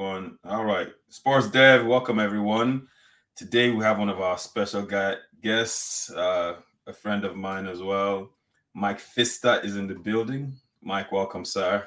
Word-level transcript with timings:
one. 0.00 0.38
All 0.46 0.64
right. 0.64 0.88
Sports 1.10 1.50
Dev, 1.50 1.84
welcome 1.84 2.18
everyone. 2.18 2.88
Today 3.36 3.70
we 3.70 3.84
have 3.84 3.98
one 3.98 4.08
of 4.08 4.18
our 4.18 4.38
special 4.38 4.80
guy, 4.80 5.16
guests, 5.42 6.10
uh, 6.12 6.54
a 6.86 6.92
friend 6.94 7.22
of 7.22 7.36
mine 7.36 7.66
as 7.66 7.82
well. 7.82 8.30
Mike 8.72 8.98
Pfister 8.98 9.60
is 9.62 9.76
in 9.76 9.86
the 9.86 9.94
building. 9.94 10.54
Mike, 10.80 11.12
welcome, 11.12 11.44
sir. 11.44 11.86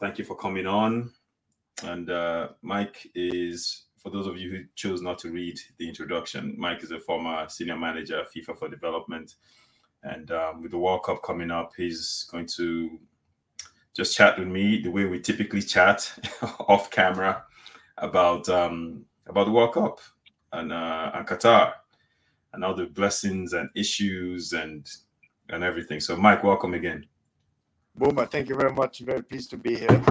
Thank 0.00 0.18
you 0.18 0.24
for 0.24 0.34
coming 0.34 0.66
on. 0.66 1.10
And 1.82 2.08
uh, 2.08 2.48
Mike 2.62 3.06
is, 3.14 3.84
for 3.98 4.08
those 4.08 4.26
of 4.26 4.38
you 4.38 4.50
who 4.50 4.64
chose 4.74 5.02
not 5.02 5.18
to 5.18 5.30
read 5.30 5.58
the 5.76 5.86
introduction, 5.86 6.54
Mike 6.56 6.82
is 6.82 6.90
a 6.90 7.00
former 7.00 7.46
senior 7.50 7.76
manager 7.76 8.18
at 8.18 8.32
FIFA 8.32 8.58
for 8.58 8.68
Development. 8.70 9.34
And 10.04 10.30
um, 10.30 10.62
with 10.62 10.70
the 10.70 10.78
World 10.78 11.02
Cup 11.02 11.22
coming 11.22 11.50
up, 11.50 11.72
he's 11.76 12.26
going 12.30 12.46
to 12.56 12.98
just 13.96 14.14
chat 14.14 14.38
with 14.38 14.46
me 14.46 14.82
the 14.82 14.90
way 14.90 15.06
we 15.06 15.18
typically 15.18 15.62
chat 15.62 16.12
off 16.68 16.90
camera 16.90 17.44
about 17.96 18.46
um, 18.50 19.04
about 19.26 19.46
the 19.46 19.52
World 19.52 19.72
Cup 19.72 20.00
and 20.52 20.70
uh, 20.70 21.12
and 21.14 21.26
Qatar 21.26 21.72
and 22.52 22.62
all 22.62 22.74
the 22.74 22.86
blessings 22.86 23.54
and 23.54 23.70
issues 23.74 24.52
and 24.52 24.86
and 25.48 25.64
everything. 25.64 26.00
So, 26.00 26.14
Mike, 26.16 26.44
welcome 26.44 26.74
again. 26.74 27.06
Boma, 27.96 28.26
thank 28.26 28.50
you 28.50 28.54
very 28.56 28.72
much. 28.72 28.98
Very 29.00 29.22
pleased 29.22 29.48
to 29.50 29.56
be 29.56 29.76
here. 29.76 30.02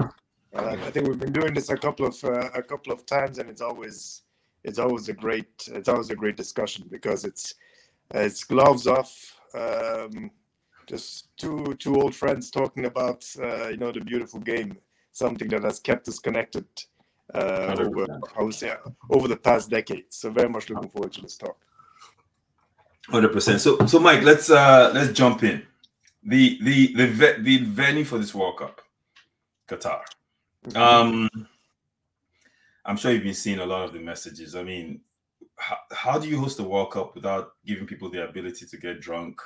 Uh, 0.55 0.77
I 0.83 0.89
think 0.89 1.07
we've 1.07 1.19
been 1.19 1.33
doing 1.33 1.53
this 1.53 1.69
a 1.69 1.77
couple 1.77 2.07
of 2.07 2.23
uh, 2.23 2.49
a 2.55 2.63
couple 2.63 2.91
of 2.91 3.05
times, 3.05 3.37
and 3.37 3.49
it's 3.49 3.61
always 3.61 4.23
it's 4.63 4.79
always 4.79 5.09
a 5.09 5.13
great 5.13 5.67
it's 5.67 5.89
always 5.89 6.09
a 6.09 6.15
great 6.15 6.37
discussion 6.37 6.87
because 6.89 7.23
it's 7.23 7.53
it's 8.15 8.43
gloves 8.43 8.87
off. 8.87 9.39
Um, 9.53 10.31
just 10.87 11.35
two 11.37 11.75
two 11.79 11.95
old 12.01 12.15
friends 12.15 12.49
talking 12.49 12.85
about 12.85 13.25
uh, 13.41 13.69
you 13.69 13.77
know 13.77 13.91
the 13.91 14.01
beautiful 14.01 14.39
game, 14.39 14.77
something 15.11 15.47
that 15.49 15.63
has 15.63 15.79
kept 15.79 16.07
us 16.07 16.19
connected 16.19 16.65
uh, 17.33 17.75
over 17.79 18.07
I 18.37 18.43
would 18.43 18.53
say 18.53 18.73
over 19.09 19.27
the 19.27 19.37
past 19.37 19.69
decade. 19.69 20.05
So 20.09 20.31
very 20.31 20.49
much 20.49 20.69
looking 20.69 20.89
forward 20.89 21.13
to 21.13 21.21
this 21.21 21.37
talk. 21.37 21.57
Hundred 23.07 23.33
percent. 23.33 23.61
So 23.61 23.85
so 23.85 23.99
Mike, 23.99 24.23
let's 24.23 24.49
uh 24.49 24.91
let's 24.93 25.13
jump 25.13 25.43
in. 25.43 25.63
The 26.23 26.59
the 26.61 26.93
the 26.95 27.35
the 27.39 27.57
venue 27.65 28.03
for 28.03 28.17
this 28.17 28.33
World 28.33 28.57
Cup, 28.57 28.81
Qatar. 29.67 30.01
Mm-hmm. 30.67 30.77
Um, 30.77 31.29
I'm 32.85 32.97
sure 32.97 33.11
you've 33.11 33.23
been 33.23 33.33
seeing 33.33 33.59
a 33.59 33.65
lot 33.65 33.83
of 33.83 33.93
the 33.93 33.99
messages. 33.99 34.55
I 34.55 34.63
mean, 34.63 35.01
how, 35.57 35.77
how 35.91 36.19
do 36.19 36.27
you 36.27 36.39
host 36.39 36.59
a 36.59 36.63
World 36.63 36.91
Cup 36.91 37.15
without 37.15 37.53
giving 37.65 37.85
people 37.85 38.09
the 38.09 38.27
ability 38.27 38.65
to 38.65 38.77
get 38.77 39.01
drunk? 39.01 39.39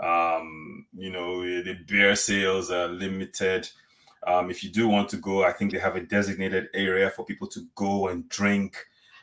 Um, 0.00 0.86
you 0.94 1.10
know, 1.10 1.42
the 1.42 1.78
beer 1.86 2.14
sales 2.16 2.70
are 2.70 2.88
limited. 2.88 3.68
Um, 4.26 4.50
if 4.50 4.64
you 4.64 4.70
do 4.70 4.88
want 4.88 5.08
to 5.10 5.16
go, 5.16 5.44
I 5.44 5.52
think 5.52 5.72
they 5.72 5.78
have 5.78 5.96
a 5.96 6.00
designated 6.00 6.68
area 6.74 7.10
for 7.10 7.24
people 7.24 7.46
to 7.48 7.60
go 7.74 8.08
and 8.08 8.28
drink. 8.28 8.76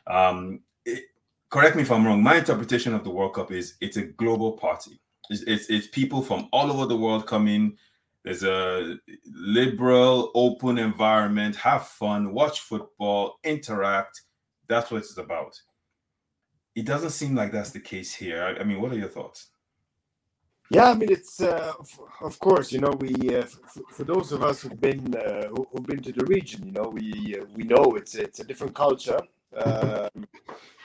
Um, 0.08 0.62
it, 0.86 1.04
correct 1.50 1.76
me 1.76 1.82
if 1.82 1.92
I'm 1.92 2.06
wrong. 2.06 2.24
My 2.24 2.38
interpretation 2.38 2.94
of 2.94 3.04
the 3.04 3.10
World 3.10 3.36
Cup 3.36 3.52
is 3.52 3.76
it's 3.82 3.98
a 3.98 4.04
global 4.04 4.54
party. 4.54 5.00
It's, 5.30 5.44
it's, 5.44 5.70
it's 5.70 5.88
people 5.88 6.22
from 6.22 6.48
all 6.52 6.72
over 6.72 6.86
the 6.86 6.98
world 6.98 7.28
coming. 7.28 7.78
There's 8.24 8.44
a 8.44 8.96
liberal, 9.26 10.32
open 10.34 10.78
environment. 10.78 11.58
Have 11.58 11.88
fun, 11.88 12.34
watch 12.34 12.62
football, 12.62 13.40
interact. 13.44 14.22
That's 14.68 14.90
what 14.90 15.00
it's 15.00 15.18
about. 15.18 15.62
It 16.76 16.86
doesn't 16.86 17.12
seem 17.12 17.36
like 17.36 17.52
that's 17.52 17.72
the 17.72 17.80
case 17.80 18.16
here. 18.16 18.42
I, 18.44 18.62
I 18.62 18.64
mean, 18.64 18.82
what 18.82 18.92
are 18.92 18.98
your 18.98 19.10
thoughts? 19.10 19.50
Yeah, 20.70 20.92
I 20.92 20.96
mean 20.96 21.12
it's 21.12 21.42
uh, 21.42 21.74
of 22.22 22.40
course 22.40 22.74
you 22.74 22.80
know 22.80 22.92
we 23.00 23.14
uh, 23.38 23.46
for 23.92 24.04
those 24.04 24.34
of 24.34 24.44
us 24.44 24.62
who've 24.62 24.82
been 24.82 25.16
uh, 25.16 25.48
who've 25.72 25.86
been 25.86 26.02
to 26.02 26.12
the 26.12 26.26
region, 26.26 26.66
you 26.66 26.74
know 26.74 26.90
we 26.90 27.38
uh, 27.40 27.46
we 27.56 27.64
know 27.64 27.96
it's 27.96 28.16
it's 28.16 28.40
a 28.42 28.44
different 28.44 28.76
culture, 28.76 29.20
um, 29.64 30.28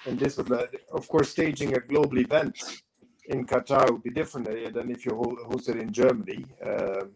and 0.06 0.18
this 0.20 0.36
was 0.36 0.48
of 0.92 1.08
course 1.08 1.30
staging 1.30 1.76
a 1.76 1.80
global 1.80 2.18
event 2.18 2.82
in 3.26 3.46
Qatar 3.46 3.90
would 3.90 4.02
be 4.04 4.10
different 4.10 4.48
uh, 4.48 4.70
than 4.70 4.90
if 4.90 5.04
you 5.06 5.14
host 5.50 5.68
it 5.68 5.76
in 5.76 5.92
Germany. 5.92 6.44
Um, 6.64 7.10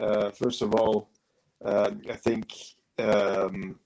uh, 0.00 0.30
first 0.30 0.62
of 0.62 0.74
all, 0.74 1.08
I 1.64 2.16
think 2.26 2.52
um, 2.98 3.78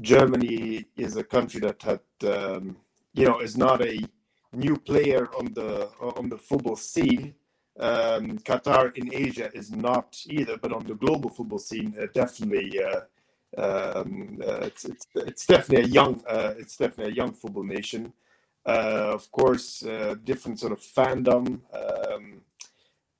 Germany 0.00 0.86
is 0.96 1.16
a 1.16 1.24
country 1.24 1.60
that 1.60 1.82
had 1.82 2.00
um, 2.30 2.76
you 3.14 3.26
know 3.26 3.40
is 3.40 3.56
not 3.56 3.82
a 3.82 3.98
new 4.52 4.76
player 4.76 5.28
on 5.38 5.52
the 5.54 5.88
on 6.00 6.28
the 6.28 6.38
football 6.38 6.76
scene 6.76 7.34
um, 7.80 8.38
Qatar 8.38 8.96
in 8.96 9.12
Asia 9.12 9.50
is 9.52 9.72
not 9.72 10.22
either, 10.26 10.56
but 10.56 10.72
on 10.72 10.84
the 10.86 10.94
global 10.94 11.28
football 11.30 11.58
scene, 11.58 11.94
uh, 12.00 12.06
definitely, 12.14 12.80
uh, 12.82 13.00
um, 13.58 14.40
uh, 14.46 14.60
it's, 14.62 14.84
it's, 14.84 15.06
it's 15.16 15.46
definitely 15.46 15.84
a 15.84 15.88
young, 15.88 16.22
uh, 16.28 16.54
it's 16.56 16.76
definitely 16.76 17.12
a 17.12 17.16
young 17.16 17.32
football 17.32 17.64
nation. 17.64 18.12
Uh, 18.66 19.10
of 19.12 19.30
course, 19.32 19.84
uh, 19.84 20.14
different 20.24 20.58
sort 20.60 20.72
of 20.72 20.80
fandom. 20.80 21.60
Um, 21.74 22.40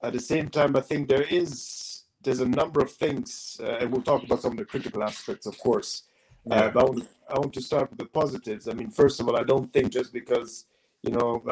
at 0.03 0.13
the 0.13 0.21
same 0.21 0.49
time, 0.49 0.77
I 0.77 0.81
think 0.81 1.09
there 1.09 1.23
is 1.23 2.05
there's 2.23 2.41
a 2.41 2.49
number 2.49 2.81
of 2.81 2.91
things, 2.91 3.61
and 3.63 3.93
we'll 3.93 4.01
talk 4.03 4.23
about 4.23 4.41
some 4.41 4.53
of 4.53 4.59
the 4.59 4.65
critical 4.65 5.03
aspects, 5.03 5.47
of 5.47 5.59
course. 5.59 6.05
Yeah. 6.47 6.71
but 6.71 6.81
I 6.81 6.85
want, 6.85 7.09
I 7.29 7.39
want 7.39 7.53
to 7.55 7.61
start 7.61 7.91
with 7.91 7.99
the 7.99 8.07
positives. 8.07 8.67
I 8.69 8.73
mean, 8.73 8.91
first 8.91 9.21
of 9.21 9.29
all, 9.29 9.37
I 9.37 9.43
don't 9.43 9.71
think 9.71 9.91
just 9.91 10.13
because 10.13 10.65
you 11.03 11.11
know 11.11 11.43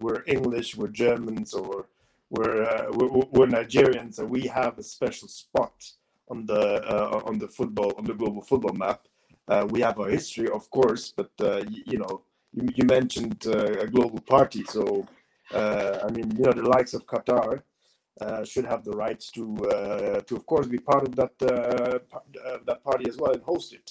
we're 0.00 0.24
English, 0.26 0.76
we're 0.76 0.88
Germans, 0.88 1.54
or 1.54 1.86
we're, 2.30 2.62
uh, 2.62 2.86
we're, 2.92 3.08
we're 3.32 3.46
Nigerians 3.46 4.18
and 4.20 4.30
we 4.30 4.46
have 4.46 4.78
a 4.78 4.82
special 4.82 5.28
spot 5.28 5.74
on 6.30 6.46
the 6.46 6.80
uh, 6.88 7.20
on 7.26 7.38
the 7.38 7.48
football 7.48 7.92
on 7.98 8.04
the 8.04 8.14
global 8.14 8.40
football 8.40 8.72
map. 8.72 9.00
Uh, 9.48 9.66
we 9.68 9.80
have 9.80 9.98
our 9.98 10.08
history, 10.08 10.48
of 10.48 10.70
course, 10.70 11.12
but 11.14 11.32
uh, 11.40 11.62
you, 11.68 11.82
you, 11.86 11.98
know 11.98 12.22
you, 12.52 12.68
you 12.76 12.84
mentioned 12.84 13.44
uh, 13.46 13.80
a 13.80 13.86
global 13.86 14.20
party, 14.20 14.62
so 14.64 15.06
uh, 15.52 15.98
I 16.04 16.10
mean 16.12 16.30
you 16.36 16.44
know 16.44 16.52
the 16.52 16.62
likes 16.62 16.94
of 16.94 17.04
Qatar 17.04 17.62
should 18.44 18.66
have 18.66 18.84
the 18.84 18.92
rights 18.92 19.30
to 19.32 19.44
to 20.26 20.36
of 20.36 20.46
course 20.46 20.66
be 20.66 20.78
part 20.78 21.02
of 21.08 21.16
that 21.16 21.36
that 21.38 22.84
party 22.84 23.06
as 23.08 23.16
well 23.16 23.32
and 23.32 23.42
host 23.42 23.74
it. 23.74 23.88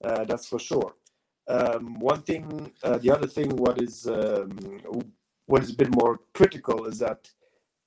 that's 0.00 0.48
for 0.48 0.58
sure. 0.58 0.94
Um, 1.48 1.98
one 1.98 2.22
thing, 2.22 2.72
the 3.04 3.10
other 3.10 3.26
thing, 3.26 3.50
what 3.56 3.82
is 3.82 4.06
um, 4.06 4.50
what 5.46 5.62
is 5.62 5.70
a 5.70 5.74
bit 5.74 5.90
more 5.94 6.20
critical 6.32 6.86
is 6.86 6.98
that 7.00 7.28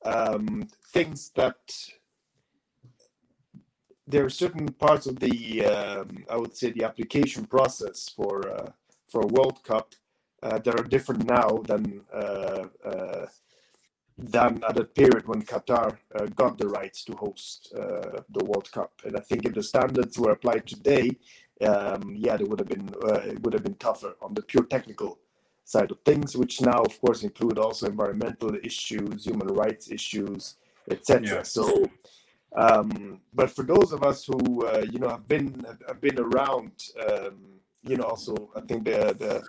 um, 0.06 0.68
things 0.94 1.32
that 1.36 1.58
there 4.08 4.24
are 4.24 4.30
certain 4.30 4.68
parts 4.74 5.08
of 5.08 5.20
the 5.20 5.66
um, 5.66 6.24
I 6.30 6.38
would 6.38 6.56
say 6.56 6.72
the 6.72 6.84
application 6.84 7.46
process 7.46 8.10
for 8.10 8.48
uh, 8.50 8.72
for 9.08 9.22
World 9.28 9.64
Cup 9.64 9.96
uh, 10.44 10.60
that 10.60 10.80
are 10.80 10.84
different 10.84 11.26
now 11.26 11.64
than 11.66 12.02
uh, 12.14 12.66
uh 12.86 13.26
than 14.18 14.64
at 14.64 14.80
a 14.80 14.86
period 14.86 15.28
when 15.28 15.42
Qatar 15.42 15.98
uh, 16.18 16.26
got 16.28 16.58
the 16.58 16.70
rights 16.70 17.04
to 17.04 17.14
host 17.16 17.74
uh, 17.76 18.22
the 18.30 18.46
World 18.46 18.72
Cup. 18.72 18.94
And 19.04 19.18
I 19.18 19.20
think 19.20 19.46
if 19.46 19.54
the 19.54 19.62
standards 19.62 20.18
were 20.18 20.32
applied 20.32 20.66
today, 20.66 21.10
um, 21.60 22.16
yeah, 22.16 22.36
it 22.36 22.48
would 22.48 22.60
have 22.60 22.70
been 22.70 22.90
it 23.32 23.42
would 23.42 23.54
have 23.54 23.64
been 23.64 23.76
tougher 23.76 24.16
on 24.22 24.34
the 24.34 24.42
pure 24.42 24.66
technical 24.66 25.20
side 25.66 25.92
of 25.92 26.00
things, 26.06 26.38
which 26.38 26.62
now, 26.62 26.82
of 26.82 27.00
course, 27.02 27.24
include 27.24 27.58
also 27.58 27.88
environmental 27.88 28.56
issues, 28.64 29.26
human 29.26 29.48
rights 29.48 29.92
issues, 29.92 30.56
etc. 30.90 31.28
Yeah. 31.28 31.42
So, 31.42 31.90
um, 32.56 33.20
but 33.34 33.50
for 33.50 33.64
those 33.64 33.92
of 33.92 34.04
us 34.04 34.26
who 34.26 34.66
uh, 34.66 34.86
you 34.90 35.00
know 35.00 35.10
have 35.10 35.28
been 35.28 35.66
have 35.88 36.00
been 36.00 36.20
around, 36.20 36.72
um, 37.10 37.38
you 37.84 37.98
know, 37.98 38.06
also 38.06 38.52
I 38.56 38.62
think 38.62 38.86
the 38.86 39.02
the 39.24 39.44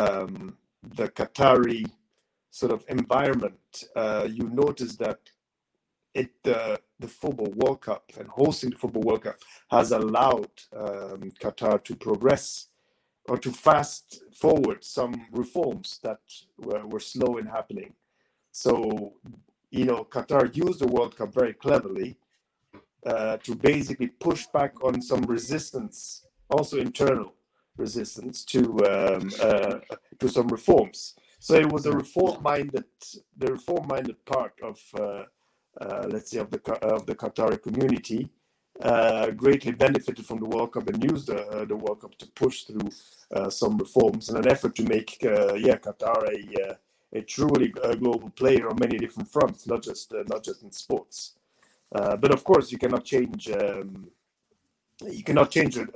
um, 0.00 0.56
the 0.96 1.08
Qatari 1.08 1.84
sort 2.50 2.72
of 2.72 2.84
environment, 2.88 3.84
uh, 3.96 4.28
you 4.30 4.48
notice 4.48 4.96
that 4.96 5.18
it 6.14 6.32
uh, 6.44 6.76
the 7.00 7.08
football 7.08 7.52
World 7.56 7.80
Cup 7.80 8.04
and 8.18 8.28
hosting 8.28 8.70
the 8.70 8.76
football 8.76 9.02
World 9.02 9.24
Cup 9.24 9.36
has 9.70 9.90
allowed 9.90 10.50
um, 10.76 11.32
Qatar 11.40 11.82
to 11.82 11.96
progress 11.96 12.68
or 13.28 13.38
to 13.38 13.50
fast 13.52 14.22
forward 14.34 14.84
some 14.84 15.26
reforms 15.30 16.00
that 16.02 16.20
were, 16.58 16.86
were 16.86 17.00
slow 17.00 17.38
in 17.38 17.46
happening. 17.46 17.92
So, 18.50 19.14
you 19.70 19.84
know, 19.84 20.04
Qatar 20.04 20.54
used 20.54 20.80
the 20.80 20.88
World 20.88 21.16
Cup 21.16 21.32
very 21.32 21.54
cleverly 21.54 22.16
uh, 23.06 23.36
to 23.38 23.54
basically 23.54 24.08
push 24.08 24.46
back 24.52 24.82
on 24.84 25.00
some 25.00 25.22
resistance, 25.22 26.26
also 26.50 26.78
internal 26.78 27.34
resistance 27.76 28.44
to 28.44 28.60
um, 28.86 29.30
uh, 29.40 29.78
to 30.18 30.28
some 30.28 30.48
reforms. 30.48 31.14
So 31.38 31.54
it 31.54 31.72
was 31.72 31.86
a 31.86 31.92
reform-minded, 31.92 32.84
the 33.36 33.52
reform-minded 33.52 34.24
part 34.24 34.54
of, 34.62 34.80
uh, 35.00 35.24
uh 35.80 36.06
let's 36.08 36.30
say, 36.30 36.38
of 36.38 36.50
the 36.50 36.60
of 36.82 37.06
the 37.06 37.14
Qatari 37.14 37.60
community 37.60 38.28
uh, 38.82 39.30
greatly 39.30 39.72
benefited 39.72 40.26
from 40.26 40.40
the 40.40 40.46
World 40.46 40.72
Cup 40.72 40.88
and 40.88 41.02
used 41.10 41.28
the, 41.28 41.46
uh, 41.48 41.64
the 41.64 41.76
World 41.76 42.00
Cup 42.00 42.16
to 42.18 42.26
push 42.28 42.62
through 42.64 42.90
uh, 43.34 43.48
some 43.48 43.78
reforms 43.78 44.28
in 44.28 44.36
an 44.36 44.48
effort 44.48 44.74
to 44.76 44.82
make 44.84 45.18
uh, 45.24 45.54
yeah 45.54 45.76
Qatar 45.76 46.20
a 46.28 46.70
uh, 46.70 46.74
a 47.14 47.20
truly 47.22 47.72
uh, 47.82 47.94
global 47.94 48.30
player 48.30 48.68
on 48.68 48.76
many 48.80 48.96
different 48.96 49.28
fronts, 49.30 49.66
not 49.66 49.82
just 49.82 50.12
not 50.28 50.42
just 50.42 50.62
in 50.62 50.72
sports. 50.72 51.34
but 51.90 52.32
of 52.32 52.42
course, 52.42 52.72
you 52.72 52.78
cannot 52.78 53.04
change 53.04 53.50
um, 53.50 54.08
you 55.18 55.22
cannot 55.22 55.50
change 55.50 55.76
it. 55.76 55.88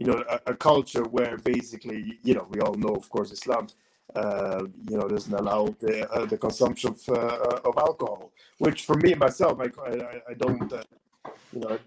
you 0.00 0.06
know 0.06 0.22
a, 0.34 0.52
a, 0.52 0.54
culture 0.54 1.04
where 1.16 1.36
basically 1.54 2.18
you 2.22 2.34
know 2.34 2.46
we 2.52 2.58
all 2.60 2.74
know 2.74 2.94
of 3.02 3.06
course 3.10 3.30
Islam 3.32 3.66
uh, 4.14 4.62
you 4.88 4.96
know 4.96 5.06
doesn't 5.06 5.34
allow 5.34 5.66
the, 5.78 6.10
uh, 6.10 6.26
the 6.26 6.38
consumption 6.38 6.90
of, 6.90 7.00
uh, 7.10 7.68
of 7.68 7.74
alcohol 7.76 8.32
which 8.58 8.84
for 8.84 8.96
me 8.96 9.14
myself 9.14 9.60
I, 9.60 9.68
I, 9.88 9.92
I 10.30 10.34
don't 10.34 10.72
uh, 10.72 10.82
you 11.52 11.60
know 11.60 11.78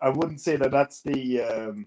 I, 0.00 0.08
wouldn't 0.10 0.40
say 0.40 0.56
that 0.56 0.70
that's 0.70 1.00
the 1.02 1.42
um, 1.42 1.86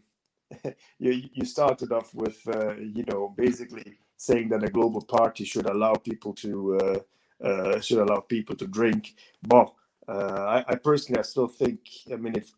you, 1.00 1.24
you 1.34 1.46
started 1.46 1.92
off 1.92 2.14
with 2.14 2.40
uh, 2.48 2.76
you 2.76 3.06
know 3.06 3.34
basically 3.38 3.98
saying 4.18 4.50
that 4.50 4.64
a 4.64 4.70
global 4.70 5.02
party 5.02 5.46
should 5.46 5.70
allow 5.70 5.94
people 5.94 6.34
to 6.34 7.02
uh, 7.44 7.80
should 7.80 8.00
allow 8.00 8.20
people 8.20 8.56
to 8.56 8.68
drink. 8.68 9.16
But 9.48 9.74
I, 10.08 10.66
I 10.68 10.76
personally 10.76 11.20
I 11.20 11.24
still 11.24 11.48
think 11.48 11.82
I 12.12 12.16
mean 12.16 12.36
if 12.36 12.52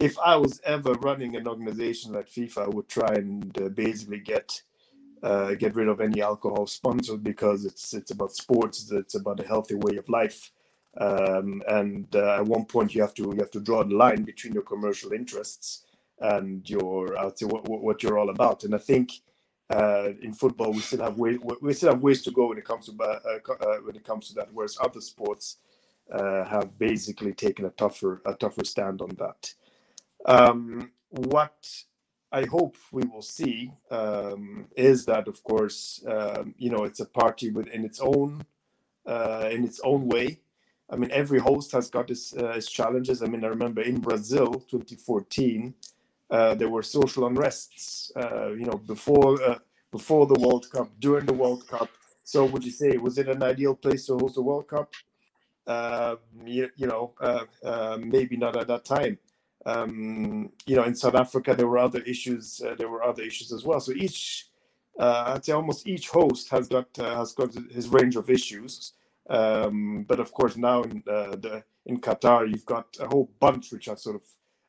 if 0.00 0.18
I 0.18 0.34
was 0.36 0.60
ever 0.64 0.94
running 0.94 1.36
an 1.36 1.46
organization 1.46 2.12
like 2.12 2.28
FIFA, 2.28 2.64
I 2.64 2.68
would 2.68 2.88
try 2.88 3.12
and 3.14 3.56
uh, 3.58 3.68
basically 3.68 4.20
get 4.20 4.62
uh, 5.22 5.54
get 5.54 5.76
rid 5.76 5.88
of 5.88 6.00
any 6.00 6.22
alcohol 6.22 6.66
sponsored 6.66 7.22
because 7.22 7.66
it's 7.66 7.92
it's 7.92 8.10
about 8.10 8.32
sports, 8.32 8.90
it's 8.90 9.14
about 9.14 9.40
a 9.40 9.46
healthy 9.46 9.74
way 9.74 9.96
of 9.96 10.08
life, 10.08 10.50
um, 10.98 11.62
and 11.68 12.14
uh, 12.14 12.36
at 12.36 12.44
one 12.44 12.64
point 12.64 12.94
you 12.94 13.00
have 13.00 13.14
to 13.14 13.22
you 13.22 13.38
have 13.38 13.50
to 13.50 13.60
draw 13.60 13.84
the 13.84 13.94
line 13.94 14.22
between 14.22 14.52
your 14.52 14.62
commercial 14.62 15.12
interests 15.12 15.84
and 16.18 16.68
your 16.68 17.16
uh, 17.16 17.30
what, 17.42 17.82
what 17.82 18.02
you're 18.02 18.18
all 18.18 18.30
about. 18.30 18.64
And 18.64 18.74
I 18.74 18.78
think 18.78 19.12
uh, 19.70 20.08
in 20.20 20.32
football 20.32 20.72
we 20.72 20.80
still 20.80 21.02
have 21.02 21.16
way, 21.16 21.38
we 21.60 21.72
still 21.72 21.92
have 21.92 22.02
ways 22.02 22.22
to 22.22 22.30
go 22.30 22.48
when 22.48 22.58
it 22.58 22.64
comes 22.64 22.86
to 22.86 22.96
uh, 23.02 23.38
uh, 23.52 23.76
when 23.84 23.96
it 23.96 24.04
comes 24.04 24.28
to 24.28 24.34
that, 24.34 24.48
whereas 24.52 24.78
other 24.80 25.00
sports 25.00 25.58
have 26.12 26.76
basically 26.78 27.32
taken 27.32 27.64
a 27.66 27.70
tougher 27.70 28.20
a 28.26 28.34
tougher 28.34 28.64
stand 28.64 29.00
on 29.00 29.10
that. 29.16 29.54
Um, 30.26 30.90
what 31.08 31.66
I 32.32 32.46
hope 32.46 32.76
we 32.92 33.02
will 33.04 33.22
see 33.22 33.72
um, 33.90 34.66
is 34.76 35.04
that, 35.06 35.26
of 35.26 35.42
course, 35.42 36.04
um, 36.06 36.54
you 36.58 36.70
know, 36.70 36.84
it's 36.84 37.00
a 37.00 37.06
party 37.06 37.50
within 37.50 37.84
its 37.84 38.00
own 38.00 38.42
uh, 39.06 39.48
in 39.50 39.64
its 39.64 39.80
own 39.82 40.06
way. 40.06 40.40
I 40.90 40.96
mean, 40.96 41.10
every 41.12 41.38
host 41.38 41.72
has 41.72 41.88
got 41.88 42.10
its, 42.10 42.36
uh, 42.36 42.50
its 42.50 42.70
challenges. 42.70 43.22
I 43.22 43.26
mean, 43.26 43.44
I 43.44 43.48
remember 43.48 43.82
in 43.82 44.00
Brazil, 44.00 44.54
2014, 44.54 45.74
uh, 46.30 46.54
there 46.54 46.68
were 46.68 46.82
social 46.82 47.28
unrests. 47.28 48.10
Uh, 48.16 48.50
you 48.52 48.66
know, 48.66 48.78
before 48.86 49.42
uh, 49.42 49.58
before 49.92 50.26
the 50.26 50.38
World 50.38 50.70
Cup, 50.70 50.88
during 51.00 51.26
the 51.26 51.32
World 51.32 51.66
Cup. 51.66 51.88
So, 52.24 52.44
would 52.44 52.64
you 52.64 52.70
say 52.70 52.96
was 52.96 53.18
it 53.18 53.28
an 53.28 53.42
ideal 53.42 53.74
place 53.74 54.06
to 54.06 54.18
host 54.18 54.36
a 54.36 54.42
World 54.42 54.68
Cup? 54.68 54.94
Uh, 55.66 56.16
you, 56.44 56.68
you, 56.76 56.86
know, 56.86 57.14
maybe 57.98 58.36
not 58.36 58.56
at 58.56 58.66
that 58.68 58.84
time 58.84 59.18
um, 59.66 60.50
you 60.66 60.76
know, 60.76 60.84
in 60.84 60.94
South 60.94 61.14
Africa, 61.14 61.54
there 61.54 61.66
were 61.66 61.78
other 61.78 62.00
issues. 62.02 62.62
Uh, 62.62 62.74
there 62.76 62.88
were 62.88 63.02
other 63.02 63.22
issues 63.22 63.52
as 63.52 63.64
well. 63.64 63.80
So 63.80 63.92
each, 63.92 64.48
uh, 64.98 65.34
I'd 65.34 65.44
say, 65.44 65.52
almost 65.52 65.86
each 65.86 66.08
host 66.08 66.48
has 66.50 66.68
got 66.68 66.86
uh, 66.98 67.16
has 67.16 67.32
got 67.32 67.52
his 67.70 67.88
range 67.88 68.16
of 68.16 68.30
issues. 68.30 68.92
Um, 69.28 70.04
but 70.08 70.20
of 70.20 70.32
course, 70.32 70.56
now 70.56 70.82
in 70.82 71.02
uh, 71.06 71.36
the 71.36 71.64
in 71.86 72.00
Qatar, 72.00 72.48
you've 72.48 72.66
got 72.66 72.96
a 73.00 73.06
whole 73.06 73.30
bunch 73.40 73.72
which 73.72 73.86
has 73.86 74.02
sort 74.02 74.16
of 74.16 74.22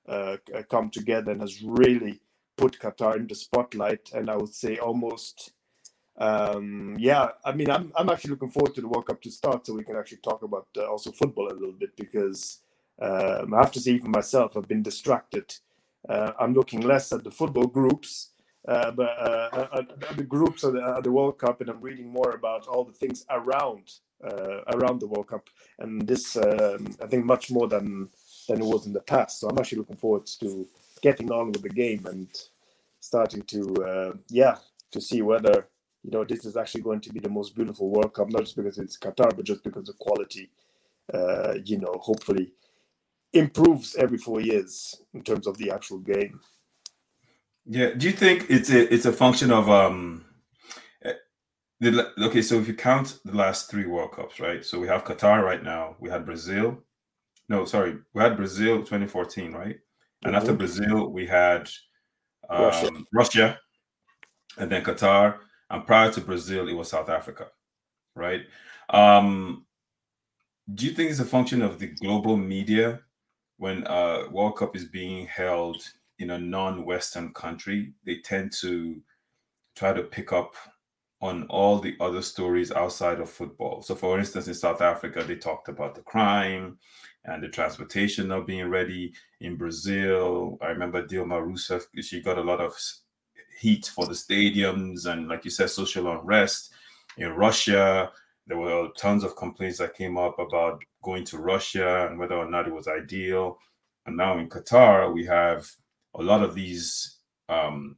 uh, 0.08 0.62
come 0.70 0.90
together 0.90 1.32
and 1.32 1.42
has 1.42 1.62
really 1.64 2.22
put 2.58 2.80
Qatar 2.80 3.16
in 3.18 3.28
the 3.28 3.36
spotlight. 3.36 4.12
And 4.14 4.30
I 4.30 4.38
would 4.38 4.54
say 4.54 4.78
almost. 4.78 5.54
Um, 6.18 6.96
yeah, 7.00 7.30
I 7.44 7.54
mean, 7.54 7.72
I'm 7.72 7.92
I'm 7.96 8.10
actually 8.10 8.32
looking 8.32 8.52
forward 8.52 8.76
to 8.76 8.82
the 8.82 8.88
World 8.88 9.08
Cup 9.08 9.22
to 9.22 9.32
start, 9.32 9.66
so 9.66 9.74
we 9.74 9.84
can 9.84 9.96
actually 9.96 10.20
talk 10.20 10.44
about 10.44 10.68
uh, 10.78 10.86
also 10.86 11.12
football 11.12 11.48
a 11.48 11.54
little 11.54 11.72
bit 11.72 11.96
because 11.96 12.60
um, 13.02 13.54
I 13.54 13.58
have 13.58 13.72
to 13.72 13.80
say, 13.80 13.92
even 13.92 14.12
myself, 14.12 14.56
I've 14.56 14.68
been 14.68 14.84
distracted. 14.84 15.56
Uh, 16.08 16.34
I'm 16.40 16.54
looking 16.54 16.82
less 16.82 17.12
at 17.12 17.24
the 17.24 17.32
football 17.32 17.66
groups, 17.66 18.30
uh, 18.68 18.92
but 18.92 19.10
uh, 19.20 19.68
at, 19.74 20.18
the 20.18 20.24
groups 20.24 20.64
of 20.64 20.74
the, 20.74 20.84
at 20.84 21.04
the, 21.04 21.12
World 21.12 21.40
Cup, 21.40 21.62
and 21.62 21.70
I'm 21.70 21.82
reading 21.82 22.12
more 22.12 22.32
about 22.32 22.68
all 22.68 22.84
the 22.84 22.94
things 22.94 23.26
around 23.30 23.92
uh, 23.92 24.11
around 24.24 25.00
the 25.00 25.08
World 25.08 25.28
Cup, 25.28 25.50
and 25.80 26.08
this 26.08 26.36
um, 26.38 26.88
I 27.02 27.08
think 27.08 27.26
much 27.26 27.52
more 27.52 27.68
than 27.68 28.10
than 28.48 28.62
it 28.62 28.66
was 28.66 28.86
in 28.86 28.94
the 28.94 29.02
past. 29.02 29.40
So 29.40 29.48
I'm 29.48 29.58
actually 29.58 29.80
looking 29.80 29.98
forward 29.98 30.26
to 30.40 30.68
getting 31.02 31.32
on 31.32 31.52
with 31.52 31.62
the 31.62 31.70
game 31.70 32.06
and 32.06 32.28
starting 33.00 33.42
to 33.44 33.62
uh, 33.84 34.14
yeah 34.30 34.58
to 34.92 35.02
see 35.02 35.22
whether 35.22 35.68
you 36.04 36.12
know 36.12 36.24
this 36.24 36.46
is 36.46 36.58
actually 36.58 36.82
going 36.82 37.02
to 37.02 37.14
be 37.14 37.20
the 37.20 37.30
most 37.30 37.56
beautiful 37.56 37.90
World 37.90 38.14
Cup, 38.14 38.30
not 38.30 38.44
just 38.44 38.56
because 38.56 38.78
it's 38.78 38.98
Qatar, 38.98 39.36
but 39.36 39.46
just 39.46 39.64
because 39.64 39.86
the 39.86 39.94
quality. 39.94 40.50
Uh, 41.14 41.56
you 41.66 41.78
know, 41.78 41.94
hopefully 42.00 42.54
improves 43.34 43.96
every 43.96 44.18
four 44.18 44.40
years 44.40 45.02
in 45.14 45.22
terms 45.22 45.48
of 45.48 45.58
the 45.58 45.72
actual 45.72 46.00
game. 46.00 46.40
Yeah. 47.66 47.92
Do 47.92 48.08
you 48.08 48.14
think 48.14 48.48
it's 48.50 48.70
a 48.70 48.94
it's 48.94 49.06
a 49.06 49.14
function 49.14 49.52
of 49.52 49.70
um 49.70 50.26
the, 51.90 52.14
okay, 52.26 52.42
so 52.42 52.60
if 52.60 52.68
you 52.68 52.76
count 52.76 53.20
the 53.26 53.36
last 53.36 53.70
three 53.70 53.86
World 53.86 54.12
Cups, 54.12 54.40
right? 54.40 54.64
So 54.64 54.80
we 54.80 54.88
have 54.88 55.04
Qatar 55.04 55.44
right 55.44 55.64
now. 55.64 55.96
We 56.00 56.10
had 56.10 56.26
Brazil. 56.26 56.78
No, 57.50 57.66
sorry, 57.66 57.98
we 58.14 58.22
had 58.22 58.38
Brazil 58.38 58.78
2014, 58.80 59.52
right? 59.52 59.66
And 59.66 59.76
mm-hmm. 59.76 60.36
after 60.36 60.54
Brazil, 60.54 61.10
we 61.10 61.26
had 61.26 61.70
um, 62.50 62.64
Russia. 62.64 62.90
Russia, 63.12 63.60
and 64.58 64.72
then 64.72 64.84
Qatar. 64.84 65.40
And 65.72 65.88
prior 65.88 66.12
to 66.12 66.22
Brazil, 66.22 66.68
it 66.68 66.74
was 66.74 66.90
South 66.90 67.10
Africa, 67.10 67.48
right? 68.16 68.42
Um, 68.90 69.66
do 70.76 70.86
you 70.86 70.92
think 70.92 71.10
it's 71.10 71.20
a 71.20 71.26
function 71.26 71.62
of 71.62 71.80
the 71.80 71.88
global 71.88 72.38
media 72.38 73.02
when 73.58 73.86
a 73.88 74.28
World 74.30 74.58
Cup 74.58 74.76
is 74.76 74.86
being 74.86 75.28
held 75.28 75.84
in 76.20 76.32
a 76.32 76.38
non-Western 76.38 77.34
country, 77.34 77.94
they 78.06 78.18
tend 78.18 78.52
to 78.62 79.02
try 79.76 79.94
to 79.94 80.04
pick 80.04 80.34
up 80.34 80.56
on 81.22 81.46
all 81.50 81.78
the 81.78 81.96
other 82.00 82.22
stories 82.22 82.72
outside 82.72 83.20
of 83.20 83.30
football. 83.30 83.82
So, 83.82 83.96
for 83.96 84.18
instance, 84.18 84.48
in 84.48 84.56
South 84.56 84.82
Africa, 84.82 85.24
they 85.24 85.36
talked 85.36 85.70
about 85.70 85.94
the 85.94 86.02
crime 86.02 86.78
and 87.26 87.44
the 87.44 87.50
transportation 87.50 88.28
not 88.28 88.48
being 88.48 88.70
ready. 88.70 89.14
In 89.40 89.56
Brazil, 89.56 90.58
I 90.62 90.68
remember 90.68 91.06
Dilma 91.06 91.40
Rousseff, 91.40 91.84
she 92.02 92.22
got 92.22 92.40
a 92.40 92.44
lot 92.44 92.60
of 92.60 92.74
heat 93.60 93.92
for 93.94 94.06
the 94.08 94.14
stadiums 94.14 95.06
and, 95.06 95.28
like 95.28 95.46
you 95.46 95.52
said, 95.52 95.70
social 95.70 96.12
unrest. 96.12 96.74
In 97.18 97.30
Russia, 97.34 98.12
there 98.48 98.58
were 98.58 98.90
tons 98.98 99.24
of 99.24 99.36
complaints 99.36 99.78
that 99.78 99.94
came 99.94 100.18
up 100.18 100.40
about 100.40 100.84
going 101.04 101.24
to 101.26 101.38
Russia 101.38 102.08
and 102.10 102.18
whether 102.18 102.36
or 102.36 102.50
not 102.50 102.68
it 102.68 102.74
was 102.74 102.88
ideal. 102.88 103.60
And 104.08 104.18
now 104.18 104.40
in 104.40 104.50
Qatar, 104.50 105.14
we 105.14 105.26
have 105.26 105.70
a 106.16 106.24
lot 106.24 106.42
of 106.42 106.56
these 106.56 107.20
um, 107.48 107.98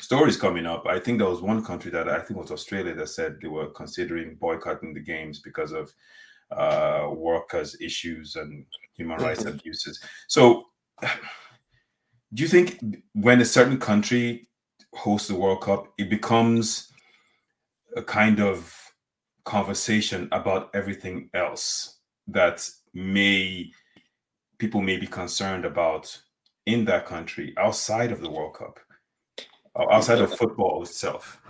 stories 0.00 0.36
coming 0.36 0.66
up. 0.66 0.86
I 0.86 0.98
think 0.98 1.18
there 1.18 1.28
was 1.28 1.40
one 1.40 1.64
country 1.64 1.90
that 1.92 2.08
I 2.08 2.20
think 2.20 2.38
was 2.40 2.50
Australia 2.50 2.94
that 2.94 3.08
said 3.08 3.38
they 3.40 3.48
were 3.48 3.68
considering 3.68 4.36
boycotting 4.36 4.94
the 4.94 5.00
games 5.00 5.40
because 5.40 5.72
of 5.72 5.94
uh, 6.50 7.10
workers' 7.10 7.76
issues 7.80 8.36
and 8.36 8.66
human 8.96 9.18
rights 9.18 9.44
abuses. 9.44 10.00
So, 10.28 10.66
do 11.00 12.42
you 12.42 12.48
think 12.48 12.78
when 13.14 13.40
a 13.40 13.44
certain 13.44 13.78
country 13.78 14.48
hosts 14.92 15.28
the 15.28 15.34
World 15.34 15.62
Cup, 15.62 15.92
it 15.98 16.10
becomes 16.10 16.92
a 17.96 18.02
kind 18.02 18.40
of 18.40 18.74
conversation 19.44 20.28
about 20.32 20.70
everything 20.74 21.30
else 21.34 21.98
that 22.26 22.68
may 22.94 23.70
people 24.58 24.80
may 24.80 24.96
be 24.96 25.06
concerned 25.06 25.64
about 25.64 26.20
in 26.66 26.84
that 26.86 27.06
country 27.06 27.52
outside 27.58 28.10
of 28.10 28.20
the 28.20 28.30
World 28.30 28.54
Cup, 28.54 28.78
outside 29.76 30.20
of 30.20 30.36
football 30.36 30.82
itself? 30.82 31.40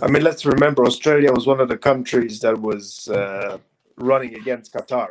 I 0.00 0.08
mean, 0.08 0.24
let's 0.24 0.44
remember 0.44 0.84
Australia 0.84 1.32
was 1.32 1.46
one 1.46 1.60
of 1.60 1.68
the 1.68 1.78
countries 1.78 2.40
that 2.40 2.60
was 2.60 3.08
uh, 3.08 3.58
running 3.96 4.34
against 4.34 4.72
Qatar, 4.74 5.10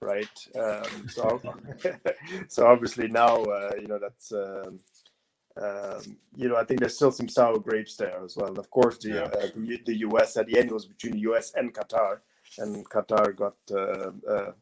right? 0.00 0.46
Um, 0.58 1.08
so, 1.08 1.40
so 2.48 2.66
obviously 2.66 3.08
now, 3.08 3.42
uh, 3.44 3.72
you 3.80 3.86
know, 3.86 3.98
that's 3.98 4.32
um, 4.32 4.80
um, 5.60 6.16
you 6.34 6.48
know, 6.48 6.56
I 6.56 6.64
think 6.64 6.80
there's 6.80 6.96
still 6.96 7.12
some 7.12 7.28
sour 7.28 7.58
grapes 7.58 7.96
there 7.96 8.24
as 8.24 8.36
well. 8.36 8.48
And 8.48 8.58
of 8.58 8.70
course, 8.70 8.98
the, 8.98 9.08
yeah. 9.08 9.22
uh, 9.22 9.46
the, 9.54 9.80
the 9.86 9.98
US 10.08 10.36
at 10.36 10.46
the 10.46 10.58
end 10.58 10.70
was 10.70 10.84
between 10.84 11.12
the 11.14 11.30
US 11.30 11.52
and 11.54 11.72
Qatar, 11.72 12.18
and 12.58 12.88
Qatar 12.88 13.36
got 13.36 13.56
uh, 13.70 14.10
uh, 14.28 14.52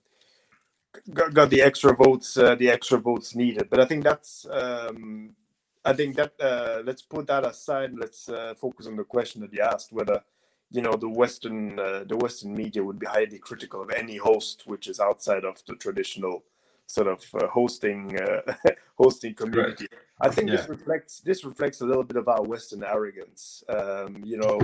got, 1.14 1.32
got, 1.32 1.50
the 1.50 1.62
extra 1.62 1.94
votes, 1.94 2.36
uh, 2.36 2.54
the 2.56 2.68
extra 2.68 2.98
votes 2.98 3.34
needed. 3.34 3.70
But 3.70 3.80
I 3.80 3.86
think 3.86 4.04
that's, 4.04 4.46
um, 4.50 5.34
I 5.84 5.92
think 5.92 6.16
that 6.16 6.32
uh, 6.40 6.82
let's 6.84 7.02
put 7.02 7.26
that 7.26 7.46
aside. 7.46 7.92
Let's 7.98 8.28
uh, 8.28 8.54
focus 8.56 8.86
on 8.86 8.96
the 8.96 9.04
question 9.04 9.40
that 9.42 9.52
you 9.52 9.62
asked, 9.62 9.92
whether 9.92 10.22
you 10.70 10.80
know 10.80 10.94
the 10.94 11.08
Western 11.08 11.76
the 11.76 12.16
Western 12.20 12.54
media 12.54 12.82
would 12.82 12.98
be 12.98 13.06
highly 13.06 13.38
critical 13.38 13.82
of 13.82 13.90
any 13.90 14.16
host 14.16 14.62
which 14.66 14.86
is 14.86 15.00
outside 15.00 15.44
of 15.44 15.62
the 15.66 15.74
traditional 15.74 16.44
sort 16.92 17.06
of 17.06 17.24
uh, 17.34 17.46
hosting 17.48 18.18
uh, 18.20 18.54
hosting 18.98 19.34
community. 19.34 19.86
Right. 19.90 20.00
I 20.20 20.28
think 20.28 20.50
yeah. 20.50 20.56
this 20.56 20.68
reflects 20.68 21.20
this 21.20 21.44
reflects 21.44 21.80
a 21.80 21.86
little 21.86 22.04
bit 22.04 22.16
of 22.16 22.28
our 22.28 22.42
Western 22.42 22.84
arrogance. 22.84 23.64
Um, 23.68 24.22
you 24.24 24.36
know, 24.38 24.58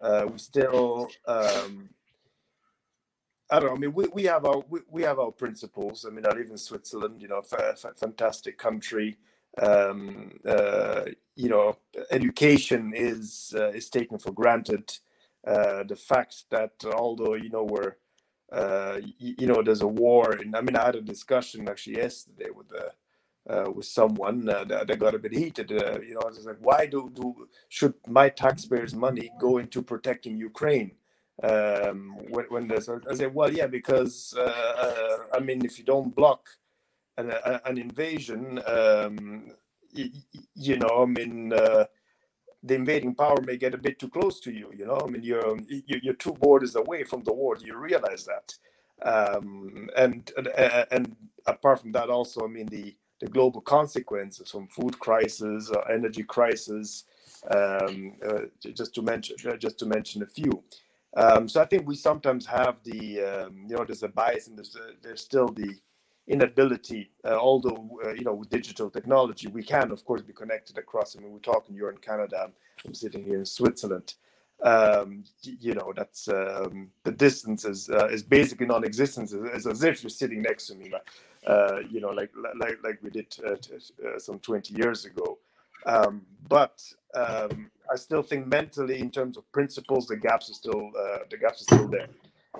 uh, 0.00 0.26
we 0.30 0.38
still. 0.38 1.08
Um, 1.26 1.90
I 3.48 3.60
don't 3.60 3.68
know. 3.68 3.76
I 3.76 3.78
mean, 3.78 3.94
we, 3.94 4.06
we 4.12 4.24
have 4.24 4.44
our 4.44 4.62
we, 4.68 4.80
we 4.90 5.02
have 5.02 5.18
our 5.18 5.30
principles. 5.30 6.04
I 6.04 6.10
mean, 6.10 6.26
I 6.26 6.30
live 6.30 6.50
in 6.50 6.58
Switzerland. 6.58 7.22
You 7.22 7.28
know, 7.28 7.42
f- 7.52 7.94
fantastic 7.96 8.58
country. 8.58 9.18
Um, 9.62 10.32
uh, 10.46 11.02
you 11.34 11.48
know, 11.48 11.76
education 12.10 12.92
is 12.94 13.54
uh, 13.56 13.68
is 13.68 13.88
taken 13.90 14.18
for 14.18 14.32
granted. 14.32 14.98
Uh, 15.46 15.84
the 15.84 15.96
fact 15.96 16.44
that 16.50 16.72
although 16.94 17.34
you 17.34 17.50
know 17.50 17.64
we're 17.64 17.96
uh, 18.52 18.98
you, 19.18 19.34
you, 19.38 19.46
know 19.46 19.62
there's 19.62 19.82
a 19.82 19.86
war, 19.86 20.32
and 20.32 20.56
I 20.56 20.60
mean 20.60 20.76
I 20.76 20.86
had 20.86 20.96
a 20.96 21.00
discussion 21.00 21.68
actually 21.68 21.96
yesterday 21.96 22.50
with 22.54 22.66
uh, 22.74 23.52
uh 23.52 23.70
with 23.70 23.86
someone 23.86 24.44
that, 24.46 24.68
that, 24.68 24.98
got 24.98 25.14
a 25.14 25.18
bit 25.18 25.32
heated. 25.32 25.70
You 25.70 26.14
know, 26.14 26.22
I 26.22 26.26
was 26.26 26.44
like, 26.44 26.58
why 26.60 26.86
do 26.86 27.10
do 27.14 27.48
should 27.68 27.94
my 28.06 28.28
taxpayers' 28.28 28.94
money 28.94 29.30
go 29.40 29.58
into 29.58 29.82
protecting 29.82 30.36
Ukraine? 30.36 30.92
Um, 31.42 32.16
when, 32.30 32.46
when 32.46 32.66
there's, 32.66 32.88
I 32.88 33.14
said, 33.14 33.34
well, 33.34 33.52
yeah, 33.52 33.66
because 33.66 34.34
I 34.38 35.38
mean, 35.40 35.64
if 35.66 35.78
you 35.78 35.84
don't 35.84 36.16
block 36.16 36.48
an, 37.18 37.32
an 37.64 37.78
invasion, 37.78 38.60
um, 38.66 39.52
you, 39.92 40.10
you 40.54 40.76
know, 40.78 41.02
I 41.02 41.06
mean 41.06 41.52
the 42.66 42.74
invading 42.74 43.14
power 43.14 43.36
may 43.42 43.56
get 43.56 43.74
a 43.74 43.78
bit 43.78 43.98
too 43.98 44.08
close 44.08 44.40
to 44.40 44.52
you. 44.52 44.70
You 44.76 44.86
know, 44.86 45.00
I 45.04 45.08
mean, 45.08 45.22
you're 45.22 45.58
you're 45.68 46.14
two 46.14 46.32
borders 46.32 46.74
away 46.76 47.04
from 47.04 47.22
the 47.24 47.32
war. 47.32 47.56
You 47.60 47.76
realize 47.76 48.26
that? 48.26 48.54
Um, 49.02 49.88
and, 49.96 50.30
and 50.36 50.48
and 50.90 51.16
apart 51.46 51.80
from 51.80 51.92
that, 51.92 52.10
also, 52.10 52.44
I 52.44 52.48
mean, 52.48 52.66
the 52.66 52.96
the 53.20 53.28
global 53.28 53.60
consequences 53.60 54.50
from 54.50 54.68
food 54.68 54.98
crisis, 54.98 55.70
or 55.70 55.90
energy 55.90 56.24
crisis, 56.24 57.04
um, 57.54 58.14
uh, 58.26 58.42
just 58.74 58.94
to 58.96 59.02
mention 59.02 59.36
just 59.58 59.78
to 59.78 59.86
mention 59.86 60.22
a 60.22 60.26
few. 60.26 60.62
Um, 61.16 61.48
so 61.48 61.62
I 61.62 61.66
think 61.66 61.86
we 61.86 61.94
sometimes 61.96 62.44
have 62.46 62.82
the 62.84 63.22
um, 63.22 63.66
you 63.68 63.76
know 63.76 63.84
there's 63.84 64.02
a 64.02 64.08
bias 64.08 64.48
and 64.48 64.58
there's 64.58 64.76
a, 64.76 64.90
there's 65.02 65.22
still 65.22 65.48
the 65.48 65.76
inability, 66.28 67.10
uh, 67.24 67.36
although 67.36 67.98
uh, 68.04 68.12
you 68.12 68.24
know 68.24 68.34
with 68.34 68.50
digital 68.50 68.90
technology 68.90 69.48
we 69.48 69.62
can 69.62 69.90
of 69.90 70.04
course 70.04 70.22
be 70.22 70.32
connected 70.32 70.78
across. 70.78 71.16
I 71.16 71.20
mean, 71.20 71.32
we're 71.32 71.38
talking 71.38 71.74
you're 71.74 71.90
in 71.90 71.98
Canada, 71.98 72.50
I'm 72.84 72.94
sitting 72.94 73.24
here 73.24 73.38
in 73.38 73.46
Switzerland. 73.46 74.14
Um, 74.62 75.24
you 75.42 75.74
know 75.74 75.92
that's 75.94 76.28
um, 76.28 76.88
the 77.04 77.12
distance 77.12 77.64
is 77.64 77.90
uh, 77.90 78.06
is 78.06 78.22
basically 78.22 78.66
non-existent. 78.66 79.30
It's 79.54 79.66
as 79.66 79.82
if 79.82 80.02
you're 80.02 80.10
sitting 80.10 80.42
next 80.42 80.68
to 80.68 80.74
me, 80.74 80.92
uh, 81.46 81.80
you 81.90 82.00
know, 82.00 82.10
like 82.10 82.30
like 82.58 82.78
like 82.82 82.98
we 83.02 83.10
did 83.10 83.36
uh, 83.46 83.52
uh, 83.52 84.18
some 84.18 84.38
20 84.38 84.74
years 84.74 85.04
ago. 85.04 85.38
Um, 85.84 86.22
but 86.48 86.82
um, 87.14 87.70
I 87.92 87.96
still 87.96 88.22
think 88.22 88.46
mentally, 88.46 88.98
in 88.98 89.10
terms 89.10 89.36
of 89.36 89.50
principles, 89.52 90.06
the 90.06 90.16
gaps 90.16 90.50
are 90.50 90.54
still 90.54 90.90
the 91.30 91.36
gaps 91.36 91.62
are 91.62 91.76
still 91.76 91.88
there, 91.88 92.08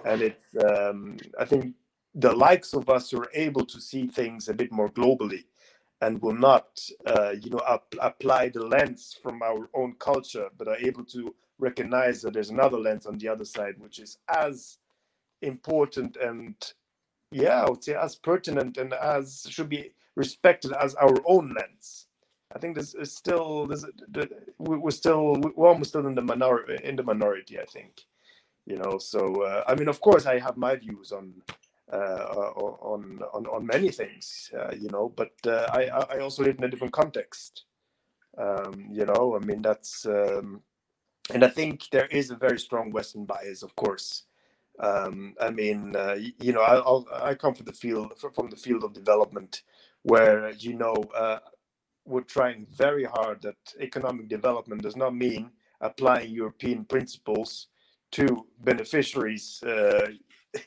and 0.05 0.23
it's 0.23 0.45
um, 0.71 1.17
I 1.41 1.45
think 1.47 1.75
the 2.17 2.33
likes 2.33 2.75
of 2.75 2.91
us 2.91 3.15
are 3.15 3.29
able 3.35 3.67
to 3.67 3.81
see 3.81 4.09
things 4.09 4.49
a 4.51 4.55
bit 4.55 4.73
more 4.73 4.91
globally 4.91 5.45
and 6.03 6.23
will 6.23 6.35
not 6.35 6.81
uh, 7.07 7.33
you 7.43 7.51
know 7.51 7.63
ap- 7.69 7.95
apply 8.01 8.51
the 8.51 8.65
lens 8.65 9.17
from 9.23 9.43
our 9.43 9.71
own 9.75 9.95
culture 10.01 10.49
but 10.59 10.69
are 10.69 10.79
able 10.79 11.05
to 11.05 11.35
recognize 11.61 12.23
that 12.23 12.35
there's 12.35 12.51
another 12.51 12.79
lens 12.79 13.07
on 13.07 13.19
the 13.19 13.29
other 13.29 13.47
side 13.47 13.75
which 13.79 14.01
is 14.01 14.19
as 14.29 14.79
important 15.43 16.17
and 16.19 16.55
yeah 17.33 17.65
i 17.65 17.71
would 17.71 17.85
say 17.85 17.95
as 17.95 18.17
pertinent 18.17 18.79
and 18.79 18.95
as 18.95 19.47
should 19.51 19.69
be 19.69 19.93
respected 20.17 20.73
as 20.73 20.95
our 20.97 21.17
own 21.27 21.55
lens. 21.59 22.07
I 22.55 22.59
think 22.59 22.77
this 22.77 22.95
is 22.95 23.15
still 23.15 23.67
this 23.67 23.85
we're 24.59 24.91
still 24.91 25.37
we're 25.57 25.69
almost 25.69 25.91
still 25.91 26.07
in 26.07 26.15
the 26.17 26.23
minority 26.23 26.79
in 26.85 26.97
the 26.97 27.03
minority 27.05 27.61
i 27.61 27.65
think 27.67 28.03
you 28.67 28.77
know 28.77 28.99
so 28.99 29.43
uh, 29.43 29.65
i 29.69 29.75
mean 29.75 29.89
of 29.89 30.01
course 30.01 30.27
i 30.27 30.39
have 30.39 30.57
my 30.57 30.77
views 30.77 31.13
on 31.13 31.35
on, 31.93 33.21
on 33.35 33.47
on 33.47 33.67
many 33.67 33.91
things, 33.91 34.51
uh, 34.59 34.75
you 34.79 34.89
know. 34.91 35.13
But 35.17 35.33
uh, 35.47 35.67
I 35.73 35.89
I 36.17 36.21
also 36.21 36.45
live 36.45 36.59
in 36.59 36.65
a 36.65 36.69
different 36.69 36.93
context, 36.93 37.65
um, 38.39 38.89
you 38.91 39.05
know. 39.07 39.39
I 39.41 39.45
mean 39.45 39.63
that's 39.63 40.07
um, 40.07 40.63
and 41.33 41.45
I 41.45 41.49
think 41.49 41.89
there 41.91 42.07
is 42.07 42.31
a 42.31 42.37
very 42.37 42.59
strong 42.59 42.91
Western 42.93 43.25
bias, 43.25 43.63
of 43.63 43.75
course. 43.77 44.25
Um, 44.79 45.35
I 45.41 45.51
mean, 45.51 45.97
uh, 45.97 46.17
you 46.41 46.53
know, 46.53 46.61
I, 46.61 46.77
I'll, 46.77 47.07
i 47.13 47.35
come 47.35 47.55
from 47.55 47.67
the 47.67 47.73
field 47.73 48.13
from 48.35 48.51
the 48.51 48.57
field 48.57 48.85
of 48.85 48.93
development, 48.93 49.63
where 50.03 50.51
you 50.53 50.75
know 50.75 50.95
uh, 51.17 51.39
we're 52.05 52.23
trying 52.23 52.67
very 52.77 53.05
hard 53.05 53.43
that 53.43 53.57
economic 53.81 54.29
development 54.29 54.83
does 54.83 54.97
not 54.97 55.15
mean 55.15 55.51
applying 55.81 56.31
European 56.33 56.85
principles 56.85 57.69
to 58.13 58.47
beneficiaries, 58.61 59.63
uh, 59.65 60.09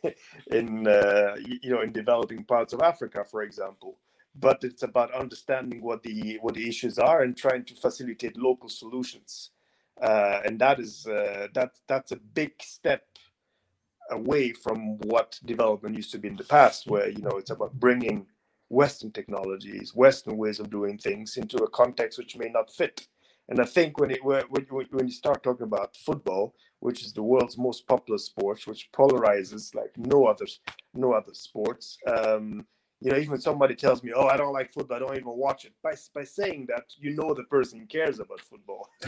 in 0.51 0.87
uh, 0.87 1.35
you 1.45 1.71
know 1.71 1.81
in 1.81 1.91
developing 1.91 2.43
parts 2.43 2.73
of 2.73 2.81
Africa, 2.81 3.25
for 3.29 3.43
example. 3.43 3.97
But 4.35 4.63
it's 4.63 4.83
about 4.83 5.13
understanding 5.13 5.81
what 5.81 6.03
the 6.03 6.39
what 6.41 6.55
the 6.55 6.67
issues 6.67 6.99
are 6.99 7.23
and 7.23 7.37
trying 7.37 7.65
to 7.65 7.75
facilitate 7.75 8.37
local 8.37 8.69
solutions, 8.69 9.51
uh, 10.01 10.41
and 10.45 10.59
that 10.59 10.79
is 10.79 11.07
uh, 11.07 11.47
that 11.53 11.71
that's 11.87 12.11
a 12.13 12.17
big 12.17 12.53
step 12.61 13.03
away 14.11 14.53
from 14.53 14.97
what 14.99 15.39
development 15.45 15.95
used 15.95 16.11
to 16.11 16.19
be 16.19 16.29
in 16.29 16.35
the 16.37 16.43
past, 16.45 16.87
where 16.87 17.09
you 17.09 17.21
know 17.21 17.37
it's 17.37 17.51
about 17.51 17.73
bringing 17.73 18.27
Western 18.69 19.11
technologies, 19.11 19.95
Western 19.95 20.37
ways 20.37 20.59
of 20.59 20.69
doing 20.71 20.97
things 20.97 21.37
into 21.37 21.57
a 21.57 21.69
context 21.71 22.17
which 22.19 22.37
may 22.37 22.49
not 22.49 22.71
fit. 22.71 23.07
And 23.49 23.59
I 23.59 23.65
think 23.65 23.99
when 23.99 24.11
it 24.11 24.23
when, 24.23 24.43
when 24.91 25.07
you 25.07 25.11
start 25.11 25.43
talking 25.43 25.65
about 25.65 25.97
football, 25.97 26.53
which 26.79 27.03
is 27.03 27.13
the 27.13 27.23
world's 27.23 27.57
most 27.57 27.87
popular 27.87 28.19
sport, 28.19 28.65
which 28.67 28.89
polarizes 28.91 29.73
like 29.73 29.91
no 29.97 30.25
other 30.25 30.45
no 30.93 31.13
other 31.13 31.33
sports. 31.33 31.97
Um, 32.07 32.65
you 33.01 33.11
know, 33.11 33.17
even 33.17 33.31
when 33.31 33.41
somebody 33.41 33.75
tells 33.75 34.03
me, 34.03 34.11
"Oh, 34.13 34.27
I 34.27 34.35
don't 34.35 34.53
like 34.53 34.73
football. 34.73 34.97
I 34.97 34.99
don't 34.99 35.15
even 35.15 35.35
watch 35.35 35.65
it," 35.65 35.73
by 35.81 35.93
by 36.13 36.23
saying 36.25 36.67
that, 36.67 36.83
you 36.97 37.15
know 37.15 37.33
the 37.33 37.43
person 37.43 37.87
cares 37.87 38.19
about 38.19 38.41
football. 38.41 38.87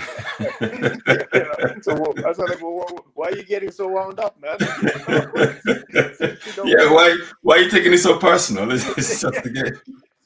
you 0.62 1.44
know? 1.44 1.82
So 1.82 1.92
I 2.26 2.30
was 2.30 2.38
like, 2.40 2.62
"Well, 2.62 3.06
why 3.14 3.28
are 3.28 3.36
you 3.36 3.44
getting 3.44 3.70
so 3.70 3.90
wound 3.90 4.20
up, 4.20 4.40
man?" 4.42 4.58
yeah, 6.66 6.90
why 6.90 7.18
why 7.42 7.58
are 7.58 7.60
you 7.60 7.70
taking 7.70 7.94
it 7.94 8.00
so 8.00 8.18
personal? 8.18 8.72
It's, 8.72 8.88
it's 8.98 9.22
just 9.22 9.46
a 9.46 9.50
game. 9.50 9.74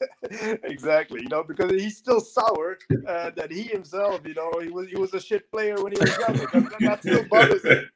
exactly, 0.64 1.22
you 1.22 1.28
know, 1.28 1.42
because 1.42 1.70
he's 1.70 1.96
still 1.96 2.20
sour 2.20 2.78
uh, 3.06 3.30
that 3.30 3.50
he 3.50 3.62
himself, 3.62 4.20
you 4.26 4.34
know, 4.34 4.50
he 4.60 4.68
was 4.68 4.88
he 4.88 4.96
was 4.96 5.14
a 5.14 5.20
shit 5.20 5.50
player 5.50 5.82
when 5.82 5.92
he 5.92 5.98
was 5.98 6.16
young. 6.18 6.36
That, 6.36 6.76
that 6.80 7.00
still 7.00 7.24
bothers 7.24 7.64
him. 7.64 7.88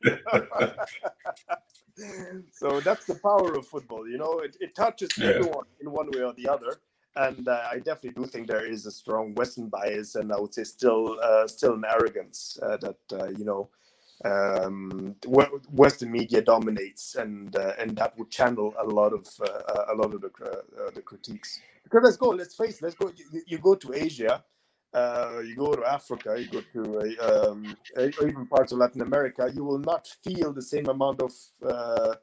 so 2.53 2.81
that's 2.81 3.07
the 3.07 3.17
power 3.17 3.55
of 3.55 3.67
football, 3.67 4.09
you 4.09 4.19
know. 4.19 4.41
It, 4.41 4.57
it 4.61 4.75
touches 4.75 5.11
yeah. 5.17 5.29
everyone 5.29 5.67
in 5.81 5.91
one 5.91 6.11
way 6.11 6.23
or 6.23 6.33
the 6.35 6.49
other, 6.49 6.81
and 7.17 7.49
uh, 7.49 7.63
I 7.71 7.79
definitely 7.79 8.23
do 8.23 8.29
think 8.29 8.47
there 8.47 8.67
is 8.67 8.87
a 8.87 8.91
strong 8.91 9.35
Western 9.35 9.69
bias, 9.69 10.15
and 10.15 10.33
I 10.33 10.41
would 10.41 10.55
say 10.55 10.65
still 10.65 11.19
uh, 11.23 11.47
still 11.47 11.75
an 11.75 11.85
arrogance 11.85 12.59
uh, 12.63 12.77
that 12.79 12.99
uh, 13.13 13.29
you 13.29 13.45
know 13.45 13.69
um, 14.25 15.15
Western 15.71 16.13
media 16.13 16.43
dominates, 16.43 17.15
and 17.17 17.55
uh, 17.57 17.73
and 17.79 17.97
that 17.97 18.19
would 18.19 18.31
channel 18.31 18.75
a 18.79 18.85
lot 18.85 19.13
of 19.13 19.27
uh, 19.41 19.85
a 19.93 19.95
lot 19.95 20.15
of 20.15 20.21
the 20.21 20.29
uh, 20.29 20.91
the 20.95 21.03
critiques. 21.03 21.61
Because 21.91 22.05
let's 22.05 22.19
go, 22.19 22.31
let's 22.31 22.57
face, 22.57 22.83
let's 22.83 22.97
go. 22.97 23.13
You, 23.33 23.43
you 23.47 23.59
go 23.59 23.75
to 23.77 23.95
Asia, 23.95 24.45
uh, 24.95 25.41
you 25.47 25.57
go 25.57 25.75
to 25.75 25.85
Africa, 25.87 26.37
you 26.39 26.49
go 26.49 26.63
to 26.75 27.55
um, 27.55 27.77
even 28.23 28.47
parts 28.49 28.73
of 28.73 28.79
Latin 28.79 29.03
America, 29.03 29.51
you 29.55 29.65
will 29.65 29.79
not 29.81 30.09
feel 30.25 30.53
the 30.53 30.63
same 30.63 30.89
amount 30.89 31.23
of 31.23 31.33
uh, 31.67 32.17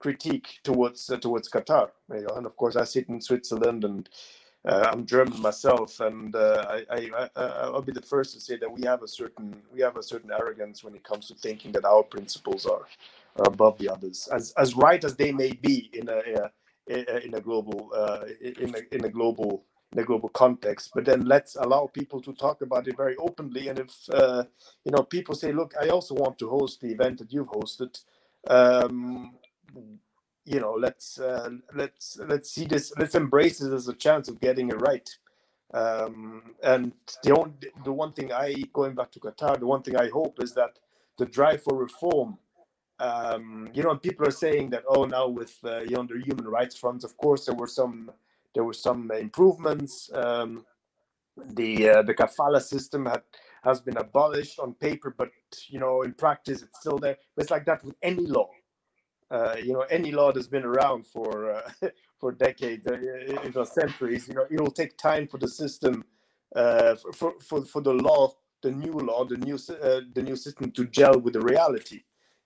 critique 0.00 0.60
towards 0.64 1.10
uh, 1.10 1.18
towards 1.18 1.50
Qatar. 1.50 1.90
You 2.14 2.22
know? 2.22 2.36
And 2.36 2.46
of 2.46 2.56
course, 2.56 2.76
I 2.76 2.84
sit 2.84 3.08
in 3.10 3.20
Switzerland 3.20 3.84
and 3.84 4.08
uh, 4.68 4.90
I'm 4.92 5.06
German 5.06 5.42
myself, 5.42 6.00
and 6.00 6.36
uh, 6.36 6.66
I, 6.90 7.10
I, 7.12 7.30
I 7.36 7.70
will 7.70 7.82
be 7.82 7.92
the 7.92 8.02
first 8.02 8.34
to 8.34 8.40
say 8.40 8.56
that 8.58 8.72
we 8.72 8.82
have 8.84 9.02
a 9.02 9.08
certain 9.08 9.56
we 9.74 9.80
have 9.82 9.96
a 9.96 10.04
certain 10.04 10.30
arrogance 10.32 10.84
when 10.84 10.94
it 10.94 11.04
comes 11.04 11.28
to 11.28 11.34
thinking 11.34 11.72
that 11.72 11.84
our 11.84 12.04
principles 12.04 12.66
are, 12.66 12.86
are 13.38 13.46
above 13.48 13.78
the 13.78 13.88
others, 13.90 14.28
as 14.32 14.52
as 14.58 14.76
right 14.76 15.04
as 15.04 15.16
they 15.16 15.32
may 15.32 15.52
be 15.52 15.90
in 15.94 16.08
a, 16.08 16.18
a 16.44 16.52
in 16.86 17.34
a 17.34 17.40
global 17.40 17.90
uh, 17.94 18.24
in 18.40 18.74
a 18.74 18.94
in 18.94 19.04
a 19.04 19.08
global 19.08 19.64
in 19.92 19.98
a 19.98 20.04
global 20.04 20.28
context. 20.28 20.90
But 20.94 21.04
then 21.04 21.26
let's 21.26 21.56
allow 21.56 21.86
people 21.86 22.20
to 22.22 22.32
talk 22.32 22.62
about 22.62 22.88
it 22.88 22.96
very 22.96 23.16
openly. 23.16 23.68
And 23.68 23.78
if 23.78 23.90
uh, 24.12 24.44
you 24.84 24.92
know 24.92 25.02
people 25.02 25.34
say, 25.34 25.52
"Look, 25.52 25.74
I 25.80 25.88
also 25.88 26.14
want 26.14 26.38
to 26.38 26.48
host 26.48 26.80
the 26.80 26.92
event 26.92 27.18
that 27.18 27.32
you've 27.32 27.48
hosted," 27.48 28.00
um, 28.48 29.34
you 30.44 30.60
know 30.60 30.72
let's 30.72 31.18
uh, 31.20 31.50
let's 31.74 32.18
let's 32.26 32.50
see 32.50 32.64
this 32.64 32.92
let's 32.98 33.14
embrace 33.14 33.58
this 33.58 33.72
as 33.72 33.88
a 33.88 33.94
chance 33.94 34.28
of 34.28 34.40
getting 34.40 34.68
it 34.70 34.80
right 34.80 35.08
um, 35.74 36.54
and 36.62 36.92
the 37.22 37.34
only 37.36 37.52
the 37.84 37.92
one 37.92 38.12
thing 38.12 38.32
i 38.32 38.54
going 38.72 38.94
back 38.94 39.10
to 39.12 39.20
qatar 39.20 39.58
the 39.58 39.66
one 39.66 39.82
thing 39.82 39.96
i 39.96 40.08
hope 40.08 40.42
is 40.42 40.52
that 40.52 40.78
the 41.18 41.26
drive 41.26 41.62
for 41.62 41.76
reform 41.76 42.36
um, 43.02 43.68
you 43.74 43.82
know 43.82 43.96
people 43.96 44.26
are 44.26 44.38
saying 44.46 44.70
that 44.70 44.84
oh 44.88 45.04
now 45.04 45.28
with 45.28 45.58
uh, 45.64 45.80
the 45.80 46.22
human 46.24 46.46
rights 46.46 46.76
fronts 46.76 47.04
of 47.04 47.16
course 47.16 47.46
there 47.46 47.56
were 47.56 47.68
some 47.68 48.10
there 48.54 48.64
were 48.64 48.74
some 48.74 49.10
improvements. 49.12 50.10
Um, 50.14 50.64
the 51.54 51.88
uh, 51.90 52.02
the 52.02 52.14
kafala 52.14 52.62
system 52.62 53.06
had 53.06 53.22
has 53.64 53.80
been 53.80 53.96
abolished 53.96 54.58
on 54.58 54.74
paper 54.74 55.14
but 55.16 55.30
you 55.68 55.80
know 55.80 56.02
in 56.02 56.12
practice 56.14 56.62
it's 56.62 56.80
still 56.80 56.98
there. 56.98 57.16
But 57.34 57.42
it's 57.42 57.50
like 57.50 57.66
that 57.66 57.84
with 57.84 57.96
any 58.02 58.26
law. 58.26 58.50
Uh, 59.30 59.56
you 59.62 59.72
know 59.72 59.86
any 59.90 60.12
law 60.12 60.30
that's 60.32 60.46
been 60.46 60.64
around 60.64 61.06
for 61.06 61.52
uh, 61.54 61.70
for 62.20 62.32
decades, 62.32 62.86
uh, 62.86 62.98
if 63.00 63.54
not 63.54 63.68
centuries, 63.68 64.28
you 64.28 64.34
know 64.34 64.46
it 64.50 64.60
will 64.60 64.70
take 64.70 64.96
time 64.98 65.26
for 65.26 65.38
the 65.38 65.48
system 65.48 66.04
uh, 66.54 66.96
for, 67.14 67.34
for 67.40 67.64
for 67.64 67.80
the 67.80 67.94
law, 67.94 68.32
the 68.62 68.70
new 68.70 68.92
law, 68.92 69.24
the 69.24 69.38
new 69.38 69.56
uh, 69.56 70.00
the 70.14 70.22
new 70.22 70.36
system 70.36 70.70
to 70.72 70.86
gel 70.86 71.18
with 71.18 71.32
the 71.32 71.40
reality. 71.40 72.02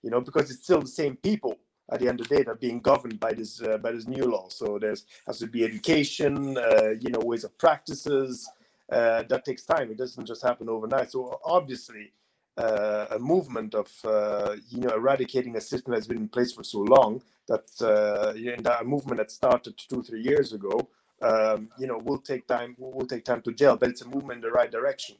You 0.07 0.11
know, 0.11 0.21
because 0.21 0.49
it's 0.49 0.63
still 0.63 0.79
the 0.79 0.87
same 0.87 1.17
people 1.17 1.57
at 1.91 1.99
the 1.99 2.07
end 2.07 2.21
of 2.21 2.29
the 2.29 2.37
day 2.37 2.43
that 2.43 2.51
are 2.51 2.55
being 2.55 2.79
governed 2.79 3.19
by 3.19 3.33
this 3.33 3.61
uh, 3.61 3.77
by 3.77 3.91
this 3.91 4.07
new 4.07 4.23
law. 4.23 4.47
So 4.47 4.79
there's 4.79 5.03
has 5.27 5.39
to 5.39 5.47
be 5.47 5.65
education, 5.65 6.57
uh, 6.57 6.91
you 6.97 7.09
know, 7.09 7.19
ways 7.19 7.43
of 7.43 7.57
practices. 7.57 8.49
Uh, 8.89 9.23
that 9.23 9.43
takes 9.43 9.65
time. 9.65 9.91
It 9.91 9.97
doesn't 9.97 10.25
just 10.25 10.43
happen 10.43 10.69
overnight. 10.69 11.11
So 11.11 11.41
obviously, 11.43 12.13
uh, 12.57 13.07
a 13.11 13.19
movement 13.19 13.75
of 13.75 13.91
uh, 14.05 14.55
you 14.69 14.79
know 14.79 14.95
eradicating 14.95 15.57
a 15.57 15.61
system 15.61 15.91
that's 15.91 16.07
been 16.07 16.23
in 16.25 16.29
place 16.29 16.53
for 16.53 16.63
so 16.63 16.79
long 16.79 17.21
that 17.49 17.67
uh, 17.81 18.31
and 18.33 18.63
that 18.63 18.87
movement 18.87 19.17
that 19.17 19.29
started 19.29 19.77
two 19.77 20.01
three 20.01 20.21
years 20.21 20.53
ago 20.53 20.87
um, 21.21 21.67
you 21.77 21.85
know 21.85 21.97
will 21.97 22.19
take 22.31 22.47
time 22.47 22.77
will 22.79 23.05
take 23.05 23.25
time 23.25 23.41
to 23.41 23.51
gel 23.51 23.75
but 23.75 23.89
it's 23.89 24.03
a 24.03 24.07
movement 24.07 24.37
in 24.37 24.41
the 24.41 24.51
right 24.59 24.71
direction 24.71 25.17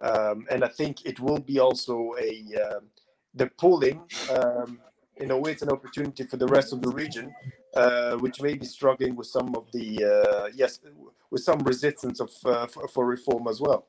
um, 0.00 0.46
and 0.50 0.64
i 0.64 0.68
think 0.68 1.04
it 1.04 1.20
will 1.20 1.38
be 1.38 1.60
also 1.60 2.14
a 2.18 2.30
uh, 2.64 2.80
the 3.34 3.46
polling 3.58 4.00
um, 4.30 4.80
in 5.16 5.30
a 5.30 5.38
way 5.38 5.52
it's 5.52 5.62
an 5.62 5.70
opportunity 5.70 6.24
for 6.24 6.36
the 6.36 6.46
rest 6.46 6.72
of 6.72 6.82
the 6.82 6.90
region 6.90 7.34
uh, 7.76 8.16
which 8.16 8.40
may 8.40 8.54
be 8.54 8.66
struggling 8.66 9.14
with 9.16 9.26
some 9.26 9.54
of 9.54 9.70
the 9.72 10.04
uh, 10.04 10.48
yes 10.54 10.80
with 11.30 11.42
some 11.42 11.58
resistance 11.60 12.20
of 12.20 12.30
uh, 12.44 12.66
for, 12.66 12.88
for 12.88 13.06
reform 13.06 13.46
as 13.48 13.60
well 13.60 13.86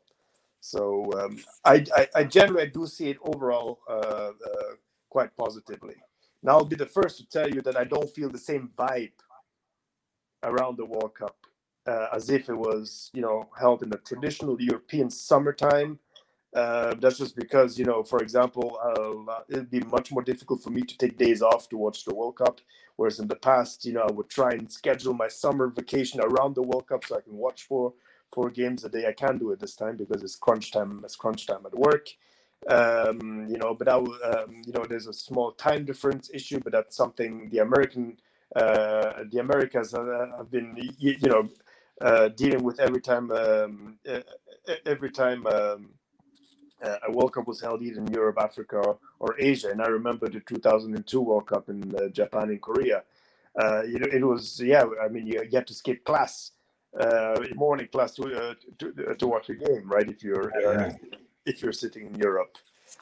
so 0.66 1.08
um, 1.20 1.38
I, 1.64 1.86
I, 1.96 2.08
I, 2.16 2.24
generally 2.24 2.66
do 2.66 2.88
see 2.88 3.10
it 3.10 3.18
overall 3.22 3.82
uh, 3.88 4.32
uh, 4.32 4.32
quite 5.10 5.38
positively. 5.38 5.94
Now 6.42 6.54
I'll 6.54 6.66
be 6.66 6.76
the 6.76 6.88
first 6.88 7.18
to 7.20 7.26
tell 7.28 7.48
you 7.48 7.62
that 7.62 7.78
I 7.78 7.84
don't 7.84 8.10
feel 8.10 8.32
the 8.32 8.40
same 8.40 8.72
vibe 8.76 9.12
around 10.42 10.78
the 10.78 10.86
World 10.86 11.14
Cup 11.14 11.38
uh, 11.86 12.08
as 12.12 12.32
if 12.32 12.50
it 12.50 12.58
was, 12.58 13.12
you 13.14 13.22
know, 13.22 13.48
held 13.60 13.84
in 13.84 13.90
the 13.92 13.98
traditional 13.98 14.60
European 14.60 15.12
summertime. 15.12 16.00
Uh, 16.56 16.96
that's 17.02 17.18
just 17.18 17.36
because, 17.36 17.78
you 17.78 17.84
know, 17.84 18.02
for 18.02 18.20
example, 18.20 18.80
uh, 18.82 19.42
it'd 19.50 19.70
be 19.70 19.82
much 19.82 20.10
more 20.12 20.22
difficult 20.24 20.64
for 20.64 20.70
me 20.70 20.82
to 20.82 20.98
take 20.98 21.18
days 21.18 21.42
off 21.42 21.68
to 21.68 21.78
watch 21.78 22.06
the 22.06 22.16
World 22.16 22.38
Cup. 22.38 22.62
Whereas 22.96 23.20
in 23.20 23.28
the 23.28 23.36
past, 23.36 23.86
you 23.86 23.92
know, 23.92 24.04
I 24.08 24.12
would 24.12 24.30
try 24.30 24.52
and 24.52 24.72
schedule 24.72 25.14
my 25.14 25.28
summer 25.28 25.68
vacation 25.68 26.22
around 26.22 26.56
the 26.56 26.62
World 26.62 26.88
Cup 26.88 27.04
so 27.04 27.18
I 27.18 27.22
can 27.22 27.36
watch 27.36 27.64
for 27.64 27.94
four 28.34 28.50
games 28.50 28.86
a 28.86 28.90
day. 28.90 29.06
I 29.06 29.12
can't 29.12 29.38
do 29.38 29.52
it 29.52 29.60
this 29.60 29.76
time 29.76 29.98
because 29.98 30.24
it's 30.24 30.38
crunch 30.38 30.72
time. 30.72 31.02
It's 31.04 31.18
crunch 31.18 31.46
time 31.46 31.66
at 31.66 31.78
work. 31.78 32.08
Um, 32.70 33.48
you 33.50 33.58
know, 33.58 33.76
but 33.76 33.90
I 33.90 33.98
um, 33.98 34.62
you 34.66 34.72
know, 34.74 34.86
there's 34.88 35.08
a 35.08 35.14
small 35.14 35.52
time 35.52 35.84
difference 35.84 36.32
issue, 36.34 36.62
but 36.64 36.72
that's 36.72 36.96
something 36.96 37.50
the 37.50 37.60
American, 37.60 38.18
uh, 38.56 39.26
the 39.30 39.40
Americas 39.40 39.92
have 39.92 40.50
been, 40.50 40.74
you, 40.98 41.16
you 41.20 41.30
know, 41.30 41.50
uh, 42.02 42.30
dealing 42.30 42.64
with 42.64 42.80
every 42.80 43.02
time, 43.02 43.30
um, 43.32 43.98
every 44.86 45.12
time 45.12 45.46
um, 45.48 45.90
uh, 46.86 46.98
a 47.08 47.12
World 47.12 47.34
Cup 47.34 47.48
was 47.48 47.62
held 47.62 47.82
either 47.82 48.00
in 48.00 48.08
Europe, 48.08 48.38
Africa, 48.40 48.82
or, 49.20 49.36
Asia. 49.40 49.70
And 49.70 49.82
I 49.82 49.88
remember 49.88 50.30
the 50.30 50.40
2002 50.40 51.22
World 51.22 51.48
Cup 51.48 51.70
in 51.70 51.94
uh, 51.96 52.10
Japan 52.10 52.50
and 52.50 52.62
Korea. 52.62 53.04
Uh, 53.60 53.84
you 53.84 54.00
know, 54.00 54.08
it 54.12 54.24
was 54.24 54.60
yeah. 54.62 54.84
I 55.04 55.08
mean, 55.08 55.28
you, 55.28 55.42
you 55.50 55.58
had 55.58 55.68
to 55.68 55.74
skip 55.74 56.04
class 56.04 56.52
uh, 57.00 57.40
morning 57.56 57.88
class 57.88 58.14
to, 58.16 58.24
uh, 58.24 58.54
to, 58.80 58.94
uh, 59.10 59.14
to 59.16 59.28
watch 59.28 59.50
a 59.50 59.56
game, 59.56 59.90
right? 59.90 60.08
If 60.08 60.24
you're 60.24 60.52
uh, 60.66 60.92
if 61.46 61.62
you're 61.62 61.74
sitting 61.74 62.08
in 62.08 62.16
Europe. 62.16 62.58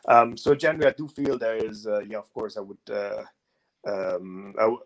Um, 0.07 0.37
so 0.37 0.55
generally, 0.55 0.87
I 0.87 0.93
do 0.97 1.07
feel 1.07 1.37
there 1.37 1.57
is, 1.57 1.87
uh, 1.87 1.99
yeah, 1.99 2.17
of 2.17 2.33
course, 2.33 2.57
I 2.57 2.61
would, 2.61 2.77
uh, 2.89 3.23
um, 3.87 4.53
I 4.57 4.63
w- 4.63 4.81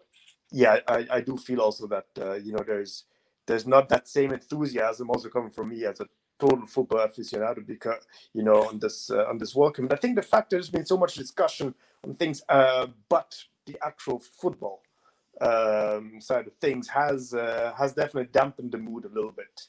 yeah, 0.51 0.77
I, 0.87 1.07
I 1.11 1.21
do 1.21 1.37
feel 1.37 1.61
also 1.61 1.87
that 1.87 2.07
uh, 2.19 2.33
you 2.35 2.53
know 2.53 2.63
there's 2.65 3.05
there's 3.45 3.67
not 3.67 3.89
that 3.89 4.07
same 4.07 4.31
enthusiasm 4.33 5.09
also 5.09 5.29
coming 5.29 5.51
from 5.51 5.69
me 5.69 5.85
as 5.85 5.99
a 5.99 6.05
total 6.39 6.65
football 6.67 6.99
aficionado 6.99 7.65
because 7.65 8.05
you 8.33 8.43
know 8.43 8.67
on 8.67 8.79
this 8.79 9.09
uh, 9.09 9.25
on 9.29 9.37
this 9.37 9.55
welcome. 9.55 9.87
I 9.91 9.95
think 9.95 10.15
the 10.15 10.21
fact 10.21 10.49
there's 10.49 10.69
been 10.69 10.85
so 10.85 10.97
much 10.97 11.15
discussion 11.15 11.73
on 12.03 12.15
things, 12.15 12.41
uh, 12.49 12.87
but 13.09 13.37
the 13.65 13.77
actual 13.83 14.19
football 14.19 14.81
um, 15.41 16.19
side 16.19 16.47
of 16.47 16.53
things 16.59 16.87
has 16.87 17.33
uh, 17.33 17.73
has 17.77 17.93
definitely 17.93 18.29
dampened 18.31 18.71
the 18.71 18.77
mood 18.77 19.05
a 19.05 19.09
little 19.09 19.31
bit. 19.31 19.67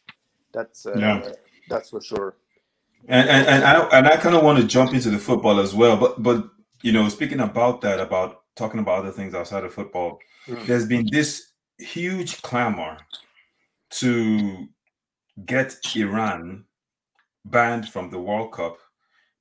That's 0.53 0.87
uh, 0.87 0.97
yeah. 0.97 1.33
that's 1.69 1.91
for 1.91 2.01
sure. 2.01 2.37
And 3.07 3.29
and, 3.29 3.47
and 3.47 3.65
I 3.65 3.81
and 3.99 4.07
I 4.07 4.17
kind 4.17 4.35
of 4.35 4.43
want 4.43 4.59
to 4.61 4.67
jump 4.67 4.93
into 4.93 5.11
the 5.11 5.19
football 5.19 5.61
as 5.61 5.75
well, 5.75 5.97
but 5.97 6.23
but 6.23 6.51
you 6.83 6.93
know, 6.93 7.09
speaking 7.09 7.41
about 7.41 7.81
that, 7.83 8.01
about 8.01 8.43
talking 8.57 8.81
about 8.81 9.01
other 9.01 9.13
things 9.13 9.35
outside 9.35 9.65
of 9.65 9.73
football, 9.73 10.19
mm. 10.47 10.65
there's 10.67 10.87
been 10.87 11.09
this 11.11 11.53
huge 11.79 12.43
clamor 12.43 12.99
to 13.91 14.69
get 15.47 15.77
Iran 15.97 16.65
banned 17.45 17.89
from 17.89 18.11
the 18.11 18.19
World 18.19 18.53
Cup 18.53 18.79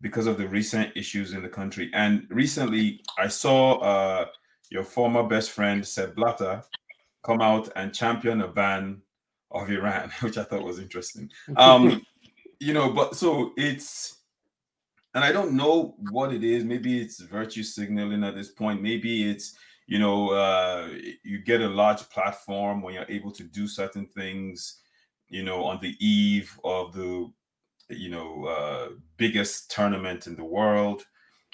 because 0.02 0.28
of 0.28 0.38
the 0.38 0.48
recent 0.48 0.96
issues 0.96 1.34
in 1.34 1.42
the 1.42 1.50
country. 1.50 1.90
And 1.94 2.28
recently, 2.30 3.02
I 3.18 3.28
saw 3.28 3.80
uh, 3.80 4.26
your 4.70 4.84
former 4.84 5.24
best 5.24 5.52
friend 5.52 5.86
Sepp 5.86 6.16
Blatter 6.16 6.64
come 7.24 7.42
out 7.42 7.70
and 7.76 7.94
champion 7.94 8.42
a 8.42 8.48
ban 8.48 9.02
of 9.52 9.70
Iran, 9.70 10.12
which 10.22 10.38
I 10.38 10.44
thought 10.44 10.64
was 10.64 10.80
interesting. 10.80 11.30
Um, 11.56 12.02
you 12.60 12.74
know, 12.74 12.92
but 12.92 13.16
so 13.16 13.54
it's, 13.58 14.18
and 15.14 15.24
I 15.24 15.32
don't 15.32 15.54
know 15.54 15.96
what 16.12 16.34
it 16.34 16.44
is. 16.44 16.64
Maybe 16.64 17.02
it's 17.02 17.20
virtue 17.20 17.64
signaling 17.64 18.24
at 18.24 18.36
this 18.36 18.50
point. 18.50 18.82
Maybe 18.82 19.30
it's, 19.30 19.56
you 19.88 20.00
know, 20.00 20.30
uh, 20.30 20.90
you 21.24 21.40
get 21.40 21.62
a 21.62 21.68
large 21.68 22.08
platform 22.10 22.82
when 22.82 22.94
you're 22.94 23.06
able 23.10 23.32
to 23.32 23.44
do 23.44 23.68
certain 23.68 24.06
things, 24.06 24.82
you 25.30 25.44
know, 25.44 25.64
on 25.64 25.80
the 25.82 25.96
eve 26.06 26.58
of 26.64 26.94
the, 26.94 27.32
you 27.90 28.10
know, 28.10 28.46
uh, 28.46 28.90
biggest 29.18 29.72
tournament 29.72 30.28
in 30.28 30.36
the 30.36 30.44
world. 30.44 31.04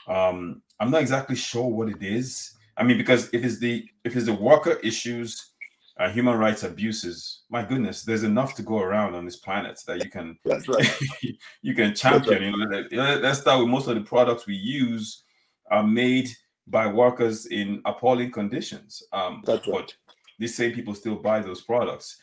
Um, 0.07 0.62
I'm 0.79 0.91
not 0.91 1.01
exactly 1.01 1.36
sure 1.36 1.67
what 1.67 1.89
it 1.89 2.01
is. 2.03 2.53
I 2.77 2.83
mean, 2.83 2.97
because 2.97 3.29
if 3.33 3.43
it's 3.43 3.59
the 3.59 3.88
if 4.03 4.15
it's 4.15 4.25
the 4.25 4.33
worker 4.33 4.79
issues, 4.83 5.51
uh, 5.97 6.09
human 6.09 6.38
rights 6.38 6.63
abuses, 6.63 7.43
my 7.49 7.63
goodness, 7.63 8.03
there's 8.03 8.23
enough 8.23 8.55
to 8.55 8.63
go 8.63 8.79
around 8.79 9.13
on 9.13 9.25
this 9.25 9.38
planet 9.38 9.79
that 9.86 10.03
you 10.03 10.09
can 10.09 10.38
That's 10.45 10.67
right. 10.67 10.99
you 11.62 11.75
can 11.75 11.93
champion. 11.93 12.59
Right. 12.59 12.86
You 12.91 12.97
know, 12.97 13.19
let's 13.21 13.41
start 13.41 13.59
with 13.59 13.69
most 13.69 13.88
of 13.88 13.95
the 13.95 14.01
products 14.01 14.47
we 14.47 14.55
use 14.55 15.23
are 15.69 15.86
made 15.86 16.29
by 16.67 16.88
workers 16.88 17.45
in 17.47 17.81
appalling 17.86 18.31
conditions. 18.31 19.03
Um, 19.12 19.43
That's 19.45 19.67
right. 19.67 19.77
But 19.77 19.95
these 20.39 20.55
same 20.55 20.73
people 20.73 20.95
still 20.95 21.15
buy 21.15 21.39
those 21.41 21.62
products. 21.62 22.17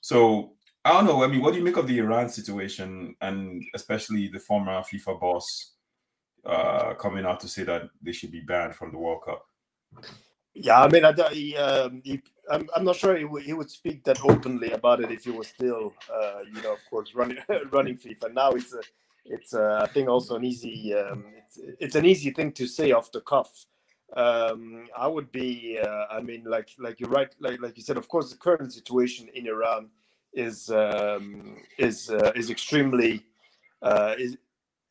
So 0.00 0.52
I 0.86 0.92
don't 0.92 1.06
know. 1.06 1.24
I 1.24 1.26
mean, 1.26 1.42
what 1.42 1.52
do 1.52 1.58
you 1.58 1.64
make 1.64 1.78
of 1.78 1.88
the 1.88 1.98
Iran 1.98 2.28
situation, 2.28 3.16
and 3.20 3.64
especially 3.74 4.28
the 4.28 4.38
former 4.38 4.80
FIFA 4.82 5.20
boss 5.20 5.72
uh, 6.44 6.94
coming 6.94 7.26
out 7.26 7.40
to 7.40 7.48
say 7.48 7.64
that 7.64 7.90
they 8.00 8.12
should 8.12 8.30
be 8.30 8.38
banned 8.38 8.76
from 8.76 8.92
the 8.92 8.98
World 8.98 9.22
Cup? 9.24 9.44
Yeah, 10.54 10.80
I 10.80 10.88
mean, 10.88 11.04
I, 11.04 11.12
he, 11.32 11.56
um, 11.56 12.02
he, 12.04 12.22
I'm, 12.48 12.68
I'm 12.76 12.84
not 12.84 12.94
sure 12.94 13.16
he 13.16 13.24
would, 13.24 13.42
he 13.42 13.52
would 13.52 13.68
speak 13.68 14.04
that 14.04 14.24
openly 14.24 14.70
about 14.70 15.00
it 15.00 15.10
if 15.10 15.24
he 15.24 15.32
was 15.32 15.48
still, 15.48 15.92
uh, 16.08 16.42
you 16.54 16.62
know, 16.62 16.74
of 16.74 16.78
course, 16.88 17.16
running 17.16 17.38
running 17.72 17.96
FIFA. 17.96 18.32
Now 18.32 18.50
it's 18.50 18.72
a, 18.72 18.80
it's 19.24 19.54
a, 19.54 19.80
I 19.82 19.88
think 19.88 20.08
also 20.08 20.36
an 20.36 20.44
easy, 20.44 20.94
um, 20.94 21.24
it's, 21.36 21.58
it's 21.80 21.96
an 21.96 22.04
easy 22.04 22.30
thing 22.30 22.52
to 22.52 22.68
say 22.68 22.92
off 22.92 23.10
the 23.10 23.22
cuff. 23.22 23.66
Um, 24.16 24.86
I 24.96 25.08
would 25.08 25.32
be, 25.32 25.80
uh, 25.82 26.04
I 26.12 26.20
mean, 26.20 26.44
like 26.46 26.70
like 26.78 27.00
you're 27.00 27.10
right, 27.10 27.34
like 27.40 27.60
like 27.60 27.76
you 27.76 27.82
said, 27.82 27.96
of 27.96 28.06
course, 28.06 28.30
the 28.30 28.38
current 28.38 28.72
situation 28.72 29.26
in 29.34 29.48
Iran 29.48 29.90
is 30.36 30.70
um, 30.70 31.56
is 31.78 32.10
uh, 32.10 32.30
is 32.36 32.50
extremely 32.50 33.24
uh, 33.82 34.14
is 34.18 34.36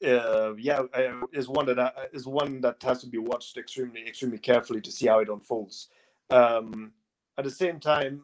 uh, 0.05 0.53
yeah, 0.55 0.81
uh, 0.93 1.25
is 1.31 1.47
one 1.47 1.65
that 1.67 2.10
is 2.12 2.27
one 2.27 2.60
that 2.62 2.81
has 2.84 2.99
to 3.01 3.08
be 3.08 3.17
watched 3.17 3.58
extremely, 3.58 4.05
extremely 4.05 4.38
carefully 4.38 4.81
to 4.81 4.91
see 4.91 5.08
how 5.08 5.19
it 5.19 5.29
unfolds. 5.29 5.88
Um, 6.29 6.91
at 7.38 7.45
the 7.45 7.51
same 7.51 7.79
time, 7.79 8.23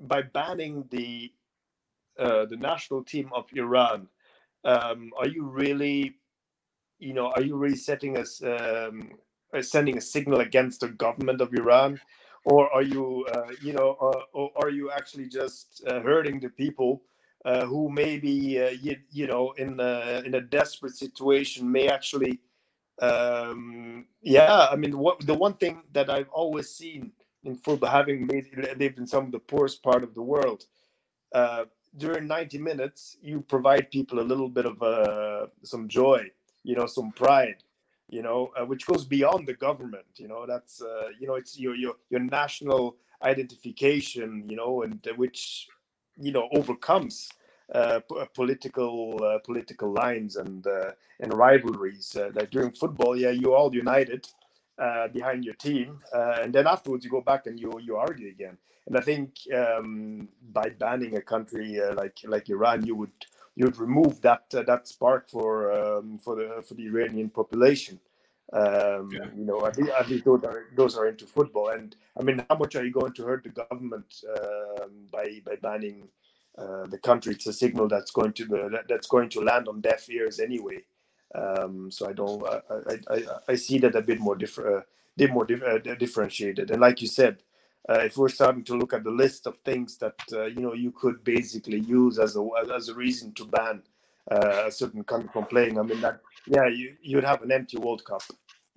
by 0.00 0.22
banning 0.22 0.84
the 0.90 1.32
uh, 2.18 2.46
the 2.46 2.56
national 2.56 3.04
team 3.04 3.30
of 3.34 3.46
Iran, 3.54 4.08
um, 4.64 5.10
are 5.18 5.28
you 5.28 5.44
really, 5.44 6.16
you 6.98 7.12
know, 7.12 7.32
are 7.32 7.42
you 7.42 7.56
really 7.56 7.76
setting 7.76 8.16
us 8.16 8.42
um, 8.42 9.10
uh, 9.54 9.62
sending 9.62 9.98
a 9.98 10.00
signal 10.00 10.40
against 10.40 10.80
the 10.80 10.88
government 10.88 11.40
of 11.40 11.52
Iran, 11.52 12.00
or 12.44 12.72
are 12.72 12.82
you, 12.82 13.26
uh, 13.32 13.52
you 13.62 13.72
know, 13.72 13.96
or 14.32 14.50
are 14.56 14.70
you 14.70 14.90
actually 14.90 15.28
just 15.28 15.82
hurting 15.86 16.40
the 16.40 16.48
people? 16.48 17.02
uh, 17.44 17.64
who 17.66 17.90
maybe 17.90 18.60
uh, 18.60 18.70
you, 18.70 18.96
you 19.10 19.26
know 19.26 19.52
in 19.52 19.78
a, 19.80 20.22
in 20.24 20.34
a 20.34 20.40
desperate 20.40 20.94
situation 20.94 21.70
may 21.70 21.88
actually 21.88 22.38
um, 23.00 24.06
yeah 24.22 24.66
i 24.70 24.76
mean 24.76 24.98
what 24.98 25.24
the 25.26 25.34
one 25.34 25.54
thing 25.54 25.82
that 25.92 26.10
i've 26.10 26.28
always 26.30 26.68
seen 26.68 27.12
in 27.44 27.56
football 27.56 27.88
having 27.88 28.26
made, 28.26 28.46
lived 28.78 28.98
in 28.98 29.06
some 29.06 29.24
of 29.24 29.32
the 29.32 29.38
poorest 29.38 29.82
part 29.82 30.04
of 30.04 30.14
the 30.14 30.22
world 30.22 30.64
uh, 31.34 31.64
during 31.96 32.26
90 32.26 32.58
minutes 32.58 33.16
you 33.22 33.40
provide 33.40 33.90
people 33.90 34.20
a 34.20 34.26
little 34.30 34.48
bit 34.48 34.66
of 34.66 34.82
uh, 34.82 35.46
some 35.62 35.88
joy 35.88 36.22
you 36.62 36.74
know 36.74 36.86
some 36.86 37.10
pride 37.12 37.56
you 38.10 38.22
know 38.22 38.52
uh, 38.56 38.64
which 38.66 38.86
goes 38.86 39.04
beyond 39.04 39.46
the 39.46 39.54
government 39.54 40.06
you 40.16 40.28
know 40.28 40.46
that's 40.46 40.82
uh, 40.82 41.08
you 41.20 41.26
know 41.26 41.34
it's 41.36 41.58
your 41.58 41.74
your 41.74 41.94
your 42.10 42.20
national 42.20 42.96
identification 43.22 44.44
you 44.48 44.56
know 44.56 44.82
and 44.82 45.06
which 45.16 45.68
you 46.18 46.32
know 46.32 46.48
overcomes 46.54 47.30
uh, 47.74 48.00
p- 48.00 48.16
political 48.34 49.20
uh, 49.24 49.38
political 49.40 49.92
lines 49.92 50.36
and 50.36 50.66
uh, 50.66 50.92
and 51.20 51.32
rivalries. 51.34 52.16
Uh, 52.16 52.30
like 52.34 52.50
during 52.50 52.72
football, 52.72 53.16
yeah, 53.16 53.30
you're 53.30 53.54
all 53.56 53.74
united 53.74 54.26
uh, 54.78 55.08
behind 55.08 55.44
your 55.44 55.54
team, 55.54 55.98
uh, 56.14 56.38
and 56.42 56.52
then 56.52 56.66
afterwards 56.66 57.04
you 57.04 57.10
go 57.10 57.20
back 57.20 57.46
and 57.46 57.60
you 57.60 57.72
you 57.82 57.96
argue 57.96 58.28
again. 58.28 58.56
And 58.86 58.96
I 58.96 59.00
think 59.02 59.34
um, 59.54 60.28
by 60.52 60.70
banning 60.70 61.16
a 61.16 61.20
country 61.20 61.80
uh, 61.80 61.94
like 61.94 62.18
like 62.24 62.48
Iran, 62.50 62.84
you 62.84 62.96
would 62.96 63.12
you 63.60 63.66
would 63.66 63.78
remove 63.78 64.22
that 64.22 64.44
uh, 64.54 64.64
that 64.70 64.88
spark 64.88 65.28
for 65.30 65.50
um, 65.80 66.18
for 66.24 66.34
the 66.36 66.62
for 66.66 66.74
the 66.74 66.86
Iranian 66.92 67.30
population. 67.40 68.00
Um, 68.52 69.10
Yeah. 69.12 69.28
You 69.38 69.44
know, 69.50 69.60
I 69.68 69.72
think 69.76 69.90
I 69.90 70.04
think 70.08 70.24
those 70.24 70.44
are 70.50 70.60
those 70.80 70.94
are 70.98 71.06
into 71.12 71.26
football, 71.26 71.68
and 71.78 71.94
I 72.18 72.22
mean, 72.24 72.38
how 72.48 72.56
much 72.62 72.74
are 72.76 72.84
you 72.86 72.94
going 73.00 73.14
to 73.18 73.24
hurt 73.28 73.42
the 73.44 73.54
government 73.62 74.10
um, 74.38 74.92
by 75.16 75.26
by 75.48 75.56
banning 75.66 75.98
uh, 76.62 76.86
the 76.94 77.00
country? 77.08 77.34
It's 77.34 77.48
a 77.48 77.52
signal 77.64 77.88
that's 77.94 78.12
going 78.18 78.32
to 78.40 78.46
the, 78.52 78.60
that, 78.74 78.86
that's 78.88 79.08
going 79.14 79.28
to 79.34 79.40
land 79.50 79.68
on 79.68 79.82
deaf 79.82 80.08
ears 80.10 80.40
anyway. 80.40 80.80
Um, 81.42 81.90
so 81.96 82.08
I 82.10 82.14
don't 82.20 82.42
I, 82.54 82.58
I, 82.92 82.94
I, 83.16 83.18
I 83.52 83.56
see 83.56 83.78
that 83.80 83.94
a 83.94 84.02
bit 84.02 84.20
more 84.20 84.36
different, 84.36 84.76
uh, 84.78 84.82
bit 85.16 85.30
more 85.36 85.46
dif- 85.50 85.62
uh, 85.62 85.78
differentiated. 86.04 86.70
And 86.72 86.80
like 86.80 87.02
you 87.02 87.08
said, 87.08 87.34
uh, 87.88 88.00
if 88.00 88.16
we're 88.16 88.28
starting 88.28 88.64
to 88.64 88.76
look 88.76 88.92
at 88.92 89.04
the 89.04 89.10
list 89.10 89.46
of 89.46 89.56
things 89.64 89.96
that 89.98 90.18
uh, 90.32 90.44
you 90.44 90.60
know 90.60 90.74
you 90.74 90.92
could 90.92 91.24
basically 91.24 91.80
use 91.80 92.18
as 92.18 92.36
a 92.36 92.46
as 92.74 92.88
a 92.88 92.94
reason 92.94 93.32
to 93.34 93.44
ban 93.46 93.82
uh, 94.30 94.64
a 94.66 94.70
certain 94.70 95.02
country 95.04 95.30
from 95.32 95.46
playing, 95.46 95.78
I 95.78 95.82
mean 95.82 96.00
that 96.00 96.20
yeah, 96.46 96.68
you 96.68 96.96
you'd 97.02 97.24
have 97.24 97.42
an 97.42 97.52
empty 97.52 97.78
World 97.78 98.04
Cup. 98.04 98.22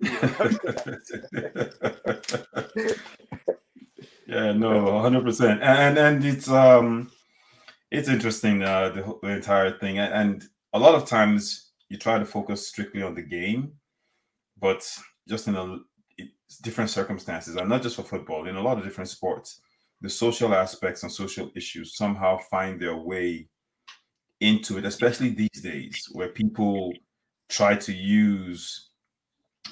yeah, 4.26 4.52
no, 4.52 5.00
hundred 5.00 5.24
percent, 5.24 5.62
and 5.62 5.98
and 5.98 6.24
it's 6.24 6.48
um, 6.48 7.10
it's 7.90 8.08
interesting 8.08 8.62
uh, 8.62 8.88
the, 8.90 9.18
the 9.22 9.28
entire 9.28 9.78
thing, 9.78 9.98
and 9.98 10.44
a 10.72 10.78
lot 10.78 10.94
of 10.94 11.06
times 11.06 11.72
you 11.88 11.98
try 11.98 12.18
to 12.18 12.24
focus 12.24 12.66
strictly 12.66 13.02
on 13.02 13.14
the 13.14 13.22
game, 13.22 13.72
but 14.58 14.90
just 15.28 15.46
in 15.46 15.54
a 15.54 15.78
it's 16.18 16.58
different 16.58 16.90
circumstances, 16.90 17.56
and 17.56 17.68
not 17.68 17.82
just 17.82 17.96
for 17.96 18.02
football, 18.02 18.46
in 18.46 18.56
a 18.56 18.62
lot 18.62 18.78
of 18.78 18.84
different 18.84 19.10
sports, 19.10 19.60
the 20.00 20.10
social 20.10 20.54
aspects 20.54 21.02
and 21.02 21.10
social 21.10 21.50
issues 21.56 21.96
somehow 21.96 22.38
find 22.50 22.80
their 22.80 22.96
way 22.96 23.48
into 24.40 24.78
it, 24.78 24.84
especially 24.84 25.30
these 25.30 25.62
days 25.62 26.08
where 26.12 26.28
people 26.28 26.92
try 27.48 27.74
to 27.76 27.92
use 27.92 28.90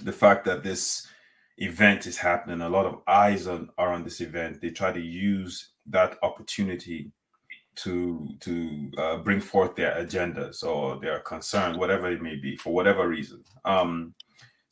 the 0.03 0.13
fact 0.13 0.45
that 0.45 0.63
this 0.63 1.07
event 1.59 2.07
is 2.07 2.17
happening, 2.17 2.61
a 2.61 2.69
lot 2.69 2.87
of 2.87 3.01
eyes 3.07 3.47
on, 3.47 3.69
are 3.79 3.93
on 3.93 4.05
this 4.05 4.21
event. 4.21 4.61
They 4.61 4.71
try 4.71 4.93
to 4.93 5.01
use 5.01 5.71
that 5.87 6.17
opportunity 6.23 7.13
to 7.75 8.29
to 8.41 8.91
uh, 8.99 9.17
bring 9.19 9.41
forth 9.41 9.75
their 9.75 9.93
agendas 9.93 10.63
or 10.63 11.01
their 11.01 11.21
concern, 11.21 11.79
whatever 11.79 12.11
it 12.11 12.23
may 12.23 12.37
be, 12.37 12.57
for 12.57 12.73
whatever 12.73 13.09
reason. 13.09 13.43
Um, 13.65 14.15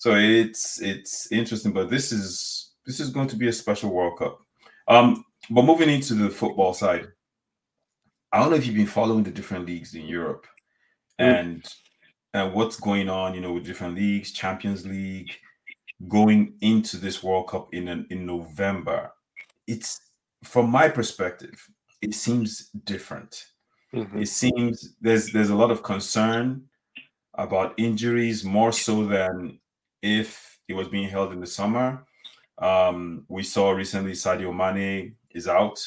so 0.00 0.14
it's 0.14 0.80
it's 0.80 1.30
interesting, 1.30 1.72
but 1.72 1.90
this 1.90 2.10
is 2.10 2.70
this 2.86 3.00
is 3.00 3.10
going 3.10 3.28
to 3.28 3.36
be 3.36 3.48
a 3.48 3.52
special 3.52 3.90
World 3.92 4.18
Cup. 4.18 4.40
Um, 4.88 5.24
but 5.50 5.64
moving 5.66 5.90
into 5.90 6.14
the 6.14 6.30
football 6.30 6.72
side, 6.72 7.06
I 8.32 8.38
don't 8.40 8.48
know 8.50 8.56
if 8.56 8.64
you've 8.66 8.76
been 8.76 8.86
following 8.86 9.24
the 9.24 9.30
different 9.30 9.66
leagues 9.66 9.94
in 9.94 10.06
Europe 10.06 10.46
Mm. 11.20 11.40
and 11.40 11.74
and 12.32 12.54
what's 12.54 12.80
going 12.80 13.10
on, 13.10 13.34
you 13.34 13.42
know, 13.42 13.52
with 13.52 13.66
different 13.66 13.94
leagues, 13.94 14.32
Champions 14.32 14.86
League, 14.86 15.30
going 16.08 16.54
into 16.62 16.96
this 16.96 17.22
World 17.22 17.48
Cup 17.48 17.74
in 17.74 17.88
an, 17.88 18.06
in 18.10 18.24
November. 18.24 19.12
It's 19.66 20.00
from 20.44 20.70
my 20.70 20.88
perspective, 20.88 21.68
it 22.00 22.14
seems 22.14 22.70
different. 22.84 23.44
Mhm. 23.92 24.22
It 24.22 24.28
seems 24.28 24.96
there's 25.02 25.30
there's 25.32 25.50
a 25.50 25.54
lot 25.62 25.70
of 25.70 25.82
concern 25.82 26.64
about 27.34 27.74
injuries 27.76 28.44
more 28.44 28.72
so 28.72 29.04
than 29.06 29.60
if 30.02 30.58
it 30.68 30.74
was 30.74 30.88
being 30.88 31.08
held 31.08 31.32
in 31.32 31.40
the 31.40 31.46
summer. 31.46 32.04
Um, 32.58 33.24
we 33.28 33.42
saw 33.42 33.70
recently 33.70 34.12
Sadio 34.12 34.54
Mane 34.54 35.16
is 35.30 35.48
out, 35.48 35.78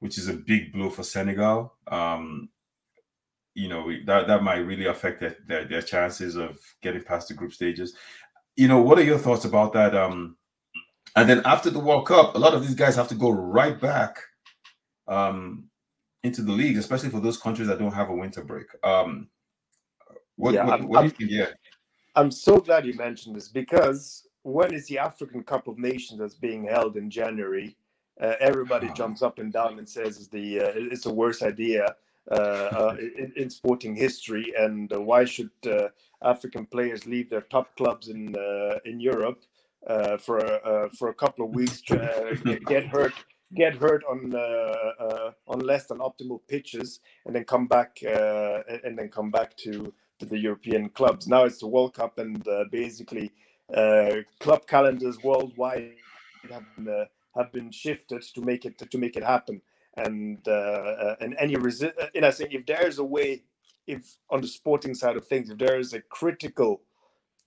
which 0.00 0.16
is 0.18 0.28
a 0.28 0.34
big 0.34 0.72
blow 0.72 0.90
for 0.90 1.02
Senegal. 1.02 1.74
Um, 1.88 2.48
you 3.54 3.68
know 3.68 3.92
that 4.06 4.26
that 4.28 4.42
might 4.42 4.58
really 4.58 4.86
affect 4.86 5.20
their, 5.20 5.36
their 5.46 5.64
their 5.64 5.82
chances 5.82 6.36
of 6.36 6.58
getting 6.82 7.02
past 7.02 7.28
the 7.28 7.34
group 7.34 7.52
stages. 7.52 7.94
You 8.56 8.68
know, 8.68 8.80
what 8.80 8.98
are 8.98 9.02
your 9.04 9.18
thoughts 9.18 9.44
about 9.44 9.72
that? 9.74 9.94
Um, 9.94 10.36
and 11.16 11.28
then 11.28 11.42
after 11.44 11.68
the 11.70 11.78
World 11.80 12.06
Cup, 12.06 12.34
a 12.34 12.38
lot 12.38 12.54
of 12.54 12.62
these 12.62 12.74
guys 12.76 12.94
have 12.96 13.08
to 13.08 13.14
go 13.14 13.30
right 13.30 13.78
back 13.78 14.18
um, 15.08 15.64
into 16.22 16.42
the 16.42 16.52
league, 16.52 16.76
especially 16.76 17.10
for 17.10 17.20
those 17.20 17.36
countries 17.38 17.68
that 17.68 17.78
don't 17.78 17.92
have 17.92 18.08
a 18.10 18.14
winter 18.14 18.44
break. 18.44 18.66
Um, 18.84 19.28
what, 20.36 20.54
Yeah, 20.54 20.64
what, 20.64 20.72
I'm- 20.80 20.88
what 20.88 21.00
do 21.00 21.06
you 21.06 21.10
think? 21.10 21.30
Yeah, 21.30 21.46
I'm 22.14 22.30
so 22.30 22.58
glad 22.58 22.86
you 22.86 22.94
mentioned 22.94 23.36
this 23.36 23.48
because 23.48 24.26
when 24.42 24.74
is 24.74 24.86
the 24.88 24.98
African 24.98 25.42
Cup 25.42 25.68
of 25.68 25.78
Nations 25.78 26.20
that's 26.20 26.34
being 26.34 26.64
held 26.64 26.96
in 26.96 27.10
January? 27.10 27.76
Uh, 28.20 28.34
everybody 28.40 28.88
Ah. 28.88 28.94
jumps 28.94 29.22
up 29.22 29.38
and 29.38 29.52
down 29.52 29.78
and 29.78 29.88
says 29.88 30.18
it's 30.18 30.28
the 30.28 30.60
uh, 30.60 30.72
it's 30.76 31.04
the 31.04 31.12
worst 31.14 31.42
idea 31.42 31.94
uh, 32.30 32.34
uh, 32.34 32.96
in, 33.18 33.32
in 33.36 33.50
sporting 33.50 33.96
history, 33.96 34.52
and 34.58 34.92
uh, 34.92 35.00
why 35.00 35.24
should 35.24 35.50
uh, 35.66 35.88
African 36.22 36.66
players 36.66 37.06
leave 37.06 37.30
their 37.30 37.42
top 37.42 37.74
clubs 37.76 38.08
in 38.08 38.36
uh, 38.36 38.78
in 38.84 39.00
Europe 39.00 39.42
uh, 39.86 40.18
for 40.18 40.38
uh, 40.44 40.88
for 40.98 41.08
a 41.08 41.14
couple 41.14 41.46
of 41.46 41.54
weeks, 41.54 41.82
uh, 41.90 42.34
get, 42.44 42.64
get 42.66 42.86
hurt, 42.86 43.14
get 43.54 43.74
hurt 43.76 44.04
on 44.04 44.34
on 45.46 45.60
less 45.60 45.86
than 45.86 45.98
optimal 45.98 46.40
pitches, 46.48 47.00
and 47.24 47.34
then 47.34 47.44
come 47.44 47.66
back 47.66 47.98
uh, 48.06 48.60
and 48.84 48.98
then 48.98 49.08
come 49.08 49.30
back 49.30 49.56
to 49.56 49.92
to 50.20 50.26
the 50.26 50.38
European 50.38 50.88
clubs. 50.90 51.26
Now 51.26 51.44
it's 51.44 51.58
the 51.58 51.66
World 51.66 51.94
Cup, 51.94 52.18
and 52.18 52.46
uh, 52.46 52.64
basically 52.70 53.32
uh, 53.74 54.16
club 54.38 54.66
calendars 54.66 55.18
worldwide 55.22 55.94
have 56.50 56.64
been, 56.76 56.88
uh, 56.88 57.04
have 57.36 57.52
been 57.52 57.70
shifted 57.70 58.22
to 58.34 58.40
make 58.42 58.64
it 58.64 58.78
to 58.78 58.98
make 58.98 59.16
it 59.16 59.24
happen. 59.24 59.60
And 59.96 60.38
uh, 60.46 60.50
uh, 60.50 61.16
and 61.20 61.34
any 61.38 61.56
resi- 61.56 61.92
and 62.14 62.24
I 62.24 62.30
think 62.30 62.52
if 62.52 62.64
there 62.66 62.86
is 62.86 62.98
a 62.98 63.04
way, 63.04 63.42
if 63.86 64.02
on 64.30 64.40
the 64.40 64.48
sporting 64.48 64.94
side 64.94 65.16
of 65.16 65.26
things, 65.26 65.50
if 65.50 65.58
there 65.58 65.78
is 65.78 65.94
a 65.94 66.00
critical 66.00 66.82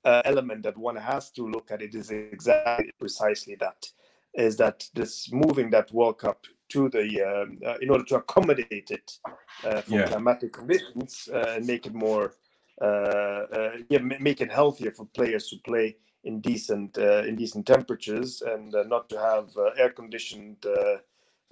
uh, 0.04 0.22
element 0.26 0.64
that 0.64 0.78
one 0.78 0.98
has 0.98 1.32
to 1.32 1.48
look 1.48 1.72
at, 1.72 1.82
it 1.82 1.96
is 1.96 2.12
exactly 2.12 2.92
precisely 3.00 3.56
that 3.56 3.86
is 4.34 4.58
that 4.58 4.90
this 4.96 5.32
moving 5.32 5.70
that 5.70 5.92
World 5.94 6.18
Cup 6.18 6.40
to 6.70 6.90
the 6.90 7.06
um, 7.22 7.60
uh, 7.66 7.78
in 7.82 7.90
order 7.92 8.04
to 8.06 8.16
accommodate 8.16 8.90
it 8.90 9.20
uh, 9.64 9.82
for 9.82 10.00
Yeah. 10.00 10.08
climatic 10.08 10.54
conditions 10.54 11.30
uh, 11.32 11.56
and 11.56 11.68
make 11.68 11.86
it 11.86 11.94
more 11.94 12.34
yeah, 12.82 14.00
ma- 14.02 14.20
make 14.20 14.42
it 14.42 14.52
healthier 14.52 14.92
for 14.92 15.06
players 15.06 15.48
to 15.50 15.58
play 15.58 15.98
in 16.24 16.40
decent 16.40 16.98
uh, 16.98 17.24
in 17.24 17.36
decent 17.36 17.66
temperatures 17.66 18.42
and 18.42 18.74
uh, 18.76 18.84
not 18.84 19.10
to 19.10 19.20
have 19.20 19.50
uh, 19.58 19.70
air 19.78 19.90
conditioned 19.90 20.58
uh, 20.66 20.98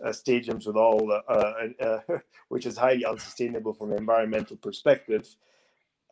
uh, 0.03 0.09
stadiums 0.09 0.65
with 0.65 0.75
all 0.75 1.11
uh, 1.11 1.31
uh, 1.31 1.67
uh, 2.09 2.17
which 2.49 2.65
is 2.65 2.77
highly 2.77 3.05
unsustainable 3.05 3.73
from 3.73 3.91
an 3.91 3.97
environmental 3.97 4.57
perspective. 4.57 5.35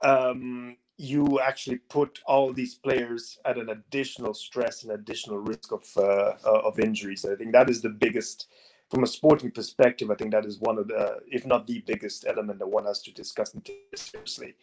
Um, 0.02 0.78
you 0.98 1.40
actually 1.40 1.78
put 1.78 2.20
all 2.26 2.52
these 2.54 2.76
players 2.76 3.40
at 3.46 3.58
an 3.58 3.70
additional 3.70 4.34
stress 4.34 4.84
and 4.84 4.92
additional 4.92 5.38
risk 5.40 5.72
of 5.72 5.86
uh, 5.98 6.34
uh, 6.46 6.62
of 6.66 6.80
injuries. 6.80 7.26
I 7.26 7.36
think 7.36 7.54
that 7.54 7.70
is 7.70 7.82
the 7.82 7.90
biggest 7.90 8.48
from 8.90 9.04
a 9.04 9.08
sporting 9.08 9.52
perspective, 9.52 10.10
I 10.10 10.16
think 10.16 10.32
that 10.32 10.46
is 10.46 10.60
one 10.60 10.80
of 10.80 10.88
the, 10.88 11.20
if 11.28 11.46
not 11.46 11.68
the 11.68 11.84
biggest 11.86 12.26
element 12.28 12.58
that 12.58 12.68
one 12.68 12.86
has 12.86 13.04
to 13.04 13.12
discuss 13.14 13.56
seriously. 13.96 14.56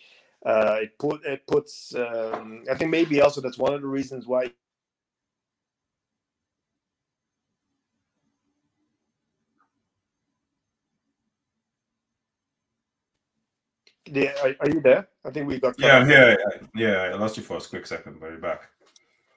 Uh, 0.45 0.79
it 0.83 0.99
put 0.99 1.25
it 1.25 1.47
puts. 1.47 1.95
Um, 1.95 2.65
I 2.71 2.75
think 2.75 2.91
maybe 2.91 3.21
also 3.21 3.41
that's 3.41 3.59
one 3.59 3.75
of 3.75 3.81
the 3.81 3.87
reasons 3.87 4.27
why. 4.27 4.53
Yeah, 14.09 14.33
are, 14.43 14.55
are 14.61 14.69
you 14.69 14.81
there? 14.81 15.09
I 15.25 15.31
think 15.31 15.49
we 15.49 15.59
got. 15.59 15.75
yeah, 15.79 16.07
yeah, 16.07 16.37
yeah. 16.75 17.11
I 17.13 17.15
lost 17.15 17.37
you 17.37 17.43
for 17.43 17.57
a 17.57 17.61
quick 17.61 17.87
second, 17.87 18.21
but 18.21 18.31
you're 18.31 18.39
back. 18.39 18.69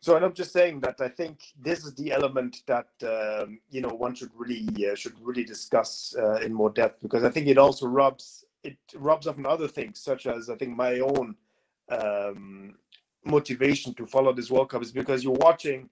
So, 0.01 0.15
and 0.15 0.23
I'm 0.23 0.33
just 0.33 0.53
saying 0.53 0.79
that 0.81 1.01
I 1.01 1.09
think 1.09 1.39
this 1.59 1.83
is 1.83 1.93
the 1.95 2.11
element 2.11 2.61
that 2.67 2.87
um, 3.03 3.59
you 3.69 3.81
know 3.81 3.89
one 3.89 4.15
should 4.15 4.31
really 4.35 4.67
uh, 4.89 4.95
should 4.95 5.15
really 5.21 5.43
discuss 5.43 6.15
uh, 6.17 6.35
in 6.35 6.53
more 6.53 6.69
depth 6.69 7.01
because 7.01 7.23
I 7.23 7.29
think 7.29 7.47
it 7.47 7.57
also 7.57 7.87
rubs 7.87 8.45
it 8.63 8.77
rubs 8.95 9.27
off 9.27 9.37
on 9.37 9.45
other 9.45 9.67
things 9.67 9.99
such 9.99 10.27
as 10.27 10.49
I 10.49 10.55
think 10.55 10.75
my 10.75 10.99
own 10.99 11.35
um, 11.89 12.75
motivation 13.25 13.93
to 13.95 14.05
follow 14.05 14.33
this 14.33 14.51
World 14.51 14.69
Cup 14.69 14.81
is 14.81 14.91
because 14.91 15.23
you're 15.23 15.33
watching 15.33 15.89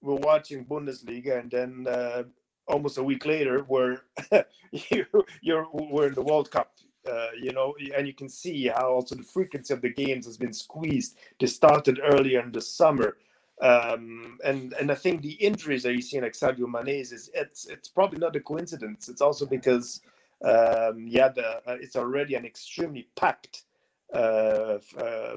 we're 0.00 0.16
watching 0.16 0.64
Bundesliga 0.64 1.40
and 1.40 1.50
then 1.50 1.86
uh, 1.88 2.24
almost 2.66 2.98
a 2.98 3.02
week 3.02 3.24
later 3.26 3.64
we're 3.68 4.00
you, 4.72 5.06
you're 5.42 5.66
we're 5.72 6.08
in 6.08 6.14
the 6.14 6.22
World 6.22 6.50
Cup. 6.50 6.72
Uh, 7.10 7.30
you 7.40 7.50
know, 7.52 7.74
and 7.96 8.06
you 8.06 8.14
can 8.14 8.28
see 8.28 8.68
how 8.68 8.92
also 8.92 9.16
the 9.16 9.24
frequency 9.24 9.74
of 9.74 9.82
the 9.82 9.90
games 9.92 10.24
has 10.24 10.36
been 10.36 10.52
squeezed. 10.52 11.18
They 11.40 11.46
started 11.48 11.98
earlier 12.00 12.40
in 12.40 12.52
the 12.52 12.60
summer, 12.60 13.16
um, 13.60 14.38
and 14.44 14.72
and 14.74 14.88
I 14.90 14.94
think 14.94 15.20
the 15.20 15.32
injuries 15.32 15.82
that 15.82 15.94
you 15.94 16.00
see 16.00 16.20
like 16.20 16.34
Sadio 16.34 16.68
Mane 16.68 17.00
is 17.00 17.28
it's 17.34 17.66
it's 17.66 17.88
probably 17.88 18.20
not 18.20 18.36
a 18.36 18.40
coincidence. 18.40 19.08
It's 19.08 19.20
also 19.20 19.46
because 19.46 20.00
Um, 20.44 21.06
yeah, 21.06 21.28
the, 21.28 21.46
uh, 21.66 21.76
it's 21.80 21.96
already 21.96 22.34
an 22.34 22.44
extremely 22.44 23.08
packed, 23.16 23.64
uh, 24.12 24.78
uh, 24.98 25.36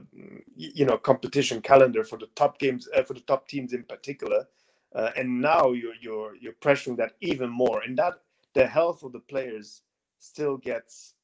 you 0.56 0.86
know, 0.86 0.98
competition 0.98 1.62
calendar 1.62 2.04
for 2.04 2.18
the 2.18 2.28
top 2.36 2.58
games 2.60 2.88
uh, 2.96 3.04
for 3.04 3.13
the 3.13 3.22
top 3.22 3.48
teams 3.48 3.74
in 3.74 3.84
particular. 3.84 4.46
Uh, 4.94 5.12
and 5.18 5.41
now 5.41 5.72
you're 5.72 5.96
you're 6.02 6.36
you're 6.36 6.54
pressuring 6.54 6.98
that 6.98 7.13
even 7.20 7.50
more, 7.50 7.82
and 7.82 7.98
that 7.98 8.13
the 8.54 8.65
health 8.65 9.04
of 9.04 9.12
the 9.12 9.20
players 9.20 9.82
still 10.20 10.58
gets 10.58 11.15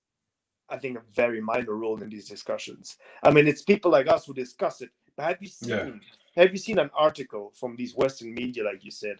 I 0.71 0.77
think 0.77 0.97
a 0.97 1.01
very 1.13 1.41
minor 1.41 1.75
role 1.75 2.01
in 2.01 2.09
these 2.09 2.29
discussions. 2.29 2.97
I 3.23 3.31
mean, 3.31 3.47
it's 3.47 3.61
people 3.61 3.91
like 3.91 4.07
us 4.07 4.25
who 4.25 4.33
discuss 4.33 4.81
it. 4.81 4.89
But 5.15 5.25
have 5.25 5.37
you 5.41 5.47
seen 5.49 5.69
yeah. 5.69 6.41
have 6.41 6.51
you 6.51 6.57
seen 6.57 6.79
an 6.79 6.89
article 6.95 7.51
from 7.55 7.75
these 7.75 7.93
Western 7.93 8.33
media, 8.33 8.63
like 8.63 8.85
you 8.85 8.91
said, 8.91 9.17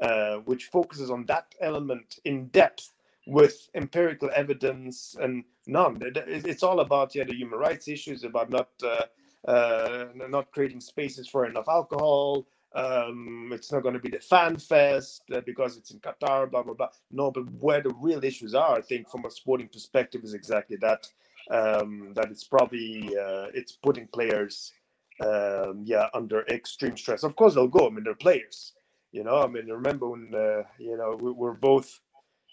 uh, 0.00 0.36
which 0.38 0.66
focuses 0.66 1.10
on 1.10 1.26
that 1.26 1.54
element 1.60 2.20
in 2.24 2.46
depth 2.48 2.91
with 3.26 3.68
empirical 3.74 4.30
evidence 4.34 5.16
and 5.20 5.44
none? 5.66 5.98
It's 6.02 6.62
all 6.62 6.80
about 6.80 7.14
yeah 7.14 7.24
the 7.24 7.34
human 7.34 7.58
rights 7.58 7.88
issues, 7.88 8.24
about 8.24 8.50
not 8.50 8.68
uh, 8.82 9.50
uh, 9.50 10.06
not 10.14 10.50
creating 10.52 10.80
spaces 10.80 11.28
for 11.28 11.46
enough 11.46 11.68
alcohol, 11.68 12.46
um, 12.74 13.50
it's 13.52 13.70
not 13.70 13.82
going 13.82 13.94
to 13.94 14.00
be 14.00 14.08
the 14.08 14.20
fan 14.20 14.56
fest 14.56 15.22
uh, 15.32 15.40
because 15.44 15.76
it's 15.76 15.90
in 15.90 16.00
Qatar, 16.00 16.50
blah 16.50 16.62
blah 16.62 16.74
blah. 16.74 16.88
No, 17.10 17.30
but 17.30 17.50
where 17.60 17.82
the 17.82 17.94
real 18.00 18.24
issues 18.24 18.54
are, 18.54 18.76
I 18.76 18.80
think, 18.80 19.10
from 19.10 19.24
a 19.26 19.30
sporting 19.30 19.68
perspective, 19.68 20.22
is 20.24 20.34
exactly 20.34 20.76
that. 20.76 21.06
Um, 21.50 22.12
that 22.14 22.30
it's 22.30 22.44
probably 22.44 23.08
uh, 23.08 23.48
it's 23.52 23.72
putting 23.72 24.06
players, 24.06 24.72
um, 25.20 25.82
yeah, 25.84 26.06
under 26.14 26.46
extreme 26.46 26.96
stress. 26.96 27.24
Of 27.24 27.36
course, 27.36 27.54
they'll 27.54 27.68
go. 27.68 27.88
I 27.88 27.90
mean, 27.90 28.04
they're 28.04 28.14
players. 28.14 28.72
You 29.10 29.24
know, 29.24 29.42
I 29.42 29.48
mean, 29.48 29.66
remember 29.66 30.08
when 30.08 30.32
uh, 30.34 30.62
you 30.78 30.96
know 30.96 31.18
we, 31.20 31.32
we're 31.32 31.52
both 31.52 32.00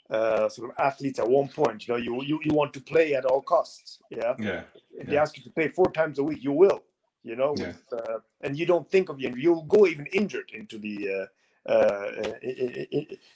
uh, 0.10 0.50
sort 0.50 0.70
of 0.70 0.76
athletes 0.80 1.20
at 1.20 1.30
one 1.30 1.48
point. 1.48 1.88
You 1.88 1.94
know, 1.94 2.00
you, 2.00 2.24
you 2.24 2.40
you 2.44 2.54
want 2.54 2.74
to 2.74 2.82
play 2.82 3.14
at 3.14 3.26
all 3.26 3.42
costs. 3.42 4.00
Yeah. 4.10 4.36
Yeah. 4.40 4.62
If 4.92 5.06
yeah. 5.06 5.12
they 5.12 5.18
ask 5.18 5.38
you 5.38 5.44
to 5.44 5.50
play 5.50 5.68
four 5.68 5.92
times 5.92 6.20
a 6.20 6.24
week, 6.24 6.44
you 6.44 6.52
will 6.52 6.84
you 7.24 7.36
know, 7.36 7.54
yeah. 7.58 7.68
with, 7.68 7.94
uh, 7.94 8.20
and 8.42 8.58
you 8.58 8.66
don't 8.66 8.90
think 8.90 9.10
of 9.10 9.20
you. 9.20 9.34
You'll 9.38 9.64
go 9.64 9.86
even 9.86 10.06
injured 10.08 10.52
into 10.54 10.78
the 10.78 11.28
uh, 11.68 11.72
uh, 11.72 12.34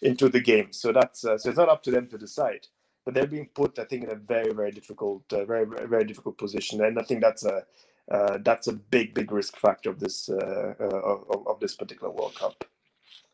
into 0.01 0.29
the 0.29 0.39
game. 0.39 0.71
So 0.71 0.91
that's 0.91 1.25
uh, 1.25 1.37
so 1.37 1.49
it's 1.49 1.57
not 1.57 1.69
up 1.69 1.83
to 1.83 1.91
them 1.91 2.07
to 2.07 2.17
decide. 2.17 2.67
But 3.05 3.13
they're 3.13 3.27
being 3.27 3.49
put, 3.53 3.77
I 3.79 3.83
think, 3.83 4.05
in 4.05 4.11
a 4.11 4.15
very, 4.15 4.53
very 4.53 4.71
difficult, 4.71 5.23
uh, 5.33 5.43
very, 5.43 5.65
very 5.65 6.05
difficult 6.05 6.37
position, 6.37 6.85
and 6.85 6.97
I 6.97 7.03
think 7.03 7.19
that's 7.21 7.43
a 7.43 7.65
uh, 8.09 8.37
that's 8.41 8.67
a 8.67 8.73
big, 8.73 9.13
big 9.13 9.31
risk 9.31 9.57
factor 9.57 9.89
of 9.89 9.99
this 9.99 10.29
of, 10.29 11.47
of, 11.47 11.59
this 11.59 11.75
particular 11.75 12.11
World 12.11 12.35
Cup. 12.35 12.63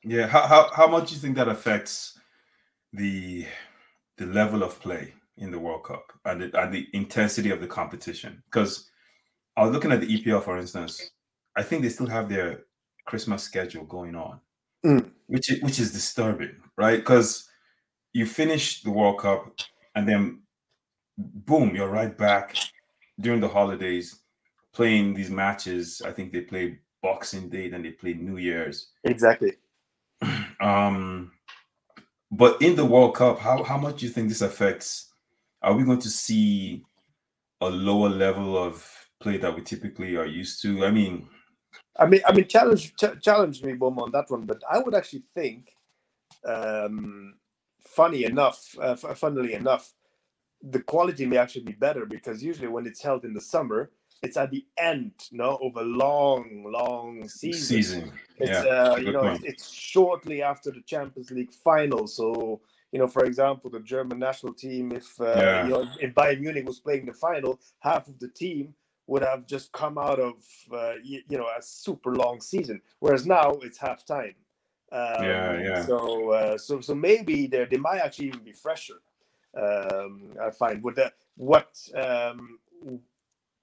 Yeah, 0.04 0.28
how, 0.28 0.48
how 0.48 0.70
how 0.74 0.88
much 0.88 1.10
do 1.10 1.16
you 1.16 1.22
think 1.22 1.36
that 1.36 1.48
affects 1.48 2.19
the 2.94 3.46
the 4.18 4.26
level 4.26 4.64
of 4.64 4.80
play 4.82 5.14
in 5.38 5.52
the 5.52 5.60
World 5.60 5.86
Cup 5.86 6.12
and 6.26 6.42
the, 6.42 6.62
and 6.62 6.74
the 6.74 6.88
intensity 6.94 7.52
of 7.52 7.62
the 7.62 7.68
competition? 7.68 8.42
Because 8.46 8.90
I 9.56 9.64
was 9.64 9.72
looking 9.72 9.92
at 9.92 10.02
the 10.02 10.08
EPL, 10.08 10.44
for 10.44 10.58
instance. 10.58 11.12
I 11.56 11.64
think 11.64 11.82
they 11.82 11.90
still 11.90 12.08
have 12.08 12.30
their 12.30 12.62
Christmas 13.06 13.44
schedule 13.44 13.84
going 13.86 14.16
on, 14.16 14.40
mm. 14.86 15.10
which 15.28 15.52
is, 15.52 15.62
which 15.62 15.80
is 15.80 15.92
disturbing, 15.92 16.56
right? 16.78 17.00
Because 17.00 17.50
you 18.14 18.26
finish 18.26 18.82
the 18.82 18.92
World 18.92 19.20
Cup 19.20 19.52
and 19.96 20.08
then 20.08 20.42
boom, 21.18 21.76
you're 21.76 21.90
right 21.90 22.18
back 22.18 22.56
during 23.20 23.42
the 23.42 23.48
holidays 23.48 24.22
playing 24.74 25.14
these 25.14 25.30
matches. 25.30 26.02
I 26.06 26.12
think 26.12 26.32
they 26.32 26.42
play 26.42 26.80
Boxing 27.02 27.50
Day, 27.50 27.70
then 27.70 27.84
they 27.84 27.92
play 27.92 28.14
New 28.14 28.38
Year's. 28.38 28.90
Exactly. 29.04 29.54
Um, 30.62 31.32
but 32.32 32.62
in 32.62 32.76
the 32.76 32.86
World 32.86 33.16
Cup, 33.16 33.40
how 33.40 33.64
how 33.64 33.78
much 33.78 34.00
do 34.00 34.06
you 34.06 34.12
think 34.12 34.30
this 34.30 34.42
affects? 34.42 35.12
Are 35.62 35.74
we 35.74 35.84
going 35.84 36.00
to 36.00 36.10
see 36.10 36.84
a 37.62 37.70
lower 37.70 38.10
level 38.10 38.58
of 38.58 39.00
play 39.20 39.38
that 39.38 39.56
we 39.56 39.62
typically 39.62 40.16
are 40.16 40.26
used 40.26 40.62
to. 40.62 40.86
I 40.86 40.92
mean, 40.92 41.28
I 41.98 42.06
mean, 42.06 42.22
I 42.26 42.34
mean, 42.34 42.48
challenge 42.48 42.94
ch- 42.96 43.22
challenge 43.22 43.64
me, 43.64 43.74
Boom, 43.74 44.00
on 44.00 44.12
that 44.12 44.30
one. 44.30 44.46
But 44.46 44.62
I 44.70 44.80
would 44.80 44.96
actually 44.96 45.24
think, 45.36 45.72
um, 46.46 47.36
funny 47.82 48.24
enough, 48.24 48.76
uh, 48.82 48.96
funnily 48.96 49.54
enough, 49.54 49.94
the 50.62 50.80
quality 50.80 51.26
may 51.26 51.38
actually 51.38 51.64
be 51.64 51.74
better 51.74 52.06
because 52.06 52.44
usually 52.44 52.68
when 52.68 52.86
it's 52.86 53.02
held 53.02 53.26
in 53.26 53.34
the 53.34 53.42
summer, 53.42 53.92
it's 54.22 54.38
at 54.38 54.52
the 54.52 54.66
end, 54.78 55.14
no, 55.32 55.56
of 55.62 55.76
a 55.78 55.82
long, 55.82 56.66
long 56.68 57.28
season. 57.28 57.62
Season, 57.62 58.12
it's, 58.38 58.50
yeah. 58.50 58.72
Uh, 58.72 58.96
you 58.98 59.12
know, 59.12 59.24
it's, 59.28 59.44
it's 59.44 59.70
shortly 59.72 60.42
after 60.42 60.72
the 60.72 60.82
Champions 60.82 61.32
League 61.32 61.54
final, 61.54 62.08
so 62.08 62.62
you 62.92 63.00
know, 63.00 63.08
for 63.08 63.26
example, 63.26 63.70
the 63.70 63.80
German 63.80 64.20
national 64.20 64.54
team, 64.54 64.92
if 64.92 65.20
uh, 65.22 65.34
yeah. 65.36 65.64
you 65.64 65.70
know, 65.70 65.88
if 66.00 66.14
Bayern 66.16 66.42
Munich 66.42 66.66
was 66.66 66.80
playing 66.80 67.06
the 67.06 67.14
final, 67.14 67.60
half 67.80 68.08
of 68.08 68.18
the 68.20 68.28
team 68.30 68.74
would 69.08 69.24
have 69.24 69.48
just 69.48 69.72
come 69.72 69.98
out 69.98 70.20
of 70.20 70.36
uh, 70.72 70.94
you, 71.04 71.22
you, 71.30 71.38
know 71.38 71.48
a 71.58 71.62
super 71.62 72.16
long 72.16 72.42
season, 72.42 72.82
whereas 73.00 73.26
now 73.26 73.52
it's 73.62 73.78
half 73.78 74.06
time. 74.06 74.36
Um, 74.92 75.24
yeah, 75.24 75.60
yeah. 75.62 75.86
So, 75.86 76.32
uh, 76.32 76.58
so, 76.58 76.82
so 76.82 76.96
maybe 76.96 77.48
they 77.48 77.66
they 77.66 77.78
might 77.78 78.00
actually 78.00 78.28
even 78.28 78.42
be 78.42 78.54
fresher. 78.54 79.02
Um, 79.56 80.34
I 80.42 80.52
find 80.52 80.84
with 80.84 80.96
the 80.96 81.12
what 81.36 81.78
um, 81.96 82.60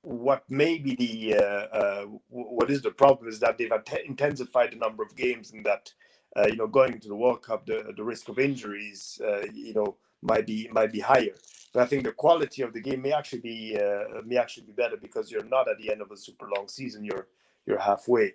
what 0.07 0.45
maybe 0.49 0.95
the 0.95 1.35
uh, 1.35 1.77
uh, 1.77 2.05
what 2.29 2.71
is 2.71 2.81
the 2.81 2.93
problem 2.93 3.29
is 3.29 3.41
that 3.41 3.59
they've 3.59 3.73
intensified 4.07 4.71
the 4.71 4.77
number 4.77 5.03
of 5.03 5.17
games 5.17 5.51
and 5.51 5.67
that 5.67 5.93
uh, 6.37 6.47
you 6.47 6.55
know 6.55 6.69
going 6.69 7.01
to 7.01 7.09
the 7.09 7.15
World 7.15 7.43
Cup 7.43 7.67
the 7.67 7.93
the 7.97 8.05
risk 8.05 8.29
of 8.29 8.39
injuries 8.39 9.21
uh, 9.27 9.43
you 9.53 9.75
know 9.75 9.97
might 10.23 10.47
be 10.47 10.69
might 10.71 10.93
be 10.93 11.01
higher. 11.01 11.35
But 11.75 11.83
I 11.83 11.87
think 11.87 12.05
the 12.05 12.13
quality 12.13 12.63
of 12.63 12.73
the 12.73 12.81
game 12.81 13.03
may 13.03 13.13
actually 13.13 13.41
be 13.41 13.77
uh, 13.77 14.23
may 14.25 14.37
actually 14.37 14.67
be 14.67 14.73
better 14.73 14.97
because 14.97 15.29
you're 15.29 15.45
not 15.45 15.69
at 15.69 15.77
the 15.79 15.91
end 15.91 16.01
of 16.01 16.13
a 16.13 16.17
super 16.17 16.49
long 16.57 16.69
season. 16.69 17.05
You're 17.05 17.27
you're 17.67 17.81
halfway. 17.81 18.35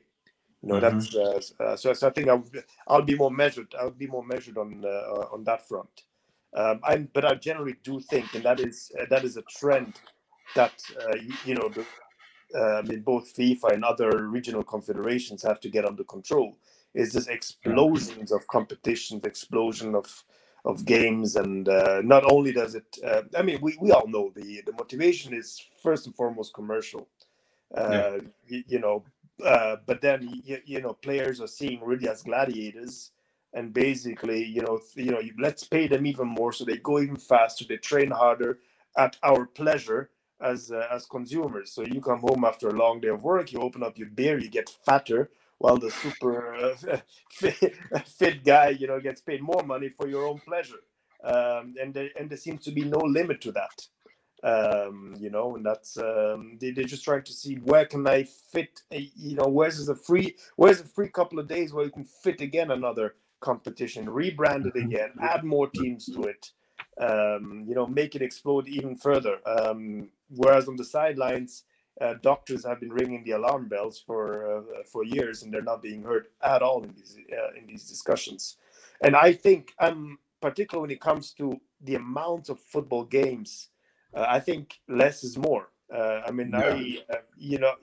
You 0.62 0.70
know 0.70 0.76
mm-hmm. 0.76 0.98
that's 0.98 1.16
uh, 1.16 1.64
uh, 1.64 1.76
so. 1.78 1.94
So 1.94 2.08
I 2.10 2.12
think 2.12 2.28
I'll, 2.28 2.44
I'll 2.86 3.02
be 3.02 3.16
more 3.16 3.32
measured. 3.32 3.74
I'll 3.80 3.92
be 3.92 4.08
more 4.08 4.26
measured 4.26 4.58
on 4.58 4.84
uh, 4.84 5.26
on 5.32 5.46
that 5.46 5.66
front. 5.70 6.04
Um, 6.54 6.82
i 6.84 6.98
but 6.98 7.24
I 7.24 7.36
generally 7.36 7.78
do 7.82 8.02
think, 8.02 8.36
and 8.36 8.44
that 8.44 8.60
is 8.60 8.92
uh, 9.00 9.06
that 9.10 9.24
is 9.24 9.38
a 9.38 9.42
trend 9.44 9.94
that 10.56 10.74
uh, 11.00 11.16
you, 11.46 11.56
know 11.56 11.70
the, 11.70 11.86
I 12.58 12.82
mean 12.82 13.02
both 13.02 13.36
FIFA 13.36 13.74
and 13.74 13.86
other 13.86 14.28
regional 14.28 14.64
confederations 14.64 15.44
have 15.44 15.60
to 15.62 15.70
get 15.70 15.86
under 15.86 16.04
control. 16.04 16.58
Is 16.94 17.14
this 17.14 17.28
explosions 17.28 18.32
of 18.32 18.46
competitions, 18.48 19.24
explosion 19.24 19.96
of 19.96 20.24
of 20.66 20.86
games 20.86 21.36
and 21.36 21.70
uh, 21.70 22.02
not 22.04 22.24
only 22.32 22.52
does 22.52 22.76
it 22.76 22.98
uh, 23.06 23.22
i 23.38 23.42
mean 23.42 23.58
we, 23.62 23.76
we 23.82 23.92
all 23.92 24.08
know 24.08 24.32
the 24.36 24.62
the 24.66 24.72
motivation 24.74 25.34
is 25.34 25.60
first 25.82 26.06
and 26.06 26.16
foremost 26.16 26.54
commercial 26.54 27.08
uh, 27.76 27.90
yeah. 27.92 28.18
you, 28.48 28.64
you, 28.68 28.80
know 28.80 29.04
uh, 29.46 29.78
but 29.86 30.02
then 30.02 30.42
you, 30.44 30.58
you 30.66 30.82
know 30.82 30.94
players 30.94 31.42
are 31.42 31.48
seeing 31.48 31.80
really 31.84 32.08
as 32.08 32.22
gladiators 32.22 33.12
and 33.54 33.74
basically 33.74 34.44
you 34.44 34.62
know 34.62 34.80
you 34.96 35.12
know 35.12 35.22
let's 35.40 35.64
pay 35.64 35.88
them 35.88 36.06
even 36.06 36.28
more 36.28 36.54
so 36.54 36.64
they 36.64 36.78
go 36.78 37.00
even 37.00 37.16
faster 37.16 37.66
they 37.66 37.78
train 37.78 38.12
harder 38.12 38.60
at 38.98 39.18
our 39.24 39.46
pleasure 39.46 40.12
as 40.44 40.72
uh, 40.72 40.88
as 40.92 41.06
consumers 41.06 41.72
so 41.72 41.84
you 41.84 42.02
come 42.02 42.20
home 42.20 42.44
after 42.46 42.70
a 42.70 42.74
long 42.74 43.00
day 43.00 43.10
of 43.10 43.24
work 43.24 43.52
you 43.52 43.60
open 43.60 43.84
up 43.84 43.98
your 43.98 44.10
beer 44.10 44.40
you 44.40 44.50
get 44.50 44.70
fatter 44.86 45.30
while 45.62 45.78
the 45.78 45.92
super 45.92 46.56
uh, 46.56 46.98
fit, 47.32 47.76
fit, 48.06 48.44
guy, 48.44 48.70
you 48.70 48.88
know, 48.88 49.00
gets 49.00 49.22
paid 49.22 49.42
more 49.42 49.62
money 49.64 49.90
for 49.90 50.08
your 50.08 50.26
own 50.26 50.40
pleasure. 50.40 50.82
Um, 51.24 51.76
and 51.80 51.94
there, 51.94 52.10
and 52.20 52.30
there 52.30 52.38
seems 52.38 52.66
to 52.66 52.72
be 52.72 52.84
no 52.84 52.98
limit 52.98 53.42
to 53.42 53.52
that. 53.52 53.88
Um, 54.44 55.16
you 55.20 55.30
know, 55.30 55.56
and 55.56 55.64
that's 55.64 55.98
um, 55.98 56.58
they, 56.60 56.72
they're 56.72 56.84
just 56.86 57.04
trying 57.04 57.22
to 57.26 57.32
see 57.32 57.56
where 57.58 57.86
can 57.86 58.08
I 58.08 58.24
fit. 58.24 58.82
A, 58.92 59.12
you 59.16 59.36
know, 59.36 59.48
where's 59.48 59.88
a 59.88 59.94
free 59.94 60.36
where's 60.56 60.82
a 60.82 60.86
free 60.86 61.10
couple 61.10 61.38
of 61.38 61.48
days 61.48 61.74
where 61.74 61.86
you 61.86 61.92
can 61.92 62.06
fit 62.06 62.42
again 62.42 62.72
another 62.72 63.14
competition, 63.40 64.08
rebrand 64.08 64.66
it 64.66 64.74
mm-hmm. 64.74 64.88
again, 64.88 65.12
add 65.22 65.44
more 65.44 65.70
teams 65.70 66.08
to 66.08 66.24
it. 66.24 66.50
Um, 67.00 67.64
you 67.68 67.74
know, 67.74 67.88
make 67.88 68.16
it 68.16 68.22
explode 68.22 68.68
even 68.68 68.96
further. 68.96 69.38
Um, 69.46 70.10
whereas 70.30 70.68
on 70.68 70.76
the 70.76 70.84
sidelines, 70.84 71.64
uh, 72.00 72.16
doctors 72.22 72.66
have 72.66 72.80
been 72.80 72.92
ringing 72.92 73.24
the 73.24 73.32
alarm 73.32 73.68
bells 73.68 74.00
for 74.00 74.58
uh, 74.58 74.84
for 74.84 75.04
years, 75.04 75.44
and 75.44 75.54
they're 75.54 75.62
not 75.62 75.82
being 75.82 76.04
heard 76.04 76.28
at 76.42 76.62
all 76.62 76.84
in 76.84 76.94
these 76.94 77.18
uh, 77.32 77.58
in 77.58 77.68
these 77.68 77.88
discussions. 77.88 78.58
And 79.02 79.16
I 79.16 79.34
think, 79.34 79.74
um, 79.80 80.20
particularly 80.42 80.82
when 80.82 80.92
it 80.92 81.02
comes 81.02 81.32
to 81.34 81.60
the 81.82 81.96
amount 81.96 82.50
of 82.50 82.60
football 82.60 83.06
games, 83.06 83.70
uh, 84.14 84.26
I 84.28 84.40
think 84.40 84.80
less 84.88 85.24
is 85.24 85.38
more. 85.38 85.70
Uh, 85.94 86.22
I 86.28 86.32
mean, 86.32 86.52
yeah. 86.54 86.60
I 86.60 87.14
uh, 87.14 87.18
you 87.38 87.60
know. 87.60 87.74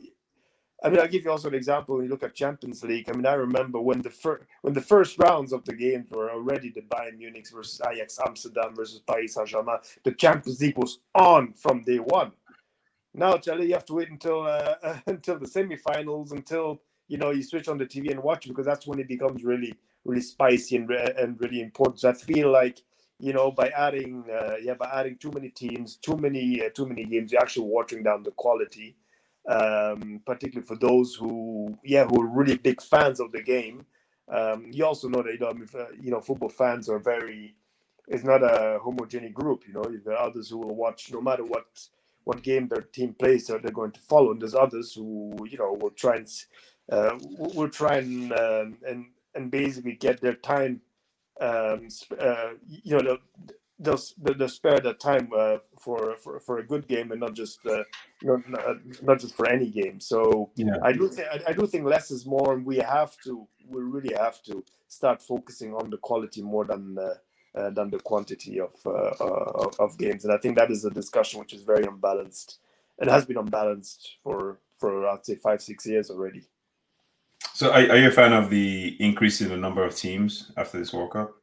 I 0.82 0.90
mean, 0.90 1.00
I'll 1.00 1.08
give 1.08 1.24
you 1.24 1.30
also 1.30 1.48
an 1.48 1.54
example. 1.54 1.96
When 1.96 2.04
you 2.04 2.10
look 2.10 2.22
at 2.22 2.34
Champions 2.34 2.84
League, 2.84 3.10
I 3.10 3.12
mean, 3.12 3.26
I 3.26 3.34
remember 3.34 3.80
when 3.80 4.00
the 4.00 4.10
first 4.10 4.44
when 4.62 4.74
the 4.74 4.80
first 4.80 5.18
rounds 5.18 5.52
of 5.52 5.64
the 5.64 5.72
games 5.72 6.08
were 6.10 6.30
already 6.30 6.70
the 6.70 6.82
Bayern 6.82 7.18
Munich 7.18 7.48
versus 7.52 7.80
Ajax 7.90 8.18
Amsterdam 8.24 8.74
versus 8.76 9.00
Paris 9.00 9.34
Saint 9.34 9.48
Germain. 9.48 9.78
The 10.04 10.12
Champions 10.12 10.60
League 10.60 10.78
was 10.78 11.00
on 11.14 11.52
from 11.54 11.82
day 11.82 11.98
one. 11.98 12.32
Now, 13.12 13.36
Charlie, 13.38 13.66
you 13.66 13.74
have 13.74 13.86
to 13.86 13.94
wait 13.94 14.10
until 14.10 14.42
uh, 14.42 14.98
until 15.06 15.38
the 15.38 15.46
semifinals, 15.46 16.30
until 16.30 16.80
you 17.08 17.18
know 17.18 17.30
you 17.30 17.42
switch 17.42 17.68
on 17.68 17.78
the 17.78 17.86
TV 17.86 18.12
and 18.12 18.22
watch 18.22 18.46
because 18.46 18.66
that's 18.66 18.86
when 18.86 19.00
it 19.00 19.08
becomes 19.08 19.42
really, 19.42 19.74
really 20.04 20.22
spicy 20.22 20.76
and 20.76 20.90
and 20.90 21.40
really 21.40 21.60
important. 21.60 22.00
So 22.00 22.10
I 22.10 22.12
feel 22.12 22.52
like 22.52 22.82
you 23.18 23.32
know, 23.32 23.50
by 23.50 23.68
adding 23.70 24.24
uh, 24.30 24.56
yeah, 24.62 24.74
by 24.74 24.88
adding 24.94 25.16
too 25.18 25.32
many 25.32 25.48
teams, 25.48 25.96
too 25.96 26.16
many 26.16 26.62
uh, 26.64 26.68
too 26.72 26.86
many 26.86 27.04
games, 27.04 27.32
you're 27.32 27.42
actually 27.42 27.66
watering 27.66 28.04
down 28.04 28.22
the 28.22 28.30
quality. 28.32 28.96
Um, 29.48 30.20
particularly 30.26 30.66
for 30.66 30.76
those 30.76 31.14
who 31.14 31.78
yeah 31.82 32.04
who 32.04 32.20
are 32.22 32.26
really 32.26 32.56
big 32.56 32.82
fans 32.82 33.18
of 33.18 33.32
the 33.32 33.42
game. 33.42 33.84
Um, 34.30 34.66
you 34.70 34.84
also 34.84 35.08
know 35.08 35.22
that 35.22 35.32
you 35.32 35.38
know, 35.38 35.54
if, 35.62 35.74
uh, 35.74 35.86
you 35.98 36.10
know 36.10 36.20
football 36.20 36.50
fans 36.50 36.88
are 36.90 36.98
very 36.98 37.54
it's 38.08 38.24
not 38.24 38.42
a 38.42 38.78
homogeneous 38.82 39.32
group. 39.32 39.64
You 39.66 39.74
know, 39.74 39.84
there 40.04 40.16
are 40.16 40.28
others 40.28 40.50
who 40.50 40.58
will 40.58 40.74
watch 40.74 41.10
no 41.12 41.22
matter 41.22 41.44
what 41.44 41.66
what 42.24 42.42
game 42.42 42.68
their 42.68 42.82
team 42.82 43.14
plays, 43.18 43.46
they're, 43.46 43.58
they're 43.58 43.70
going 43.70 43.92
to 43.92 44.00
follow, 44.00 44.32
and 44.32 44.42
there's 44.42 44.54
others 44.54 44.92
who 44.92 45.34
you 45.48 45.56
know 45.56 45.76
will 45.80 45.90
try 45.90 46.16
and 46.16 46.28
uh, 46.92 47.18
will 47.38 47.70
try 47.70 47.96
and 47.96 48.32
um, 48.32 48.76
and 48.86 49.06
and 49.34 49.50
basically 49.50 49.94
get 49.94 50.20
their 50.20 50.34
time 50.34 50.82
um, 51.40 51.88
uh, 52.20 52.50
you 52.66 52.98
know, 52.98 53.18
they'll, 53.78 54.00
they'll 54.20 54.48
spare 54.48 54.80
that 54.80 55.00
time 55.00 55.30
uh, 55.36 55.58
for, 55.78 56.16
for 56.16 56.40
for 56.40 56.58
a 56.58 56.66
good 56.66 56.86
game 56.88 57.12
and 57.12 57.20
not 57.20 57.34
just 57.34 57.60
uh, 57.66 57.84
you 58.22 58.28
know 58.28 58.42
not, 58.48 59.02
not 59.02 59.20
just 59.20 59.34
for 59.34 59.48
any 59.48 59.70
game. 59.70 60.00
So 60.00 60.50
yeah. 60.56 60.76
I 60.82 60.92
do 60.92 61.08
think 61.08 61.28
I, 61.28 61.50
I, 61.50 61.52
do 61.52 61.66
think 61.66 61.84
less 61.84 62.10
is 62.10 62.26
more, 62.26 62.54
and 62.54 62.64
we 62.64 62.78
have 62.78 63.16
to 63.24 63.46
we 63.66 63.82
really 63.82 64.14
have 64.14 64.42
to 64.44 64.64
start 64.88 65.22
focusing 65.22 65.74
on 65.74 65.90
the 65.90 65.98
quality 65.98 66.42
more 66.42 66.64
than. 66.64 66.98
Uh, 66.98 67.14
uh, 67.54 67.70
than 67.70 67.90
the 67.90 67.98
quantity 67.98 68.60
of 68.60 68.74
uh, 68.86 69.70
of 69.80 69.96
games, 69.98 70.24
and 70.24 70.32
I 70.32 70.36
think 70.36 70.56
that 70.58 70.70
is 70.70 70.84
a 70.84 70.90
discussion 70.90 71.40
which 71.40 71.54
is 71.54 71.62
very 71.62 71.82
unbalanced 71.84 72.58
and 72.98 73.10
has 73.10 73.24
been 73.24 73.38
unbalanced 73.38 74.18
for 74.22 74.60
for 74.78 75.08
I'd 75.08 75.24
say 75.24 75.34
five 75.36 75.62
six 75.62 75.86
years 75.86 76.10
already. 76.10 76.42
So, 77.54 77.70
are, 77.70 77.80
are, 77.90 77.96
you 77.96 78.08
a 78.08 78.12
fan 78.12 78.34
of 78.34 78.50
the 78.50 78.96
increase 79.00 79.40
in 79.40 79.48
the 79.48 79.56
number 79.56 79.82
of 79.82 79.96
teams 79.96 80.52
after 80.56 80.78
this 80.78 80.92
World 80.92 81.12
Cup? 81.12 81.37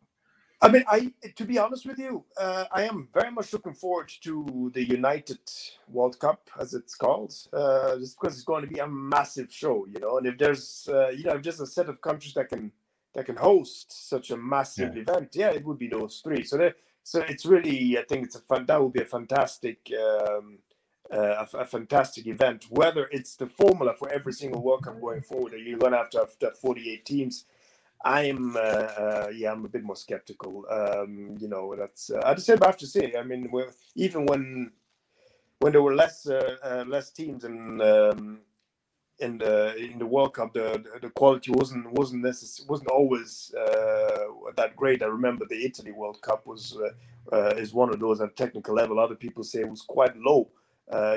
I 0.65 0.71
mean, 0.71 0.83
I 0.87 1.13
to 1.35 1.45
be 1.45 1.59
honest 1.59 1.85
with 1.85 1.99
you, 1.99 2.25
uh, 2.37 2.65
I 2.71 2.83
am 2.83 3.07
very 3.13 3.31
much 3.31 3.53
looking 3.53 3.75
forward 3.75 4.11
to 4.21 4.71
the 4.73 4.83
United 4.83 5.39
World 5.87 6.17
Cup, 6.19 6.49
as 6.59 6.73
it's 6.73 6.95
called, 6.95 7.35
uh, 7.53 7.97
just 7.99 8.19
because 8.19 8.33
it's 8.33 8.43
going 8.43 8.63
to 8.63 8.67
be 8.67 8.79
a 8.79 8.87
massive 8.87 9.53
show, 9.53 9.85
you 9.85 9.99
know. 9.99 10.17
And 10.17 10.25
if 10.25 10.39
there's, 10.39 10.89
uh, 10.91 11.09
you 11.09 11.25
know, 11.25 11.37
there's 11.37 11.59
a 11.59 11.67
set 11.67 11.87
of 11.87 12.01
countries 12.01 12.33
that 12.33 12.49
can 12.49 12.71
that 13.13 13.27
can 13.27 13.35
host 13.35 14.09
such 14.09 14.31
a 14.31 14.37
massive 14.37 14.95
yeah. 14.95 15.01
event, 15.03 15.29
yeah, 15.35 15.49
it 15.51 15.63
would 15.63 15.77
be 15.77 15.87
those 15.87 16.19
three. 16.23 16.43
So, 16.43 16.71
so 17.03 17.21
it's 17.21 17.45
really, 17.45 17.99
I 17.99 18.03
think 18.09 18.25
it's 18.25 18.35
a 18.35 18.39
fun. 18.39 18.65
That 18.65 18.81
would 18.81 18.93
be 18.93 19.03
a 19.03 19.05
fantastic 19.05 19.87
um, 19.93 20.57
uh, 21.13 21.45
a, 21.53 21.57
a, 21.59 21.65
fantastic 21.65 22.25
event. 22.25 22.65
Whether 22.69 23.07
it's 23.11 23.35
the 23.35 23.45
formula 23.45 23.93
for 23.93 24.09
every 24.11 24.33
single 24.33 24.63
World 24.63 24.83
Cup 24.83 24.99
going 24.99 25.21
forward, 25.21 25.53
or 25.53 25.57
you're 25.57 25.77
going 25.77 25.91
to 25.91 25.99
have 25.99 26.09
to 26.09 26.27
have 26.41 26.57
48 26.57 27.05
teams. 27.05 27.45
I'm, 28.03 28.55
uh, 28.55 28.59
uh, 28.59 29.27
yeah, 29.33 29.51
I'm 29.51 29.65
a 29.65 29.69
bit 29.69 29.83
more 29.83 29.95
skeptical. 29.95 30.65
Um, 30.69 31.35
you 31.39 31.47
know, 31.47 31.75
that's 31.77 32.09
uh, 32.09 32.21
I 32.25 32.33
just 32.33 32.47
have 32.47 32.77
to 32.77 32.87
say. 32.87 33.13
I 33.17 33.23
mean, 33.23 33.49
even 33.95 34.25
when 34.25 34.71
when 35.59 35.73
there 35.73 35.81
were 35.81 35.95
less 35.95 36.27
uh, 36.27 36.57
uh, 36.63 36.85
less 36.87 37.11
teams 37.11 37.43
and 37.43 37.81
um, 37.81 38.39
in 39.19 39.37
the 39.37 39.75
in 39.77 39.99
the 39.99 40.05
World 40.05 40.33
Cup, 40.33 40.53
the 40.53 40.83
the 41.01 41.09
quality 41.09 41.51
wasn't 41.51 41.91
wasn't 41.93 42.23
necess- 42.23 42.67
wasn't 42.69 42.89
always 42.89 43.53
uh, 43.55 44.25
that 44.57 44.75
great. 44.75 45.03
I 45.03 45.07
remember 45.07 45.45
the 45.47 45.65
Italy 45.65 45.91
World 45.91 46.21
Cup 46.21 46.45
was 46.45 46.77
uh, 47.31 47.35
uh, 47.35 47.53
is 47.57 47.73
one 47.73 47.89
of 47.93 47.99
those 47.99 48.21
at 48.21 48.35
technical 48.35 48.75
level. 48.75 48.99
Other 48.99 49.15
people 49.15 49.43
say 49.43 49.61
it 49.61 49.69
was 49.69 49.81
quite 49.81 50.15
low 50.17 50.49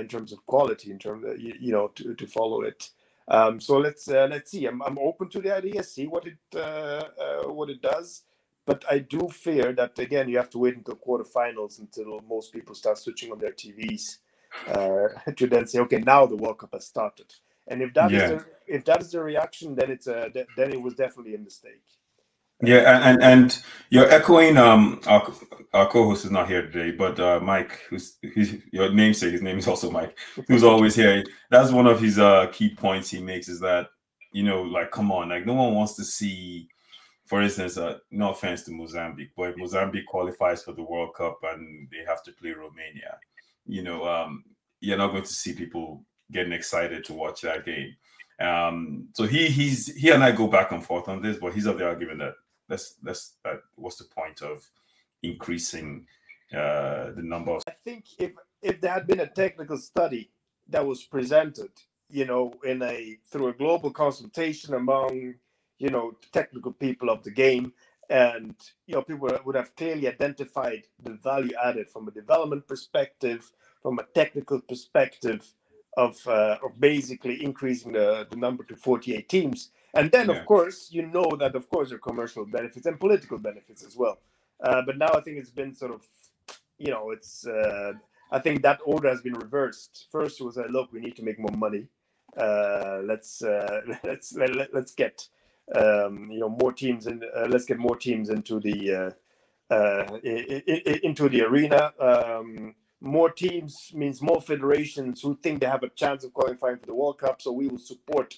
in 0.00 0.08
terms 0.08 0.32
of 0.32 0.44
quality, 0.46 0.90
in 0.90 0.98
terms 0.98 1.24
of, 1.26 1.40
you, 1.40 1.54
you 1.60 1.72
know 1.72 1.88
to, 1.88 2.14
to 2.14 2.26
follow 2.26 2.62
it. 2.62 2.90
Um, 3.30 3.60
so 3.60 3.78
let's 3.78 4.08
uh, 4.08 4.26
let's 4.30 4.50
see. 4.50 4.66
I'm, 4.66 4.82
I'm 4.82 4.98
open 4.98 5.28
to 5.30 5.40
the 5.40 5.54
idea. 5.54 5.82
See 5.82 6.06
what 6.06 6.26
it 6.26 6.38
uh, 6.54 6.58
uh, 6.58 7.52
what 7.52 7.70
it 7.70 7.82
does. 7.82 8.24
But 8.64 8.84
I 8.90 8.98
do 8.98 9.28
fear 9.28 9.72
that 9.74 9.98
again 9.98 10.28
you 10.28 10.36
have 10.38 10.50
to 10.50 10.58
wait 10.58 10.76
until 10.76 10.96
quarterfinals 10.96 11.78
until 11.78 12.20
most 12.28 12.52
people 12.52 12.74
start 12.74 12.98
switching 12.98 13.32
on 13.32 13.38
their 13.38 13.52
TVs 13.52 14.18
uh, 14.68 15.08
to 15.36 15.46
then 15.46 15.66
say, 15.66 15.80
okay, 15.80 15.98
now 15.98 16.26
the 16.26 16.36
World 16.36 16.58
Cup 16.58 16.72
has 16.72 16.86
started. 16.86 17.32
And 17.66 17.82
if 17.82 17.92
that 17.94 18.10
yeah. 18.10 18.24
is 18.24 18.30
the, 18.30 18.46
if 18.66 18.84
that 18.86 19.02
is 19.02 19.12
the 19.12 19.22
reaction, 19.22 19.74
then 19.74 19.90
it's 19.90 20.06
a 20.06 20.30
then 20.56 20.72
it 20.72 20.80
was 20.80 20.94
definitely 20.94 21.34
a 21.34 21.38
mistake. 21.38 21.84
Yeah, 22.62 23.08
and 23.08 23.22
and 23.22 23.62
you're 23.90 24.10
echoing. 24.10 24.56
Um, 24.56 25.00
our, 25.06 25.32
our 25.74 25.88
co-host 25.88 26.24
is 26.24 26.30
not 26.30 26.48
here 26.48 26.62
today, 26.62 26.90
but 26.90 27.20
uh, 27.20 27.40
Mike, 27.40 27.78
who's, 27.88 28.16
who's 28.34 28.54
your 28.72 28.90
namesake, 28.90 29.32
his 29.32 29.42
name 29.42 29.58
is 29.58 29.68
also 29.68 29.90
Mike, 29.90 30.18
who's 30.48 30.64
always 30.64 30.94
here. 30.94 31.24
That's 31.50 31.70
one 31.72 31.86
of 31.86 32.00
his 32.00 32.18
uh 32.18 32.46
key 32.52 32.74
points 32.74 33.10
he 33.10 33.20
makes 33.20 33.48
is 33.48 33.60
that 33.60 33.88
you 34.32 34.42
know, 34.42 34.62
like, 34.62 34.90
come 34.90 35.10
on, 35.10 35.30
like, 35.30 35.46
no 35.46 35.54
one 35.54 35.74
wants 35.74 35.94
to 35.94 36.04
see, 36.04 36.68
for 37.26 37.42
instance, 37.42 37.76
uh, 37.78 37.98
no 38.10 38.30
offense 38.30 38.62
to 38.64 38.70
Mozambique, 38.70 39.30
but 39.36 39.56
Mozambique 39.56 40.06
qualifies 40.06 40.62
for 40.62 40.72
the 40.72 40.82
World 40.82 41.14
Cup 41.14 41.38
and 41.44 41.88
they 41.90 42.04
have 42.06 42.22
to 42.24 42.32
play 42.32 42.50
Romania, 42.50 43.18
you 43.66 43.82
know, 43.82 44.06
um, 44.06 44.44
you're 44.80 44.98
not 44.98 45.12
going 45.12 45.22
to 45.22 45.32
see 45.32 45.52
people 45.52 46.04
getting 46.30 46.52
excited 46.52 47.04
to 47.04 47.14
watch 47.14 47.40
that 47.40 47.64
game. 47.64 47.94
Um, 48.40 49.08
so 49.14 49.24
he 49.24 49.48
he's 49.48 49.92
he 49.96 50.10
and 50.10 50.22
I 50.22 50.30
go 50.30 50.46
back 50.46 50.70
and 50.70 50.84
forth 50.84 51.08
on 51.08 51.20
this, 51.20 51.38
but 51.38 51.52
he's 51.52 51.66
of 51.66 51.78
the 51.78 51.86
argument 51.86 52.20
that 52.20 52.34
that's 52.68 52.94
that's 53.02 53.34
that 53.44 53.60
what's 53.76 53.96
the 53.96 54.04
point 54.04 54.42
of 54.42 54.64
increasing 55.22 56.06
uh, 56.54 57.10
the 57.12 57.22
number 57.22 57.52
of 57.52 57.62
i 57.68 57.74
think 57.84 58.04
if 58.18 58.32
if 58.62 58.80
there 58.80 58.92
had 58.92 59.06
been 59.06 59.20
a 59.20 59.26
technical 59.26 59.76
study 59.76 60.30
that 60.68 60.86
was 60.86 61.02
presented 61.04 61.70
you 62.10 62.24
know 62.24 62.52
in 62.64 62.82
a 62.82 63.18
through 63.30 63.48
a 63.48 63.52
global 63.52 63.90
consultation 63.90 64.74
among 64.74 65.34
you 65.78 65.90
know 65.90 66.12
technical 66.32 66.72
people 66.72 67.10
of 67.10 67.22
the 67.24 67.30
game 67.30 67.72
and 68.10 68.54
you 68.86 68.94
know 68.94 69.02
people 69.02 69.28
would 69.44 69.54
have 69.54 69.74
clearly 69.76 70.08
identified 70.08 70.82
the 71.02 71.12
value 71.14 71.52
added 71.62 71.88
from 71.90 72.08
a 72.08 72.10
development 72.10 72.66
perspective 72.66 73.50
from 73.82 73.98
a 73.98 74.04
technical 74.14 74.60
perspective 74.60 75.54
of 75.96 76.16
uh, 76.26 76.56
of 76.64 76.78
basically 76.80 77.42
increasing 77.42 77.92
the, 77.92 78.26
the 78.30 78.36
number 78.36 78.64
to 78.64 78.76
48 78.76 79.28
teams 79.28 79.70
and 79.94 80.10
then, 80.10 80.28
yeah. 80.28 80.36
of 80.36 80.46
course, 80.46 80.88
you 80.90 81.06
know 81.06 81.36
that, 81.38 81.54
of 81.54 81.68
course, 81.68 81.88
there 81.88 81.96
are 81.96 82.00
commercial 82.00 82.44
benefits 82.44 82.86
and 82.86 82.98
political 83.00 83.38
benefits 83.38 83.84
as 83.84 83.96
well. 83.96 84.18
Uh, 84.62 84.82
but 84.84 84.98
now 84.98 85.08
I 85.14 85.20
think 85.20 85.38
it's 85.38 85.50
been 85.50 85.74
sort 85.74 85.92
of, 85.92 86.02
you 86.78 86.90
know, 86.90 87.10
it's. 87.10 87.46
Uh, 87.46 87.92
I 88.30 88.38
think 88.38 88.62
that 88.62 88.80
order 88.84 89.08
has 89.08 89.22
been 89.22 89.32
reversed. 89.32 90.06
First, 90.12 90.40
it 90.40 90.44
was 90.44 90.56
like, 90.56 90.68
look, 90.70 90.92
we 90.92 91.00
need 91.00 91.16
to 91.16 91.24
make 91.24 91.38
more 91.38 91.56
money. 91.56 91.88
Uh, 92.36 93.00
let's 93.04 93.42
uh, 93.42 93.80
let's 94.04 94.34
let, 94.34 94.50
us 94.50 94.68
let 94.72 94.84
us 94.84 94.90
get 94.92 95.26
um, 95.74 96.30
you 96.30 96.40
know 96.40 96.48
more 96.48 96.72
teams 96.72 97.06
and 97.06 97.24
uh, 97.36 97.46
let's 97.48 97.64
get 97.64 97.78
more 97.78 97.96
teams 97.96 98.28
into 98.28 98.60
the 98.60 99.14
uh, 99.70 100.18
into 101.02 101.28
the 101.28 101.42
arena. 101.42 101.92
Um, 101.98 102.74
more 103.00 103.30
teams 103.30 103.92
means 103.94 104.20
more 104.20 104.40
federations 104.40 105.22
who 105.22 105.36
think 105.42 105.60
they 105.60 105.66
have 105.66 105.82
a 105.82 105.88
chance 105.90 106.24
of 106.24 106.32
qualifying 106.32 106.78
for 106.78 106.86
the 106.86 106.94
World 106.94 107.18
Cup. 107.18 107.40
So 107.40 107.52
we 107.52 107.68
will 107.68 107.78
support, 107.78 108.34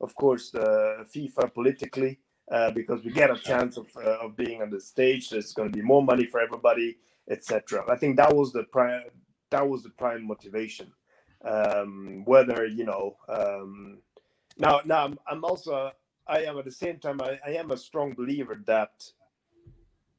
of 0.00 0.14
course, 0.14 0.50
the 0.50 1.06
FIFA 1.14 1.52
politically 1.52 2.20
uh, 2.50 2.70
because 2.70 3.04
we 3.04 3.10
get 3.10 3.30
a 3.30 3.36
chance 3.36 3.76
of, 3.76 3.86
uh, 3.96 4.18
of 4.20 4.36
being 4.36 4.62
on 4.62 4.70
the 4.70 4.80
stage. 4.80 5.30
There's 5.30 5.52
going 5.52 5.70
to 5.70 5.76
be 5.76 5.82
more 5.82 6.02
money 6.02 6.26
for 6.26 6.40
everybody, 6.40 6.98
etc. 7.30 7.84
I 7.88 7.96
think 7.96 8.16
that 8.16 8.34
was 8.34 8.52
the 8.52 8.64
prime 8.64 9.02
that 9.50 9.68
was 9.68 9.82
the 9.82 9.90
prime 9.90 10.26
motivation. 10.26 10.92
Um, 11.44 12.22
whether 12.24 12.66
you 12.66 12.84
know 12.84 13.16
um, 13.28 13.98
now 14.58 14.80
now 14.84 15.04
I'm, 15.04 15.18
I'm 15.26 15.44
also 15.44 15.90
I 16.26 16.44
am 16.44 16.58
at 16.58 16.64
the 16.64 16.72
same 16.72 16.98
time 16.98 17.20
I, 17.20 17.38
I 17.46 17.50
am 17.52 17.70
a 17.70 17.76
strong 17.76 18.14
believer 18.14 18.60
that 18.66 19.04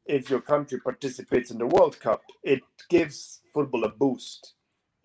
if 0.05 0.29
your 0.29 0.41
country 0.41 0.79
participates 0.79 1.49
in 1.49 1.57
the 1.57 1.65
World 1.65 1.99
Cup, 1.99 2.21
it 2.43 2.61
gives 2.89 3.41
football 3.55 3.85
a 3.85 3.89
boost 3.89 4.53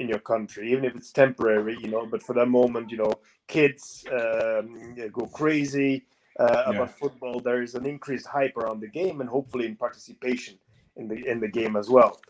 in 0.00 0.08
your 0.08 0.18
country, 0.32 0.72
even 0.72 0.84
if 0.84 0.94
it's 0.96 1.12
temporary, 1.12 1.76
you 1.82 1.88
know. 1.88 2.04
But 2.12 2.22
for 2.22 2.34
that 2.34 2.48
moment, 2.60 2.90
you 2.90 2.98
know, 3.02 3.12
kids 3.46 4.04
um, 4.20 4.96
go 5.18 5.24
crazy 5.26 6.06
uh, 6.38 6.64
yeah. 6.66 6.70
about 6.72 6.98
football. 6.98 7.36
There 7.40 7.62
is 7.62 7.74
an 7.74 7.86
increased 7.86 8.26
hype 8.26 8.56
around 8.56 8.80
the 8.80 8.92
game, 9.00 9.20
and 9.20 9.28
hopefully 9.30 9.66
in 9.66 9.76
participation 9.76 10.54
in 10.96 11.06
the 11.10 11.18
in 11.32 11.38
the 11.44 11.52
game 11.60 11.77
as 11.83 11.88
well. 11.88 12.20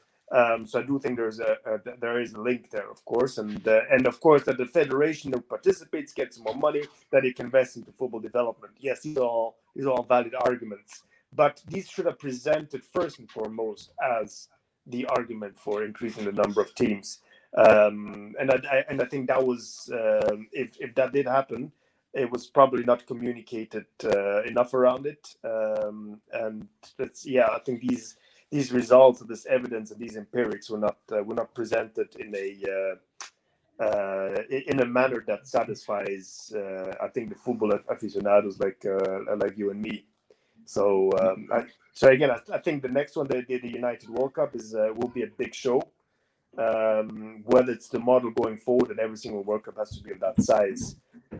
Um, 0.41 0.61
so 0.65 0.79
I 0.81 0.85
do 0.91 1.01
think 1.01 1.17
there's 1.17 1.41
a, 1.41 1.53
a, 1.67 1.75
there 2.01 2.21
is 2.21 2.35
a 2.35 2.41
link 2.41 2.71
there, 2.71 2.89
of 2.97 3.01
course, 3.05 3.39
and 3.39 3.67
uh, 3.67 3.81
and 3.95 4.07
of 4.07 4.21
course 4.21 4.43
that 4.45 4.59
the 4.59 4.67
federation 4.67 5.31
that 5.33 5.49
participates 5.49 6.13
gets 6.13 6.39
more 6.39 6.59
money 6.69 6.83
that 7.13 7.25
it 7.25 7.35
can 7.37 7.47
invest 7.47 7.77
into 7.77 7.91
football 7.93 8.21
development. 8.21 8.75
Yes, 8.79 9.01
these 9.05 9.17
are 9.17 9.31
all 9.35 9.57
these 9.75 9.87
are 9.87 9.95
all 9.97 10.07
valid 10.17 10.35
arguments 10.51 11.03
but 11.33 11.63
these 11.69 11.89
should 11.89 12.07
have 12.07 12.19
presented 12.19 12.85
first 12.85 13.19
and 13.19 13.31
foremost 13.31 13.93
as 14.21 14.49
the 14.91 15.07
argument 15.07 15.59
for 15.59 15.85
increasing 15.85 16.25
the 16.25 16.33
number 16.33 16.61
of 16.61 16.75
teams. 16.75 17.19
Um, 17.57 18.35
and 18.39 18.51
I, 18.51 18.85
and 18.89 19.03
I 19.03 19.07
think 19.07 19.27
that 19.29 19.45
was 19.45 19.91
um, 19.93 20.49
if 20.53 20.77
if 20.81 20.95
that 20.95 21.13
did 21.13 21.27
happen, 21.27 21.73
it 22.15 22.31
was 22.31 22.47
probably 22.47 22.85
not 22.85 23.07
communicated 23.07 23.87
uh, 24.05 24.43
enough 24.43 24.75
around 24.75 25.07
it. 25.07 25.35
Um, 25.45 26.21
and 26.33 26.69
that's 26.97 27.27
yeah, 27.27 27.49
I 27.49 27.59
think 27.61 27.81
these 27.81 28.17
these 28.51 28.73
results, 28.73 29.21
this 29.21 29.47
evidence, 29.47 29.91
and 29.91 30.01
these 30.01 30.17
empirics 30.17 30.71
were 30.71 30.79
not 30.79 30.99
uh, 31.13 31.23
were 31.23 31.35
not 31.35 31.55
presented 31.55 32.15
in 32.17 32.35
a 32.35 32.57
uh, 32.77 32.95
uh 33.83 34.43
in 34.51 34.81
a 34.81 34.87
manner 34.87 35.25
that 35.27 35.47
satisfies, 35.47 36.53
uh, 36.55 36.95
I 37.01 37.09
think, 37.09 37.31
the 37.31 37.37
football 37.37 37.73
aficionados 37.89 38.59
like 38.59 38.85
uh, 38.85 39.37
like 39.37 39.57
you 39.57 39.71
and 39.71 39.81
me. 39.81 40.05
So, 40.65 41.11
um, 41.21 41.49
I, 41.53 41.65
so 41.93 42.09
again, 42.09 42.31
I, 42.31 42.39
I, 42.53 42.59
think 42.59 42.83
the 42.83 42.89
next 42.89 43.17
one, 43.17 43.27
the, 43.27 43.45
the 43.47 43.69
United 43.69 44.09
World 44.09 44.35
Cup, 44.35 44.55
is 44.55 44.75
uh, 44.75 44.89
will 44.95 45.09
be 45.09 45.23
a 45.23 45.27
big 45.27 45.55
show. 45.55 45.83
Um, 46.59 47.43
whether 47.45 47.71
it's 47.71 47.89
the 47.89 48.01
model 48.01 48.33
going 48.33 48.59
forward 48.59 48.91
and 48.91 48.99
every 48.99 49.17
single 49.17 49.45
World 49.45 49.65
Cup 49.65 49.79
has 49.79 49.97
to 49.97 50.03
be 50.03 50.11
of 50.11 50.21
that 50.21 50.43
size, 50.43 50.97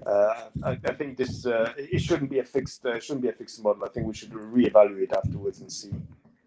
uh, 0.07 0.45
I, 0.65 0.79
I, 0.85 0.93
think 0.95 1.17
this 1.17 1.47
uh, 1.47 1.73
it 1.77 2.01
shouldn't 2.01 2.31
be 2.31 2.39
a 2.39 2.45
fixed 2.45 2.87
uh, 2.87 3.01
shouldn't 3.01 3.23
be 3.23 3.29
a 3.29 3.33
fixed 3.33 3.63
model. 3.63 3.85
I 3.85 3.89
think 3.89 4.07
we 4.07 4.15
should 4.15 4.31
reevaluate 4.31 5.13
afterwards 5.13 5.61
and 5.61 5.71
see 5.71 5.91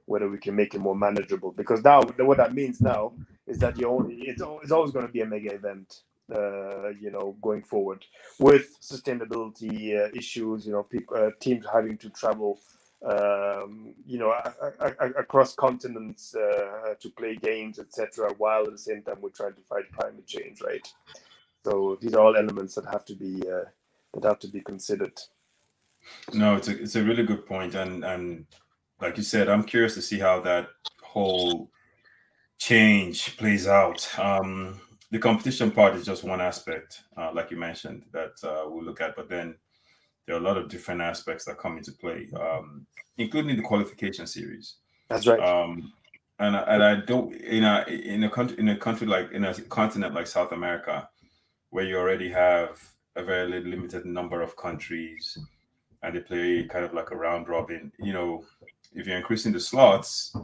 whether 0.06 0.30
we 0.30 0.38
can 0.38 0.56
make 0.56 0.74
it 0.74 0.80
more 0.80 0.96
manageable. 0.96 1.52
Because 1.52 1.84
now 1.84 2.02
what 2.02 2.38
that 2.38 2.54
means 2.54 2.80
now 2.80 3.14
is 3.48 3.58
that 3.60 3.78
you 3.78 3.88
only 3.88 4.16
it's, 4.22 4.42
it's 4.62 4.72
always 4.72 4.92
going 4.92 5.06
to 5.06 5.12
be 5.12 5.22
a 5.22 5.26
mega 5.26 5.54
event 5.54 6.02
uh, 6.34 6.90
you 6.90 7.12
know, 7.12 7.36
going 7.42 7.64
forward 7.64 8.06
with 8.40 8.78
sustainability 8.82 9.98
uh, 9.98 10.10
issues. 10.16 10.66
You 10.66 10.74
know, 10.74 10.84
people, 10.84 11.18
uh, 11.18 11.32
teams 11.40 11.66
having 11.72 11.98
to 11.98 12.10
travel, 12.10 12.60
um, 13.06 13.94
you 14.06 14.18
know, 14.18 14.34
across 15.18 15.56
continents 15.56 16.36
uh, 16.36 16.94
to 17.00 17.10
play 17.10 17.36
games, 17.36 17.80
etc. 17.80 18.34
While 18.38 18.64
at 18.66 18.72
the 18.72 18.78
same 18.78 19.02
time 19.02 19.18
we're 19.22 19.30
trying 19.30 19.54
to 19.56 19.62
fight 19.62 19.92
climate 19.98 20.28
change, 20.28 20.62
right? 20.62 20.88
So 21.66 21.98
these 22.02 22.14
are 22.14 22.24
all 22.24 22.36
elements 22.36 22.76
that 22.76 22.86
have 22.86 23.06
to 23.06 23.16
be 23.16 23.42
uh, 23.50 23.66
that 24.14 24.24
have 24.24 24.40
to 24.40 24.48
be 24.48 24.62
considered. 24.62 25.20
No, 26.34 26.56
it's 26.56 26.68
a 26.68 26.82
it's 26.82 26.96
a 26.96 27.04
really 27.04 27.24
good 27.24 27.46
point, 27.46 27.76
and 27.76 28.04
and 28.04 28.46
like 29.02 29.18
you 29.18 29.24
said, 29.24 29.50
I'm 29.50 29.64
curious 29.64 29.94
to 29.96 30.02
see 30.02 30.20
how 30.20 30.42
that 30.42 30.68
whole 31.02 31.70
change 32.58 33.38
plays 33.38 33.68
out. 33.68 34.08
Um, 34.18 34.80
the 35.14 35.20
competition 35.20 35.70
part 35.70 35.94
is 35.96 36.04
just 36.04 36.24
one 36.24 36.42
aspect, 36.42 37.04
uh, 37.18 37.30
like 37.32 37.52
you 37.52 37.58
mentioned, 37.58 38.04
that 38.12 38.34
uh, 38.44 38.68
we'll 38.68 38.84
look 38.84 39.00
at. 39.00 39.16
But 39.16 39.30
then 39.30 39.54
there 40.26 40.36
are 40.36 40.40
a 40.40 40.42
lot 40.42 40.58
of 40.58 40.70
different 40.70 41.02
aspects 41.02 41.46
that 41.46 41.60
come 41.60 41.78
into 41.78 41.92
play, 41.92 42.28
um, 42.36 42.88
including 43.20 43.56
the 43.56 43.62
qualification 43.62 44.26
series. 44.26 44.78
That's 45.10 45.28
right. 45.28 45.40
Um, 45.40 45.94
and 46.40 46.56
and 46.56 46.84
I 46.84 46.96
don't 46.96 47.32
in 47.36 47.64
a 47.64 47.86
in 47.88 48.24
a 48.24 48.30
country 48.30 48.58
in 48.58 48.70
a 48.70 48.76
country 48.76 49.06
like 49.06 49.32
in 49.32 49.46
a 49.46 49.54
continent 49.54 50.16
like 50.16 50.26
South 50.26 50.52
America, 50.52 51.08
where 51.70 51.86
you 51.86 51.96
already 52.00 52.32
have 52.32 52.82
a 53.16 53.24
very 53.24 53.62
limited 53.62 54.06
number 54.06 54.42
of 54.42 54.58
countries, 54.58 55.38
and 56.02 56.16
they 56.16 56.22
play 56.22 56.64
kind 56.64 56.86
of 56.86 56.96
like 56.96 57.12
a 57.12 57.16
round 57.16 57.48
robin. 57.48 57.92
You 58.00 58.14
know, 58.14 58.46
if 58.96 59.06
you're 59.06 59.18
increasing 59.18 59.54
the 59.54 59.60
slots, 59.60 60.36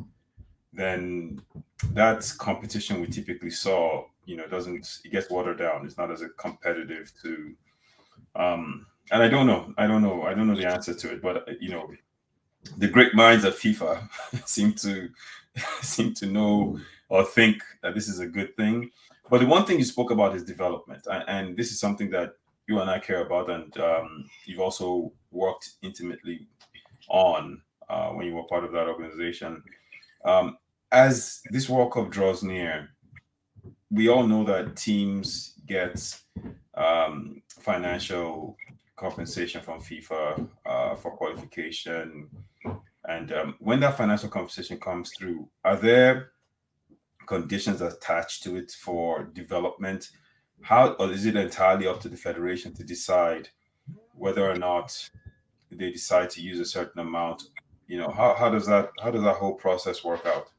then 0.72 1.42
that 1.94 2.32
competition 2.38 3.02
we 3.02 3.08
typically 3.08 3.50
saw 3.50 4.06
you 4.30 4.38
know 4.38 4.48
doesn't 4.48 5.00
it 5.04 5.12
gets 5.12 5.30
watered 5.30 5.58
down. 5.58 5.86
It's 5.86 5.98
not 5.98 6.12
as 6.12 6.22
a 6.22 6.30
competitive 6.30 7.12
to 7.24 7.54
um 8.36 8.86
and 9.12 9.24
i 9.24 9.28
don't 9.28 9.48
know 9.48 9.74
i 9.78 9.88
don't 9.88 10.04
know 10.04 10.22
i 10.24 10.36
don't 10.36 10.48
know 10.48 10.56
the 10.56 10.68
answer 10.68 10.94
to 10.94 11.12
it 11.12 11.20
but 11.20 11.48
you 11.60 11.70
know 11.70 11.90
the 12.78 12.88
great 12.88 13.16
minds 13.16 13.44
at 13.44 13.54
fifa 13.54 14.08
seem 14.46 14.72
to 14.74 15.10
seem 15.82 16.14
to 16.14 16.26
know 16.26 16.80
or 17.10 17.24
think 17.24 17.64
that 17.82 17.96
this 17.96 18.08
is 18.08 18.20
a 18.20 18.28
good 18.28 18.56
thing. 18.56 18.90
But 19.30 19.40
the 19.40 19.48
one 19.48 19.66
thing 19.66 19.80
you 19.80 19.86
spoke 19.86 20.12
about 20.12 20.36
is 20.36 20.44
development 20.44 21.08
and, 21.12 21.24
and 21.28 21.58
this 21.58 21.72
is 21.72 21.80
something 21.80 22.10
that 22.12 22.34
you 22.68 22.80
and 22.80 22.90
i 22.90 23.00
care 23.00 23.26
about 23.26 23.50
and 23.50 23.76
um, 23.80 24.26
you've 24.46 24.60
also 24.60 25.12
worked 25.32 25.72
intimately 25.82 26.48
on 27.10 27.62
uh, 27.90 28.10
when 28.10 28.28
you 28.28 28.36
were 28.36 28.44
part 28.44 28.64
of 28.64 28.72
that 28.72 28.88
organization. 28.88 29.64
Um, 30.26 30.58
as 30.92 31.42
this 31.52 31.70
world 31.70 31.94
cup 31.94 32.10
draws 32.10 32.44
near 32.44 32.90
we 33.92 34.08
all 34.10 34.26
know 34.26 34.44
that 34.44 34.76
teams 34.76 35.56
get 35.66 36.16
um, 36.76 37.42
financial 37.50 38.56
compensation 38.96 39.62
from 39.62 39.80
FIFA 39.80 40.48
uh, 40.66 40.96
for 40.96 41.12
qualification. 41.12 42.28
And 43.06 43.32
um, 43.32 43.56
when 43.60 43.80
that 43.80 43.98
financial 43.98 44.30
compensation 44.30 44.80
comes 44.80 45.12
through, 45.18 45.50
are 45.64 45.78
there 45.78 46.32
conditions 47.26 47.82
attached 47.82 48.44
to 48.44 48.58
it 48.58 48.72
for 48.72 49.24
development? 49.24 50.10
How 50.62 50.94
or 50.94 51.12
is 51.12 51.26
it 51.26 51.36
entirely 51.36 51.88
up 51.88 52.02
to 52.02 52.10
the 52.10 52.18
federation 52.18 52.74
to 52.76 52.84
decide 52.84 53.50
whether 54.14 54.48
or 54.48 54.56
not 54.56 55.10
they 55.72 55.92
decide 55.92 56.30
to 56.32 56.42
use 56.42 56.60
a 56.60 56.66
certain 56.66 57.00
amount? 57.00 57.44
You 57.88 58.00
know, 58.00 58.10
how, 58.10 58.36
how 58.36 58.50
does 58.50 58.68
that 58.68 58.92
how 59.02 59.10
does 59.10 59.24
that 59.24 59.38
whole 59.38 59.56
process 59.56 60.04
work 60.04 60.26
out? 60.26 60.50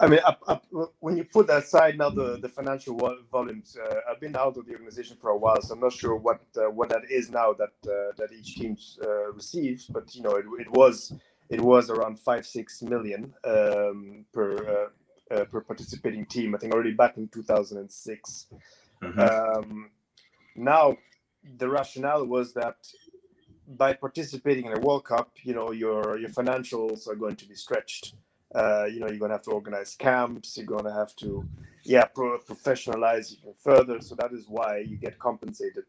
I 0.00 0.08
mean, 0.08 0.20
up, 0.24 0.42
up, 0.46 0.64
when 0.98 1.16
you 1.16 1.24
put 1.24 1.48
aside 1.50 1.98
now 1.98 2.10
the, 2.10 2.38
the 2.38 2.48
financial 2.48 2.98
volumes, 3.30 3.76
uh, 3.76 4.00
I've 4.10 4.20
been 4.20 4.36
out 4.36 4.56
of 4.56 4.66
the 4.66 4.72
organization 4.72 5.16
for 5.20 5.30
a 5.30 5.36
while, 5.36 5.60
so 5.62 5.74
I'm 5.74 5.80
not 5.80 5.92
sure 5.92 6.16
what 6.16 6.40
uh, 6.56 6.70
what 6.70 6.88
that 6.88 7.02
is 7.10 7.30
now 7.30 7.52
that 7.52 7.74
uh, 7.86 8.12
that 8.16 8.32
each 8.32 8.56
team 8.56 8.76
uh, 9.02 9.32
receives. 9.32 9.86
But 9.86 10.14
you 10.14 10.22
know, 10.22 10.36
it, 10.36 10.46
it 10.58 10.70
was 10.70 11.12
it 11.48 11.60
was 11.60 11.90
around 11.90 12.18
five 12.18 12.44
six 12.44 12.82
million 12.82 13.32
um, 13.44 14.24
per 14.32 14.90
uh, 15.30 15.34
uh, 15.34 15.44
per 15.44 15.60
participating 15.60 16.26
team. 16.26 16.54
I 16.54 16.58
think 16.58 16.72
already 16.72 16.92
back 16.92 17.16
in 17.16 17.28
2006. 17.28 18.46
Mm-hmm. 19.02 19.20
Um, 19.20 19.90
now, 20.56 20.96
the 21.58 21.68
rationale 21.68 22.26
was 22.26 22.52
that 22.54 22.76
by 23.66 23.92
participating 23.92 24.66
in 24.66 24.76
a 24.76 24.80
World 24.80 25.04
Cup, 25.04 25.30
you 25.42 25.54
know, 25.54 25.70
your 25.70 26.18
your 26.18 26.30
financials 26.30 27.08
are 27.08 27.14
going 27.14 27.36
to 27.36 27.46
be 27.46 27.54
stretched. 27.54 28.14
Uh, 28.54 28.84
you 28.84 29.00
know, 29.00 29.08
you're 29.08 29.18
gonna 29.18 29.34
have 29.34 29.42
to 29.42 29.50
organize 29.50 29.94
camps. 29.96 30.56
You're 30.56 30.66
gonna 30.66 30.92
have 30.92 31.14
to, 31.16 31.44
yeah, 31.82 32.04
pro- 32.04 32.38
professionalize 32.38 33.32
even 33.32 33.54
further. 33.58 34.00
So 34.00 34.14
that 34.16 34.32
is 34.32 34.46
why 34.48 34.78
you 34.78 34.96
get 34.96 35.18
compensated 35.18 35.84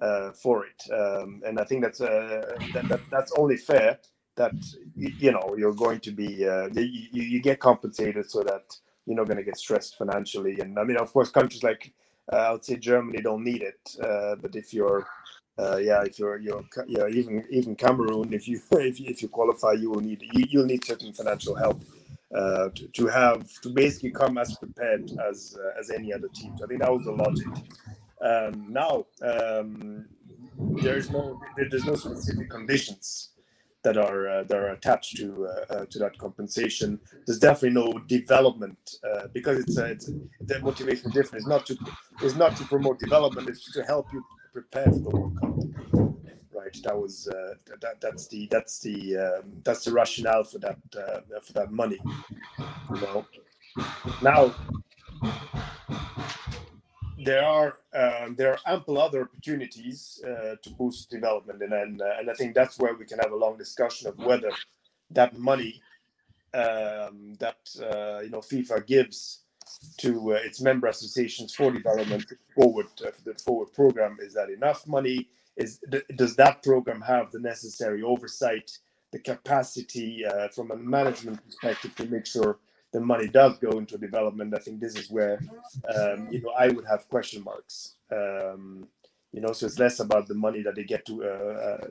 uh, 0.00 0.30
for 0.32 0.66
it. 0.66 0.82
Um, 0.92 1.42
and 1.46 1.58
I 1.58 1.64
think 1.64 1.82
that's 1.82 2.00
uh, 2.00 2.56
that, 2.72 2.88
that, 2.88 3.00
that's 3.10 3.32
only 3.36 3.56
fair 3.56 3.98
that 4.36 4.52
you 4.96 5.32
know 5.32 5.54
you're 5.56 5.74
going 5.74 6.00
to 6.00 6.12
be 6.12 6.46
uh, 6.46 6.68
you, 6.72 7.08
you 7.12 7.40
get 7.40 7.60
compensated 7.60 8.30
so 8.30 8.42
that 8.42 8.76
you're 9.06 9.16
not 9.16 9.26
going 9.26 9.36
to 9.36 9.44
get 9.44 9.56
stressed 9.56 9.96
financially. 9.98 10.58
And 10.60 10.78
I 10.78 10.84
mean, 10.84 10.96
of 10.96 11.12
course, 11.12 11.30
countries 11.30 11.62
like 11.62 11.92
uh, 12.32 12.36
I 12.36 12.52
would 12.52 12.64
say 12.64 12.76
Germany 12.76 13.22
don't 13.22 13.44
need 13.44 13.62
it, 13.62 13.96
but 14.40 14.54
if 14.54 14.72
you're 14.72 15.06
uh, 15.58 15.76
yeah, 15.76 16.02
if 16.02 16.18
you're 16.18 16.38
you're 16.38 16.64
yeah 16.86 17.06
even 17.08 17.44
even 17.50 17.76
Cameroon, 17.76 18.32
if 18.32 18.48
you 18.48 18.60
if 18.72 19.00
you, 19.00 19.06
if 19.08 19.22
you 19.22 19.28
qualify, 19.28 19.72
you 19.72 19.90
will 19.90 20.00
need 20.00 20.22
you, 20.22 20.44
you'll 20.48 20.66
need 20.66 20.84
certain 20.84 21.12
financial 21.12 21.54
help 21.54 21.80
uh, 22.34 22.68
to, 22.74 22.88
to 22.88 23.06
have 23.06 23.48
to 23.62 23.70
basically 23.70 24.10
come 24.10 24.38
as 24.38 24.56
prepared 24.56 25.10
as 25.28 25.56
uh, 25.60 25.78
as 25.78 25.90
any 25.90 26.12
other 26.12 26.28
team. 26.34 26.56
So 26.58 26.64
I 26.64 26.68
think 26.68 26.80
that 26.80 26.92
was 26.92 27.04
the 27.04 27.12
logic. 27.12 27.46
Um, 28.20 28.72
now 28.72 29.06
um, 29.22 30.06
there's 30.82 31.10
no 31.10 31.40
there's 31.70 31.84
no 31.84 31.94
specific 31.94 32.50
conditions 32.50 33.30
that 33.82 33.96
are 33.96 34.28
uh, 34.28 34.44
that 34.44 34.56
are 34.56 34.70
attached 34.70 35.16
to 35.16 35.46
uh, 35.46 35.74
uh, 35.74 35.86
to 35.90 35.98
that 35.98 36.18
compensation. 36.18 37.00
There's 37.26 37.38
definitely 37.38 37.70
no 37.82 37.92
development 38.06 38.78
uh, 39.04 39.28
because 39.32 39.58
it's, 39.60 39.76
it's 39.78 40.10
the 40.40 40.60
motivation 40.60 41.10
different. 41.10 41.42
It's 41.42 41.46
not 41.46 41.66
to 41.66 41.76
it's 42.22 42.36
not 42.36 42.56
to 42.56 42.64
promote 42.64 42.98
development. 42.98 43.48
It's 43.48 43.70
to 43.72 43.82
help 43.84 44.06
you 44.12 44.24
prepare 44.52 44.84
for 44.86 45.00
the 45.00 45.10
World 45.10 45.38
Cup 45.40 45.54
That 46.82 46.98
was 46.98 47.28
uh, 47.28 47.54
that, 47.80 48.00
that's 48.00 48.28
the 48.28 48.48
that's 48.50 48.80
the 48.80 49.16
um, 49.16 49.52
that's 49.62 49.84
the 49.84 49.92
rationale 49.92 50.44
for 50.44 50.58
that 50.58 50.78
uh, 50.96 51.20
for 51.42 51.52
that 51.54 51.72
money. 51.72 51.98
You 52.94 53.00
know, 53.00 53.26
now 54.22 54.54
there 57.24 57.44
are 57.44 57.78
um, 57.94 58.36
there 58.36 58.52
are 58.52 58.58
ample 58.66 58.98
other 59.00 59.22
opportunities 59.22 60.22
uh, 60.26 60.56
to 60.62 60.70
boost 60.78 61.10
development, 61.10 61.62
and 61.62 61.72
and, 61.72 62.02
uh, 62.02 62.18
and 62.18 62.30
I 62.30 62.34
think 62.34 62.54
that's 62.54 62.78
where 62.78 62.94
we 62.94 63.04
can 63.04 63.18
have 63.18 63.32
a 63.32 63.36
long 63.36 63.56
discussion 63.56 64.08
of 64.08 64.18
whether 64.18 64.50
that 65.10 65.38
money 65.38 65.80
um, 66.52 67.34
that 67.38 67.58
uh, 67.80 68.20
you 68.20 68.30
know 68.30 68.40
FIFA 68.40 68.86
gives 68.86 69.40
to 69.98 70.34
uh, 70.34 70.36
its 70.36 70.60
member 70.60 70.86
associations 70.88 71.54
for 71.54 71.70
development 71.72 72.26
forward 72.54 72.86
uh, 73.04 73.10
the 73.24 73.34
forward 73.34 73.72
program 73.72 74.18
is 74.20 74.34
that 74.34 74.50
enough 74.50 74.86
money 74.86 75.28
is 75.56 75.80
does 76.16 76.36
that 76.36 76.62
program 76.62 77.00
have 77.00 77.30
the 77.30 77.38
necessary 77.38 78.02
oversight, 78.02 78.70
the 79.12 79.18
capacity 79.18 80.24
uh, 80.24 80.48
from 80.48 80.70
a 80.70 80.76
management 80.76 81.44
perspective 81.44 81.94
to 81.96 82.06
make 82.06 82.26
sure 82.26 82.58
the 82.92 83.00
money 83.00 83.28
does 83.28 83.58
go 83.58 83.78
into 83.78 83.98
development? 83.98 84.54
I 84.54 84.58
think 84.58 84.80
this 84.80 84.96
is 84.96 85.10
where 85.10 85.40
um, 85.94 86.28
you 86.30 86.42
know 86.42 86.50
I 86.58 86.68
would 86.68 86.86
have 86.86 87.08
question 87.08 87.42
marks. 87.44 87.94
Um, 88.10 88.88
you 89.32 89.40
know, 89.40 89.52
so 89.52 89.66
it's 89.66 89.78
less 89.78 89.98
about 90.00 90.28
the 90.28 90.34
money 90.34 90.62
that 90.62 90.76
they 90.76 90.84
get 90.84 91.04
to 91.06 91.24
uh, 91.24 91.26
uh, 91.28 91.86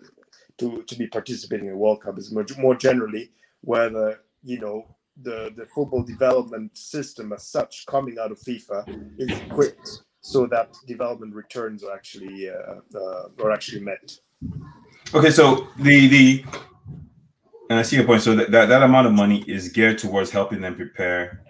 to 0.58 0.84
to 0.84 0.96
be 0.96 1.08
participating 1.08 1.68
in 1.68 1.78
World 1.78 2.02
Cup. 2.02 2.18
Is 2.18 2.32
more, 2.32 2.46
more 2.58 2.76
generally 2.76 3.32
whether 3.62 4.20
you 4.44 4.60
know 4.60 4.86
the 5.22 5.54
the 5.56 5.66
football 5.68 6.04
development 6.04 6.78
system 6.78 7.32
as 7.34 7.48
such 7.48 7.86
coming 7.86 8.18
out 8.20 8.32
of 8.32 8.40
FIFA 8.40 9.20
is 9.20 9.30
equipped 9.40 10.04
so 10.24 10.48
that 10.48 10.74
development 10.88 11.36
returns 11.36 11.84
are 11.84 11.94
actually 11.94 12.50
uh, 12.50 12.80
uh, 12.96 13.44
are 13.44 13.52
actually 13.52 13.82
met. 13.82 14.20
Okay, 15.14 15.30
so 15.30 15.68
the 15.78 16.08
the 16.08 16.46
and 17.70 17.80
I 17.80 17.82
see 17.84 17.98
your 17.98 18.06
point. 18.06 18.22
So 18.22 18.36
that, 18.36 18.52
that, 18.52 18.68
that 18.68 18.84
amount 18.84 19.08
of 19.08 19.14
money 19.14 19.44
is 19.48 19.70
geared 19.70 19.98
towards 19.98 20.32
helping 20.32 20.62
them 20.62 20.76
prepare 20.76 21.44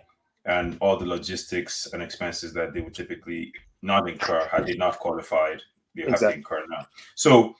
and 0.45 0.77
all 0.81 0.97
the 0.97 1.05
logistics 1.05 1.87
and 1.93 2.03
expenses 2.03 2.53
that 2.53 2.73
they 2.73 2.81
would 2.81 2.93
typically 2.93 3.51
not 3.81 4.07
incur 4.07 4.47
had 4.51 4.65
they 4.65 4.75
not 4.75 4.99
qualified. 4.99 5.61
They 5.95 6.03
exactly. 6.03 6.25
have 6.25 6.33
to 6.33 6.37
incur 6.37 6.65
now. 6.69 6.85
So 7.15 7.55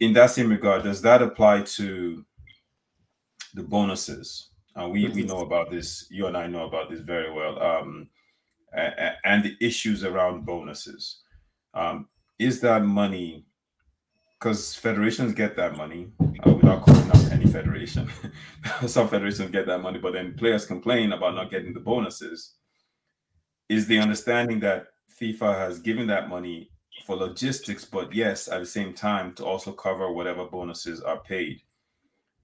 in 0.00 0.12
that 0.14 0.30
same 0.30 0.48
regard, 0.48 0.84
does 0.84 1.02
that 1.02 1.22
apply 1.22 1.62
to 1.62 2.24
the 3.54 3.62
bonuses. 3.62 4.50
And 4.74 4.92
we, 4.92 5.08
we 5.08 5.22
know 5.24 5.40
about 5.40 5.70
this. 5.70 6.06
You 6.10 6.26
and 6.26 6.36
I 6.36 6.46
know 6.46 6.66
about 6.66 6.90
this 6.90 7.00
very 7.00 7.32
well. 7.32 7.62
Um, 7.62 8.08
and 8.74 9.44
the 9.44 9.56
issues 9.60 10.04
around 10.04 10.46
bonuses. 10.46 11.20
Um, 11.74 12.08
is 12.38 12.60
that 12.60 12.84
money? 12.84 13.46
Because 14.38 14.74
federations 14.74 15.32
get 15.34 15.56
that 15.56 15.76
money 15.76 16.08
uh, 16.46 16.52
without 16.52 16.82
calling 16.82 17.08
out 17.08 17.32
any 17.32 17.46
federation. 17.46 18.10
Some 18.86 19.08
federations 19.08 19.50
get 19.50 19.66
that 19.66 19.82
money, 19.82 19.98
but 19.98 20.12
then 20.12 20.34
players 20.34 20.66
complain 20.66 21.12
about 21.12 21.34
not 21.34 21.50
getting 21.50 21.72
the 21.72 21.80
bonuses. 21.80 22.54
Is 23.68 23.86
the 23.86 23.98
understanding 23.98 24.58
that 24.60 24.86
FIFA 25.20 25.56
has 25.58 25.78
given 25.78 26.08
that 26.08 26.28
money 26.28 26.70
for 27.06 27.16
logistics, 27.16 27.84
but 27.84 28.12
yes, 28.12 28.48
at 28.48 28.60
the 28.60 28.66
same 28.66 28.92
time 28.92 29.34
to 29.34 29.44
also 29.44 29.72
cover 29.72 30.12
whatever 30.12 30.44
bonuses 30.44 31.00
are 31.00 31.20
paid? 31.20 31.62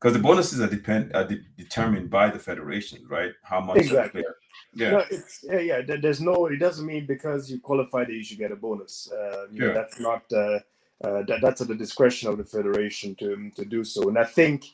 Because 0.00 0.14
the 0.14 0.22
bonuses 0.22 0.60
are 0.60 0.68
depend 0.68 1.14
are 1.14 1.24
de- 1.24 1.42
determined 1.56 2.08
by 2.08 2.30
the 2.30 2.38
federation, 2.38 3.04
right? 3.08 3.32
How 3.42 3.60
much 3.60 3.78
exactly. 3.78 4.24
Yeah. 4.74 4.90
No, 4.90 5.04
it's 5.10 5.44
yeah, 5.44 5.58
yeah. 5.58 5.96
There's 6.00 6.20
no. 6.20 6.46
It 6.46 6.58
doesn't 6.58 6.86
mean 6.86 7.06
because 7.06 7.50
you 7.50 7.60
qualify 7.60 8.04
that 8.04 8.12
you 8.12 8.22
should 8.22 8.38
get 8.38 8.52
a 8.52 8.56
bonus. 8.56 9.10
Uh, 9.10 9.46
yeah. 9.52 9.66
Know, 9.66 9.74
that's 9.74 9.98
not. 9.98 10.22
Uh, 10.32 10.60
uh, 11.04 11.22
that, 11.28 11.38
that's 11.42 11.60
at 11.60 11.68
the 11.68 11.74
discretion 11.74 12.28
of 12.28 12.38
the 12.38 12.44
federation 12.44 13.14
to 13.16 13.50
to 13.56 13.64
do 13.64 13.82
so. 13.82 14.08
And 14.08 14.18
I 14.18 14.24
think, 14.24 14.64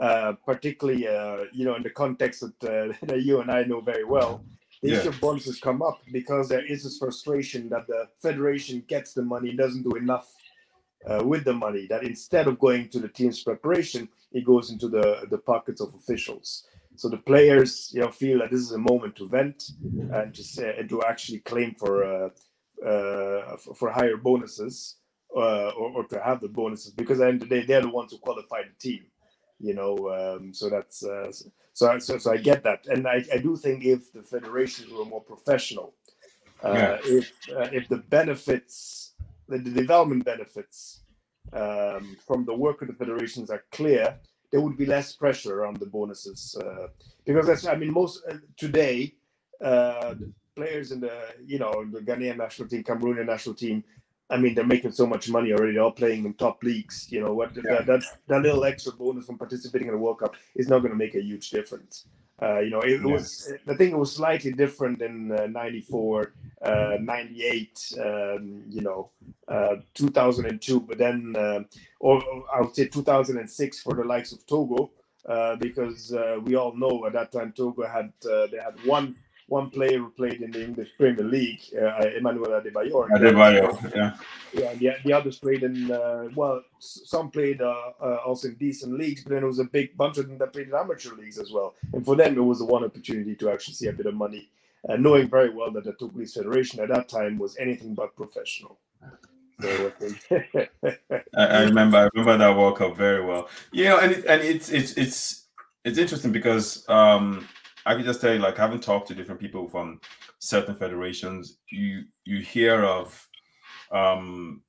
uh, 0.00 0.34
particularly, 0.44 1.08
uh, 1.08 1.44
you 1.52 1.64
know, 1.64 1.74
in 1.76 1.82
the 1.82 1.90
context 1.90 2.40
that, 2.40 2.64
uh, 2.64 2.94
that 3.06 3.22
you 3.22 3.40
and 3.40 3.50
I 3.50 3.64
know 3.64 3.80
very 3.80 4.04
well, 4.04 4.44
the 4.82 4.90
yeah. 4.90 4.98
issue 4.98 5.08
of 5.08 5.20
bonuses 5.20 5.58
come 5.60 5.82
up 5.82 6.00
because 6.12 6.48
there 6.48 6.64
is 6.64 6.84
this 6.84 6.98
frustration 6.98 7.68
that 7.70 7.86
the 7.86 8.08
federation 8.20 8.84
gets 8.86 9.12
the 9.12 9.22
money 9.22 9.48
and 9.50 9.58
doesn't 9.58 9.82
do 9.82 9.96
enough 9.96 10.34
uh, 11.06 11.24
with 11.24 11.44
the 11.44 11.52
money. 11.52 11.86
That 11.86 12.04
instead 12.04 12.48
of 12.48 12.58
going 12.58 12.88
to 12.90 12.98
the 12.98 13.08
team's 13.08 13.42
preparation, 13.42 14.08
it 14.32 14.44
goes 14.44 14.70
into 14.70 14.88
the 14.88 15.26
the 15.30 15.38
pockets 15.38 15.80
of 15.80 15.94
officials. 15.94 16.66
So 16.96 17.08
the 17.08 17.18
players, 17.18 17.92
you 17.94 18.00
know, 18.00 18.10
feel 18.10 18.40
that 18.40 18.50
this 18.50 18.60
is 18.60 18.72
a 18.72 18.78
moment 18.78 19.14
to 19.16 19.28
vent 19.28 19.70
and 20.12 20.34
to 20.34 20.42
say 20.42 20.74
and 20.78 20.88
to 20.88 21.02
actually 21.04 21.38
claim 21.40 21.74
for 21.74 22.04
uh, 22.04 22.30
uh, 22.84 23.56
for 23.56 23.90
higher 23.90 24.16
bonuses 24.16 24.96
uh, 25.36 25.70
or, 25.70 25.90
or 25.96 26.04
to 26.04 26.20
have 26.20 26.40
the 26.40 26.48
bonuses 26.48 26.92
because 26.92 27.20
at 27.20 27.24
the 27.24 27.28
end 27.28 27.42
of 27.42 27.48
the 27.48 27.60
day 27.60 27.66
they're 27.66 27.82
the 27.82 27.88
ones 27.88 28.12
who 28.12 28.18
qualify 28.18 28.62
the 28.62 28.74
team. 28.78 29.04
You 29.60 29.74
know, 29.74 30.36
um, 30.38 30.54
so 30.54 30.70
that's 30.70 31.04
uh, 31.04 31.32
so, 31.72 31.98
so 31.98 32.18
so 32.18 32.32
I 32.32 32.36
get 32.36 32.62
that, 32.64 32.86
and 32.86 33.08
I, 33.08 33.24
I 33.32 33.38
do 33.38 33.56
think 33.56 33.84
if 33.84 34.12
the 34.12 34.22
federations 34.22 34.92
were 34.92 35.04
more 35.04 35.20
professional, 35.20 35.94
uh, 36.62 36.72
yeah. 36.72 36.98
if 37.04 37.32
uh, 37.56 37.68
if 37.72 37.88
the 37.88 37.96
benefits, 37.96 39.07
the, 39.48 39.58
the 39.58 39.70
development 39.70 40.24
benefits 40.24 41.02
um, 41.52 42.16
from 42.26 42.44
the 42.44 42.54
work 42.54 42.82
of 42.82 42.88
the 42.88 42.94
federations 42.94 43.50
are 43.50 43.64
clear, 43.72 44.18
there 44.50 44.60
would 44.60 44.76
be 44.76 44.86
less 44.86 45.12
pressure 45.12 45.66
on 45.66 45.74
the 45.74 45.86
bonuses 45.86 46.56
uh, 46.62 46.88
because 47.24 47.46
that's 47.46 47.66
I 47.66 47.76
mean 47.76 47.92
most 47.92 48.22
uh, 48.30 48.36
today 48.56 49.14
uh, 49.62 50.14
players 50.56 50.92
in 50.92 51.00
the 51.00 51.16
you 51.44 51.58
know 51.58 51.84
the 51.92 52.00
Ghanaian 52.00 52.38
national 52.38 52.68
team, 52.68 52.82
Cameroonian 52.84 53.26
national 53.26 53.54
team. 53.54 53.84
I 54.30 54.36
mean, 54.36 54.54
they're 54.54 54.66
making 54.66 54.92
so 54.92 55.06
much 55.06 55.30
money 55.30 55.52
already. 55.52 55.72
They're 55.72 55.82
all 55.82 55.90
playing 55.90 56.26
in 56.26 56.34
top 56.34 56.62
leagues. 56.62 57.06
You 57.10 57.22
know 57.22 57.32
what? 57.32 57.56
Yeah. 57.56 57.62
That, 57.62 57.86
that, 57.86 58.02
that 58.26 58.42
little 58.42 58.62
extra 58.64 58.92
bonus 58.92 59.24
from 59.24 59.38
participating 59.38 59.88
in 59.88 59.94
the 59.94 59.98
World 59.98 60.18
Cup 60.18 60.34
is 60.54 60.68
not 60.68 60.80
going 60.80 60.90
to 60.90 60.98
make 60.98 61.14
a 61.14 61.22
huge 61.22 61.48
difference. 61.48 62.04
Uh, 62.40 62.60
you 62.60 62.70
know, 62.70 62.80
it, 62.80 63.00
yeah. 63.00 63.06
was. 63.06 63.52
I 63.66 63.74
think 63.74 63.92
it 63.92 63.98
was 63.98 64.12
slightly 64.14 64.52
different 64.52 65.02
in 65.02 65.28
'94, 65.28 66.32
uh, 66.62 66.96
'98. 67.00 67.94
Uh, 67.98 68.36
um, 68.36 68.62
you 68.68 68.82
know, 68.82 69.10
uh, 69.48 69.76
2002, 69.94 70.80
but 70.80 70.98
then, 70.98 71.34
uh, 71.36 71.60
or, 72.00 72.22
or, 72.22 72.44
I 72.54 72.60
would 72.60 72.74
say 72.74 72.86
2006 72.86 73.80
for 73.80 73.94
the 73.94 74.04
likes 74.04 74.32
of 74.32 74.46
Togo, 74.46 74.90
uh, 75.28 75.56
because 75.56 76.14
we 76.44 76.54
all 76.54 76.76
know 76.76 77.06
at 77.06 77.12
that 77.14 77.32
time 77.32 77.52
Togo 77.52 77.86
had 77.86 78.12
they 78.22 78.58
had 78.58 78.84
one 78.84 79.16
one 79.48 79.70
player 79.70 79.98
who 79.98 80.10
played 80.10 80.42
in 80.42 80.50
the 80.50 80.62
English 80.62 80.90
Premier 80.98 81.24
League, 81.24 81.62
uh, 81.74 82.06
Emmanuel 82.16 82.60
Adebayor. 82.60 83.08
Adebayor, 83.08 83.96
yeah. 83.96 84.16
Yeah, 84.52 84.74
the, 84.74 84.96
the 85.04 85.12
others 85.12 85.38
played 85.38 85.62
in, 85.62 85.90
uh, 85.90 86.28
well, 86.34 86.62
some 86.78 87.30
played 87.30 87.62
uh, 87.62 87.92
uh, 88.00 88.18
also 88.26 88.48
in 88.48 88.54
decent 88.54 88.92
leagues, 88.98 89.22
but 89.22 89.30
then 89.30 89.40
there 89.40 89.48
was 89.48 89.58
a 89.58 89.64
big 89.64 89.96
bunch 89.96 90.18
of 90.18 90.28
them 90.28 90.36
that 90.38 90.52
played 90.52 90.68
in 90.68 90.74
amateur 90.74 91.14
leagues 91.14 91.38
as 91.38 91.50
well. 91.50 91.74
And 91.94 92.04
for 92.04 92.14
them, 92.14 92.36
it 92.36 92.40
was 92.40 92.58
the 92.58 92.66
one 92.66 92.84
opportunity 92.84 93.34
to 93.36 93.50
actually 93.50 93.74
see 93.74 93.88
a 93.88 93.92
bit 93.92 94.04
of 94.04 94.14
money, 94.14 94.50
uh, 94.86 94.96
knowing 94.96 95.28
very 95.28 95.48
well 95.48 95.70
that 95.70 95.84
the 95.84 95.94
Togolese 95.94 96.34
Federation 96.34 96.80
at 96.80 96.90
that 96.90 97.08
time 97.08 97.38
was 97.38 97.56
anything 97.56 97.94
but 97.94 98.14
professional. 98.16 98.78
So, 99.60 99.92
I, 100.60 100.68
I 101.36 101.62
remember, 101.62 101.96
I 101.96 102.08
remember 102.14 102.38
that 102.38 102.56
World 102.56 102.76
Cup 102.76 102.96
very 102.96 103.24
well. 103.24 103.48
Know, 103.72 103.98
and 103.98 104.12
it, 104.12 104.24
and 104.26 104.42
it's 104.42 104.68
it's 104.68 104.92
it's 104.92 105.46
it's 105.84 105.98
interesting 105.98 106.30
because 106.30 106.88
um, 106.88 107.48
I 107.88 107.94
can 107.94 108.04
just 108.04 108.20
tell 108.20 108.34
you, 108.34 108.38
like 108.38 108.58
having 108.58 108.80
talked 108.80 109.08
to 109.08 109.14
different 109.14 109.40
people 109.40 109.66
from 109.66 109.98
certain 110.40 110.74
federations, 110.74 111.56
you 111.70 112.04
you 112.26 112.42
hear 112.42 112.84
of 112.84 113.26
um, 113.90 114.60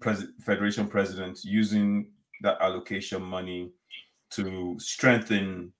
pres- 0.00 0.32
federation 0.40 0.88
presidents 0.88 1.44
using 1.44 2.08
that 2.40 2.56
allocation 2.62 3.20
money 3.20 3.70
to 4.30 4.74
strengthen 4.78 5.70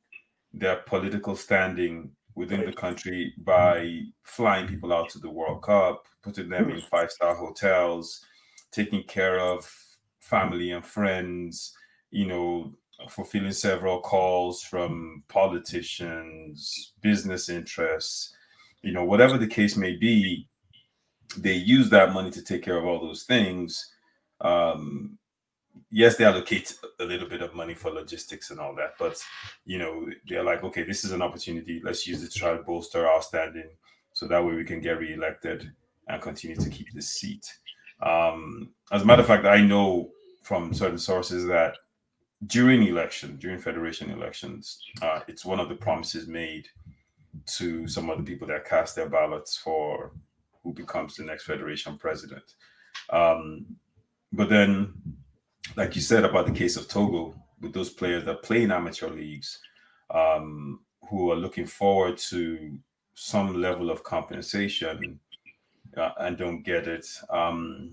their 0.53 0.77
political 0.87 1.35
standing 1.35 2.11
within 2.35 2.67
the 2.67 2.75
country 2.75 3.33
by 3.39 4.03
flying 4.25 4.69
people 4.69 4.93
out 4.93 5.09
to 5.09 5.19
the 5.19 5.31
World 5.31 5.63
Cup, 5.63 6.05
putting 6.23 6.51
them 6.51 6.69
in 6.69 6.83
five 6.83 7.11
star 7.11 7.35
hotels, 7.35 8.23
taking 8.71 9.03
care 9.05 9.41
of 9.41 9.67
family 10.21 10.73
and 10.73 10.85
friends, 10.85 11.73
you 12.11 12.27
know, 12.27 12.75
fulfilling 13.09 13.53
several 13.53 14.01
calls 14.01 14.63
from 14.63 15.23
politicians, 15.29 16.93
business 17.01 17.49
interests, 17.49 18.35
you 18.83 18.93
know, 18.93 19.05
whatever 19.05 19.39
the 19.39 19.47
case 19.47 19.77
may 19.77 19.97
be, 19.97 20.49
they 21.37 21.55
use 21.55 21.91
that 21.91 22.13
money 22.13 22.31
to 22.31 22.43
take 22.43 22.63
care 22.63 22.79
of 22.79 22.87
all 22.87 23.01
those 23.01 23.25
things. 23.25 23.93
Um, 24.41 25.19
yes, 25.91 26.17
they 26.17 26.25
allocate 26.25 26.75
a 26.99 27.05
little 27.05 27.29
bit 27.29 27.43
of 27.43 27.55
money 27.55 27.75
for 27.75 27.91
logistics 27.91 28.51
and 28.51 28.59
all 28.59 28.75
that, 28.77 28.95
but 28.99 29.23
you 29.65 29.79
know, 29.79 30.07
they're 30.29 30.45
like, 30.45 30.65
okay, 30.65 30.83
this 30.83 31.05
is 31.05 31.13
an 31.13 31.23
opportunity. 31.23 31.81
Let's 31.85 32.07
use 32.07 32.23
it 32.23 32.33
to 32.33 32.39
try 32.39 32.57
to 32.57 32.63
bolster 32.63 33.07
our 33.07 33.23
standing, 33.23 33.69
so 34.13 34.27
that 34.27 34.45
way 34.45 34.55
we 34.55 34.65
can 34.65 34.81
get 34.81 34.99
reelected 34.99 35.71
and 36.09 36.23
continue 36.23 36.57
to 36.57 36.71
keep 36.71 36.93
this 36.93 37.11
seat. 37.11 37.47
Um, 38.03 38.71
as 38.91 39.03
a 39.03 39.05
matter 39.05 39.23
of 39.23 39.29
fact, 39.29 39.45
I 39.45 39.61
know 39.61 40.11
from 40.43 40.73
certain 40.73 40.99
sources 40.99 41.47
that 41.47 41.77
during 42.47 42.85
election, 42.85 43.37
during 43.37 43.59
federation 43.59 44.11
elections, 44.11 44.83
uh, 45.03 45.21
it's 45.29 45.45
one 45.45 45.61
of 45.61 45.69
the 45.69 45.75
promises 45.75 46.27
made 46.27 46.69
to 47.47 47.87
some 47.87 48.11
of 48.11 48.19
the 48.19 48.25
people 48.25 48.49
that 48.49 48.69
cast 48.69 48.97
their 48.97 49.09
ballots 49.09 49.57
for 49.57 50.13
who 50.63 50.73
becomes 50.73 51.17
the 51.17 51.25
next 51.25 51.45
federation 51.45 51.97
president. 51.99 52.55
Um, 53.11 53.67
but 54.33 54.49
then, 54.49 54.95
like 55.77 55.95
you 55.95 56.03
said 56.03 56.25
about 56.25 56.47
the 56.47 56.53
case 56.53 56.77
of 56.77 56.89
Togo, 56.89 57.35
with 57.61 57.73
those 57.73 57.91
players 57.91 58.25
that 58.25 58.43
play 58.43 58.63
in 58.63 58.73
amateur 58.73 59.11
leagues, 59.11 59.61
um, 60.11 60.81
who 61.09 61.31
are 61.31 61.37
looking 61.37 61.67
forward 61.67 62.17
to 62.17 62.79
some 63.15 63.61
level 63.61 63.91
of 63.91 64.03
compensation 64.03 65.19
uh, 65.97 66.11
and 66.21 66.39
don't 66.39 66.63
get 66.63 66.87
it. 66.87 67.07
Um, 67.29 67.93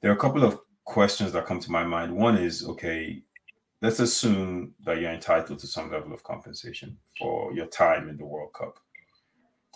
there 0.00 0.10
are 0.10 0.14
a 0.14 0.18
couple 0.18 0.44
of 0.44 0.60
questions 0.84 1.32
that 1.32 1.46
come 1.46 1.60
to 1.60 1.72
my 1.72 1.84
mind. 1.84 2.14
One 2.14 2.36
is 2.36 2.66
okay, 2.68 3.22
let's 3.84 4.00
assume 4.00 4.72
that 4.82 4.98
you're 4.98 5.12
entitled 5.12 5.58
to 5.58 5.66
some 5.66 5.92
level 5.92 6.14
of 6.14 6.22
compensation 6.22 6.96
for 7.18 7.52
your 7.52 7.66
time 7.66 8.08
in 8.08 8.16
the 8.16 8.24
World 8.24 8.54
Cup. 8.54 8.78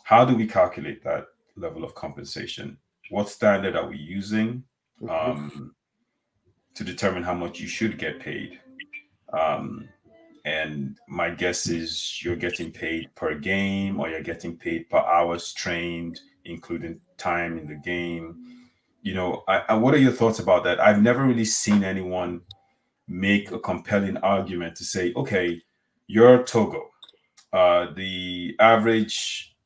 How 0.02 0.24
do 0.24 0.34
we 0.34 0.46
calculate 0.46 1.04
that 1.04 1.26
level 1.56 1.84
of 1.84 1.94
compensation? 1.94 2.78
What 3.10 3.28
standard 3.28 3.76
are 3.76 3.86
we 3.86 3.98
using 3.98 4.64
mm-hmm. 5.02 5.10
um, 5.10 5.74
to 6.74 6.84
determine 6.84 7.22
how 7.22 7.34
much 7.34 7.60
you 7.60 7.68
should 7.68 7.98
get 7.98 8.18
paid? 8.18 8.58
Um, 9.30 9.90
and 10.46 10.96
my 11.06 11.28
guess 11.28 11.68
is 11.68 12.24
you're 12.24 12.34
getting 12.34 12.72
paid 12.72 13.14
per 13.14 13.34
game 13.34 14.00
or 14.00 14.08
you're 14.08 14.22
getting 14.22 14.56
paid 14.56 14.88
per 14.88 15.00
hours 15.00 15.52
trained, 15.52 16.18
including 16.46 16.98
time 17.18 17.58
in 17.58 17.66
the 17.66 17.74
game. 17.74 18.38
You 19.02 19.12
know, 19.12 19.44
I, 19.46 19.64
I, 19.68 19.74
what 19.74 19.92
are 19.92 19.98
your 19.98 20.12
thoughts 20.12 20.38
about 20.38 20.64
that? 20.64 20.80
I've 20.80 21.02
never 21.02 21.24
really 21.24 21.44
seen 21.44 21.84
anyone 21.84 22.40
make 23.08 23.50
a 23.50 23.58
compelling 23.58 24.18
argument 24.18 24.76
to 24.76 24.84
say, 24.84 25.12
okay, 25.14 25.60
you're 26.06 26.42
Togo. 26.42 26.88
Uh, 27.52 27.92
the 27.94 28.54
average 28.60 29.56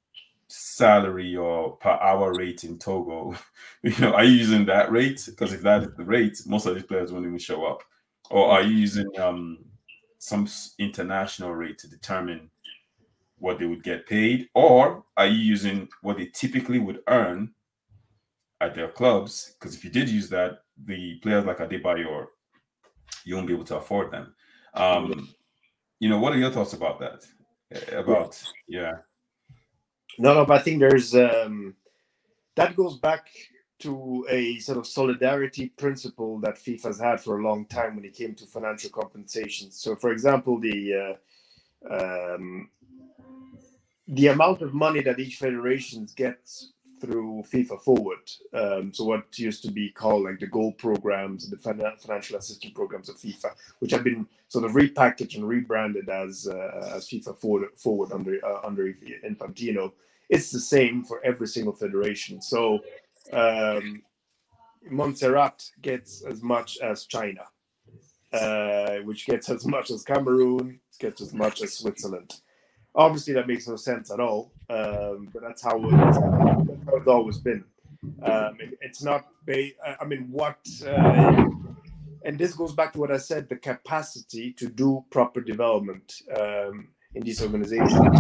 salary 0.48 1.36
or 1.36 1.76
per 1.78 1.90
hour 1.90 2.32
rate 2.34 2.64
in 2.64 2.78
Togo, 2.78 3.34
you 3.82 3.98
know, 3.98 4.12
are 4.12 4.24
you 4.24 4.32
using 4.36 4.64
that 4.66 4.92
rate? 4.92 5.24
Because 5.26 5.52
if 5.52 5.62
that 5.62 5.82
is 5.82 5.88
the 5.96 6.04
rate, 6.04 6.38
most 6.46 6.66
of 6.66 6.74
these 6.74 6.84
players 6.84 7.12
won't 7.12 7.26
even 7.26 7.38
show 7.38 7.64
up. 7.64 7.82
Or 8.30 8.50
are 8.50 8.62
you 8.62 8.74
using 8.74 9.08
um, 9.18 9.58
some 10.18 10.48
international 10.78 11.54
rate 11.54 11.78
to 11.78 11.90
determine 11.90 12.48
what 13.38 13.58
they 13.58 13.66
would 13.66 13.82
get 13.82 14.06
paid? 14.06 14.48
Or 14.54 15.04
are 15.16 15.26
you 15.26 15.38
using 15.38 15.88
what 16.02 16.18
they 16.18 16.26
typically 16.26 16.78
would 16.78 17.00
earn 17.08 17.50
at 18.60 18.74
their 18.74 18.88
clubs? 18.88 19.56
Because 19.58 19.74
if 19.74 19.84
you 19.84 19.90
did 19.90 20.08
use 20.08 20.28
that, 20.30 20.60
the 20.84 21.18
players 21.22 21.44
like 21.44 21.58
Adebayor 21.58 22.26
you 23.24 23.34
won't 23.34 23.46
be 23.46 23.54
able 23.54 23.64
to 23.64 23.76
afford 23.76 24.10
them. 24.10 24.34
Um, 24.74 25.28
you 25.98 26.08
know, 26.08 26.18
what 26.18 26.32
are 26.32 26.38
your 26.38 26.50
thoughts 26.50 26.72
about 26.72 26.98
that? 27.00 27.24
About 27.92 28.42
yeah. 28.68 28.92
No, 30.18 30.34
no, 30.34 30.44
but 30.44 30.60
I 30.60 30.62
think 30.62 30.80
there's 30.80 31.14
um, 31.14 31.74
that 32.56 32.76
goes 32.76 32.98
back 32.98 33.28
to 33.80 34.26
a 34.28 34.58
sort 34.58 34.78
of 34.78 34.86
solidarity 34.86 35.68
principle 35.70 36.38
that 36.40 36.56
FIFA's 36.56 37.00
had 37.00 37.20
for 37.20 37.38
a 37.38 37.42
long 37.42 37.66
time 37.66 37.96
when 37.96 38.04
it 38.04 38.14
came 38.14 38.34
to 38.34 38.46
financial 38.46 38.90
compensation. 38.90 39.70
So, 39.70 39.96
for 39.96 40.12
example, 40.12 40.60
the 40.60 41.16
uh, 41.90 42.34
um, 42.34 42.68
the 44.08 44.28
amount 44.28 44.62
of 44.62 44.74
money 44.74 45.00
that 45.02 45.18
each 45.18 45.36
federation 45.36 46.06
gets 46.16 46.72
through 47.02 47.42
FIFA 47.52 47.82
Forward, 47.82 48.30
um, 48.54 48.94
so 48.94 49.04
what 49.04 49.36
used 49.36 49.62
to 49.64 49.72
be 49.72 49.90
called 49.90 50.24
like 50.24 50.38
the 50.38 50.46
goal 50.46 50.72
programs 50.72 51.50
the 51.50 51.56
financial 51.56 52.36
assistance 52.36 52.72
programs 52.72 53.08
of 53.08 53.16
FIFA, 53.16 53.50
which 53.80 53.90
have 53.90 54.04
been 54.04 54.26
sort 54.46 54.64
of 54.64 54.72
repackaged 54.72 55.34
and 55.34 55.48
rebranded 55.48 56.08
as 56.08 56.46
uh, 56.46 56.92
as 56.94 57.08
FIFA 57.08 57.36
Forward, 57.36 57.68
forward 57.76 58.12
under 58.12 58.38
uh, 58.46 58.60
under 58.64 58.94
Infantino. 59.28 59.92
It's 60.30 60.52
the 60.52 60.60
same 60.60 61.02
for 61.02 61.20
every 61.24 61.48
single 61.48 61.74
federation. 61.74 62.40
So 62.40 62.78
um, 63.32 64.02
Montserrat 64.88 65.64
gets 65.82 66.22
as 66.22 66.40
much 66.40 66.78
as 66.78 67.06
China, 67.06 67.42
uh, 68.32 68.98
which 68.98 69.26
gets 69.26 69.50
as 69.50 69.66
much 69.66 69.90
as 69.90 70.04
Cameroon, 70.04 70.78
gets 71.00 71.20
as 71.20 71.34
much 71.34 71.62
as 71.62 71.74
Switzerland. 71.74 72.40
Obviously, 72.94 73.34
that 73.34 73.48
makes 73.48 73.68
no 73.68 73.76
sense 73.76 74.10
at 74.10 74.20
all, 74.20 74.52
um, 74.70 75.28
but 75.32 75.42
that's 75.42 75.62
how, 75.62 75.78
that's 75.80 76.18
how 76.86 76.96
it's 76.96 77.08
always 77.08 77.38
been. 77.38 77.64
Um, 78.22 78.58
it, 78.60 78.78
it's 78.80 79.02
not, 79.02 79.26
ba- 79.46 79.70
I 80.00 80.04
mean, 80.04 80.28
what, 80.30 80.58
uh, 80.86 81.44
and 82.24 82.38
this 82.38 82.54
goes 82.54 82.72
back 82.74 82.92
to 82.92 82.98
what 83.00 83.10
I 83.10 83.16
said 83.18 83.48
the 83.48 83.56
capacity 83.56 84.52
to 84.54 84.68
do 84.68 85.04
proper 85.10 85.40
development 85.40 86.14
um, 86.38 86.88
in 87.14 87.22
these 87.22 87.42
organizations. 87.42 88.18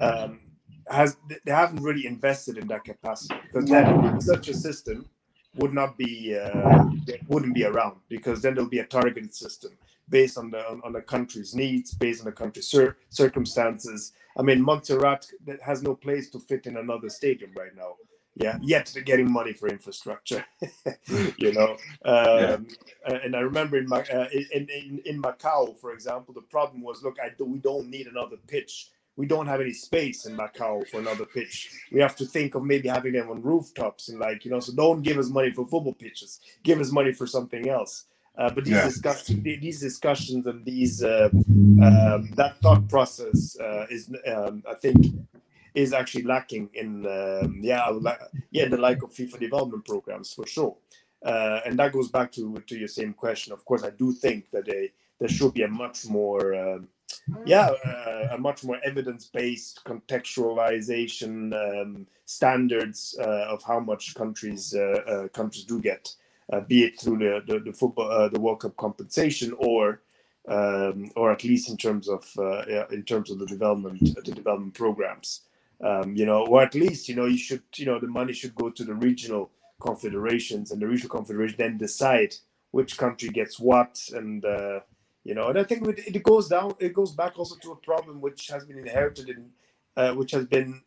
Um, 0.00 0.40
has 0.88 1.16
they 1.44 1.52
haven't 1.52 1.82
really 1.82 2.06
invested 2.06 2.58
in 2.58 2.68
that 2.68 2.84
capacity 2.84 3.34
because 3.52 3.68
then 3.68 4.20
such 4.20 4.48
a 4.48 4.54
system 4.54 5.08
would 5.56 5.74
not 5.74 5.98
be 5.98 6.36
uh, 6.38 6.84
wouldn't 7.28 7.54
be 7.54 7.64
around 7.64 7.96
because 8.08 8.42
then 8.42 8.54
there'll 8.54 8.70
be 8.70 8.78
a 8.78 8.86
targeted 8.86 9.34
system 9.34 9.72
based 10.08 10.38
on 10.38 10.50
the 10.50 10.68
on, 10.68 10.80
on 10.84 10.92
the 10.92 11.00
country's 11.02 11.54
needs, 11.54 11.94
based 11.94 12.20
on 12.20 12.26
the 12.26 12.32
country's 12.32 12.68
cir- 12.68 12.96
circumstances. 13.10 14.12
I 14.38 14.42
mean, 14.42 14.62
Montserrat 14.62 15.26
has 15.62 15.82
no 15.82 15.94
place 15.94 16.30
to 16.30 16.40
fit 16.40 16.66
in 16.66 16.76
another 16.76 17.08
stadium 17.08 17.52
right 17.56 17.74
now. 17.74 17.96
Yeah, 18.38 18.58
yet 18.60 18.90
they're 18.92 19.02
getting 19.02 19.32
money 19.32 19.54
for 19.54 19.68
infrastructure. 19.68 20.44
you 21.38 21.52
know, 21.52 21.76
um, 22.04 22.66
yeah. 23.08 23.18
and 23.24 23.34
I 23.34 23.40
remember 23.40 23.78
in, 23.78 23.90
uh, 23.90 24.28
in, 24.32 24.68
in 24.68 25.00
in 25.06 25.22
Macau, 25.22 25.78
for 25.78 25.92
example, 25.92 26.34
the 26.34 26.42
problem 26.42 26.82
was, 26.82 27.02
look, 27.02 27.16
I 27.18 27.30
we 27.42 27.58
don't 27.58 27.88
need 27.88 28.06
another 28.06 28.36
pitch 28.46 28.90
we 29.16 29.26
don't 29.26 29.46
have 29.46 29.60
any 29.60 29.72
space 29.72 30.26
in 30.26 30.36
Macau 30.36 30.86
for 30.88 31.00
another 31.00 31.24
pitch. 31.24 31.70
We 31.90 32.00
have 32.00 32.16
to 32.16 32.26
think 32.26 32.54
of 32.54 32.64
maybe 32.64 32.88
having 32.88 33.14
them 33.14 33.30
on 33.30 33.42
rooftops 33.42 34.08
and 34.08 34.20
like 34.20 34.44
you 34.44 34.50
know. 34.50 34.60
So 34.60 34.74
don't 34.74 35.02
give 35.02 35.18
us 35.18 35.28
money 35.30 35.50
for 35.50 35.66
football 35.66 35.94
pitches. 35.94 36.40
Give 36.62 36.80
us 36.80 36.92
money 36.92 37.12
for 37.12 37.26
something 37.26 37.68
else. 37.68 38.04
Uh, 38.38 38.50
but 38.52 38.64
these 38.64 38.74
yeah. 38.74 38.84
discussions, 38.84 39.42
these 39.42 39.80
discussions, 39.80 40.46
and 40.46 40.64
these 40.64 41.02
uh, 41.02 41.28
um, 41.32 42.30
that 42.34 42.54
thought 42.60 42.86
process 42.88 43.56
uh, 43.58 43.86
is, 43.90 44.10
um, 44.26 44.62
I 44.68 44.74
think, 44.74 45.06
is 45.74 45.94
actually 45.94 46.24
lacking 46.24 46.68
in 46.74 47.06
um, 47.06 47.60
yeah, 47.62 47.90
yeah, 48.50 48.68
the 48.68 48.76
like 48.76 49.02
of 49.02 49.10
FIFA 49.10 49.40
development 49.40 49.84
programs 49.86 50.34
for 50.34 50.46
sure. 50.46 50.76
Uh, 51.24 51.60
and 51.64 51.78
that 51.78 51.92
goes 51.92 52.10
back 52.10 52.30
to 52.32 52.62
to 52.66 52.76
your 52.76 52.88
same 52.88 53.14
question. 53.14 53.54
Of 53.54 53.64
course, 53.64 53.82
I 53.82 53.90
do 53.90 54.12
think 54.12 54.50
that 54.50 54.66
they, 54.66 54.92
there 55.18 55.30
should 55.30 55.54
be 55.54 55.62
a 55.62 55.68
much 55.68 56.06
more 56.06 56.54
um, 56.54 56.88
yeah, 57.46 57.70
uh, 57.86 58.28
a 58.32 58.38
much 58.38 58.64
more 58.64 58.78
evidence-based 58.84 59.82
contextualization 59.84 61.54
um, 61.54 62.06
standards 62.26 63.16
uh, 63.20 63.46
of 63.48 63.62
how 63.62 63.80
much 63.80 64.14
countries 64.14 64.74
countries 65.32 65.64
do 65.64 65.80
get, 65.80 66.14
be 66.68 66.84
it 66.84 67.00
through 67.00 67.18
the 67.18 67.42
the, 67.46 67.60
the 67.60 67.72
football 67.72 68.10
uh, 68.10 68.28
the 68.28 68.40
World 68.40 68.60
Cup 68.60 68.76
compensation 68.76 69.52
or 69.58 70.00
um, 70.48 71.10
or 71.16 71.32
at 71.32 71.42
least 71.42 71.68
in 71.68 71.76
terms 71.76 72.08
of 72.08 72.24
in 72.90 73.02
terms 73.04 73.30
of 73.30 73.38
the 73.38 73.46
development 73.46 74.00
the 74.24 74.32
development 74.32 74.74
programs. 74.74 75.42
Um, 75.84 76.16
you 76.16 76.24
know, 76.24 76.46
or 76.46 76.62
at 76.62 76.74
least 76.74 77.06
you 77.08 77.14
know 77.14 77.26
you 77.26 77.36
should 77.36 77.62
you 77.74 77.84
know 77.84 78.00
the 78.00 78.06
money 78.06 78.32
should 78.32 78.54
go 78.54 78.70
to 78.70 78.84
the 78.84 78.94
regional 78.94 79.50
confederations 79.80 80.70
and 80.70 80.80
the 80.80 80.86
regional 80.86 81.10
confederation 81.10 81.56
then 81.58 81.76
decide 81.76 82.34
which 82.70 82.96
country 82.96 83.28
gets 83.28 83.58
what 83.58 84.00
and 84.14 84.44
you 85.24 85.34
know 85.34 85.48
and 85.48 85.58
i 85.58 85.64
think 85.64 85.86
it 85.98 86.22
goes 86.22 86.48
down 86.48 86.72
it 86.78 86.94
goes 86.94 87.12
back 87.12 87.38
also 87.38 87.56
to 87.56 87.72
a 87.72 87.76
problem 87.76 88.20
which 88.20 88.48
has 88.48 88.64
been 88.64 88.78
inherited 88.78 89.28
in 89.28 89.50
uh, 89.96 90.12
which 90.14 90.30
has 90.30 90.46
been 90.46 90.82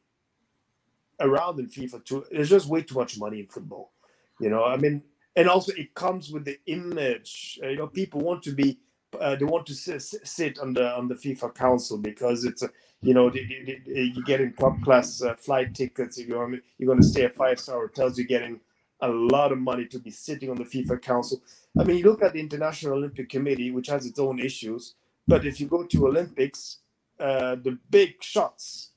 around 1.19 1.59
in 1.59 1.67
fifa 1.67 2.03
too 2.03 2.25
there's 2.31 2.49
just 2.49 2.67
way 2.67 2.81
too 2.81 2.95
much 2.95 3.19
money 3.19 3.41
in 3.41 3.47
football 3.47 3.91
you 4.39 4.49
know 4.49 4.63
i 4.63 4.77
mean 4.77 5.03
and 5.35 5.49
also 5.49 5.71
it 5.73 5.93
comes 5.95 6.31
with 6.31 6.45
the 6.45 6.59
image 6.67 7.59
uh, 7.63 7.67
you 7.67 7.77
know 7.77 7.87
people 7.87 8.21
want 8.21 8.43
to 8.43 8.51
be 8.51 8.79
uh, 9.19 9.35
they 9.35 9.45
want 9.45 9.65
to 9.65 9.73
sit 9.73 10.59
on 10.59 10.73
the 10.73 10.91
on 10.95 11.07
the 11.07 11.15
FIFA 11.15 11.55
council 11.55 11.97
because 11.97 12.45
it's 12.45 12.61
a, 12.63 12.69
you 13.01 13.13
know 13.13 13.29
they, 13.29 13.45
they, 13.65 13.81
they, 13.85 14.01
you're 14.01 14.23
getting 14.23 14.53
top 14.53 14.79
class 14.81 15.21
uh, 15.23 15.33
flight 15.35 15.73
tickets. 15.73 16.19
You're 16.19 16.51
you're 16.77 16.87
going 16.87 17.01
to 17.01 17.07
stay 17.07 17.23
at 17.25 17.35
five 17.35 17.59
star 17.59 17.79
hotels. 17.81 18.17
You're 18.17 18.27
getting 18.27 18.59
a 19.01 19.07
lot 19.09 19.51
of 19.51 19.57
money 19.57 19.85
to 19.85 19.99
be 19.99 20.11
sitting 20.11 20.49
on 20.49 20.57
the 20.57 20.65
FIFA 20.65 21.01
council. 21.01 21.41
I 21.79 21.83
mean, 21.83 21.97
you 21.97 22.03
look 22.03 22.21
at 22.21 22.33
the 22.33 22.39
International 22.39 22.93
Olympic 22.95 23.29
Committee, 23.29 23.71
which 23.71 23.87
has 23.87 24.05
its 24.05 24.19
own 24.19 24.39
issues, 24.39 24.95
but 25.27 25.45
if 25.45 25.59
you 25.59 25.67
go 25.67 25.83
to 25.83 26.07
Olympics, 26.07 26.79
uh, 27.19 27.55
the 27.55 27.77
big 27.89 28.21
shots 28.21 28.91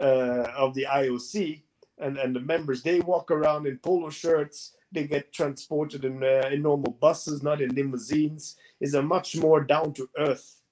uh, 0.00 0.48
of 0.56 0.74
the 0.74 0.86
IOC 0.90 1.62
and, 1.98 2.18
and 2.18 2.36
the 2.36 2.40
members, 2.40 2.82
they 2.82 3.00
walk 3.00 3.30
around 3.30 3.66
in 3.66 3.78
polo 3.78 4.10
shirts. 4.10 4.72
They 4.90 5.06
get 5.06 5.32
transported 5.32 6.04
in, 6.04 6.22
uh, 6.22 6.48
in 6.50 6.62
normal 6.62 6.92
buses, 6.92 7.42
not 7.42 7.60
in 7.60 7.74
limousines. 7.74 8.56
Is 8.80 8.94
a 8.94 9.02
much 9.02 9.36
more 9.36 9.62
down 9.62 9.92
to 9.94 10.08
earth. 10.16 10.62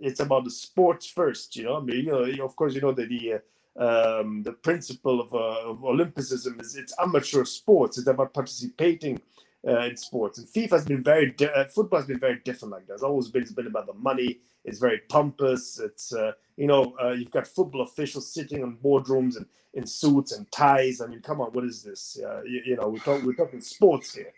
It's 0.00 0.20
about 0.20 0.44
the 0.44 0.50
sports 0.50 1.06
first, 1.06 1.54
you 1.56 1.64
know. 1.64 1.76
I 1.76 1.80
mean, 1.80 2.06
you 2.06 2.36
know, 2.36 2.44
of 2.44 2.56
course, 2.56 2.74
you 2.74 2.80
know 2.80 2.92
that 2.92 3.08
the 3.08 3.34
uh, 3.34 3.38
um, 3.76 4.42
the 4.42 4.52
principle 4.52 5.20
of, 5.20 5.34
uh, 5.34 5.70
of, 5.70 5.84
Olympicism 5.84 6.58
is 6.60 6.76
it's 6.76 6.94
amateur 6.98 7.44
sports. 7.44 7.98
It's 7.98 8.06
about 8.06 8.32
participating 8.32 9.20
uh, 9.66 9.80
in 9.80 9.96
sports. 9.96 10.38
And 10.38 10.46
FIFA 10.48 10.70
has 10.70 10.84
been 10.84 11.02
very 11.02 11.30
di- 11.32 11.46
uh, 11.46 11.64
football 11.66 12.00
has 12.00 12.06
been 12.06 12.18
very 12.18 12.40
different 12.44 12.72
like 12.72 12.86
there's 12.86 13.02
always 13.02 13.28
been 13.28 13.44
been 13.54 13.66
about 13.66 13.86
the 13.86 13.94
money. 13.94 14.40
It's 14.64 14.78
very 14.78 15.00
pompous. 15.08 15.78
It's 15.78 16.12
uh, 16.12 16.32
you 16.56 16.66
know 16.66 16.94
uh, 17.02 17.12
you've 17.12 17.30
got 17.30 17.46
football 17.46 17.82
officials 17.82 18.32
sitting 18.32 18.60
in 18.62 18.76
boardrooms 18.76 19.36
and 19.36 19.46
in 19.74 19.86
suits 19.86 20.32
and 20.32 20.50
ties. 20.52 21.00
I 21.00 21.06
mean, 21.06 21.20
come 21.20 21.40
on, 21.40 21.48
what 21.52 21.64
is 21.64 21.82
this? 21.82 22.18
Uh, 22.24 22.42
you, 22.44 22.62
you, 22.64 22.76
know, 22.76 22.88
we're 22.88 22.98
talking 22.98 23.26
we're 23.26 23.34
talking 23.34 23.60
sports 23.60 24.14
here. 24.14 24.32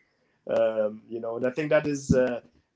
Um, 0.48 1.02
you 1.08 1.20
know, 1.20 1.36
and 1.36 1.46
I 1.46 1.50
think 1.50 1.70
that 1.70 1.86
is 1.86 2.14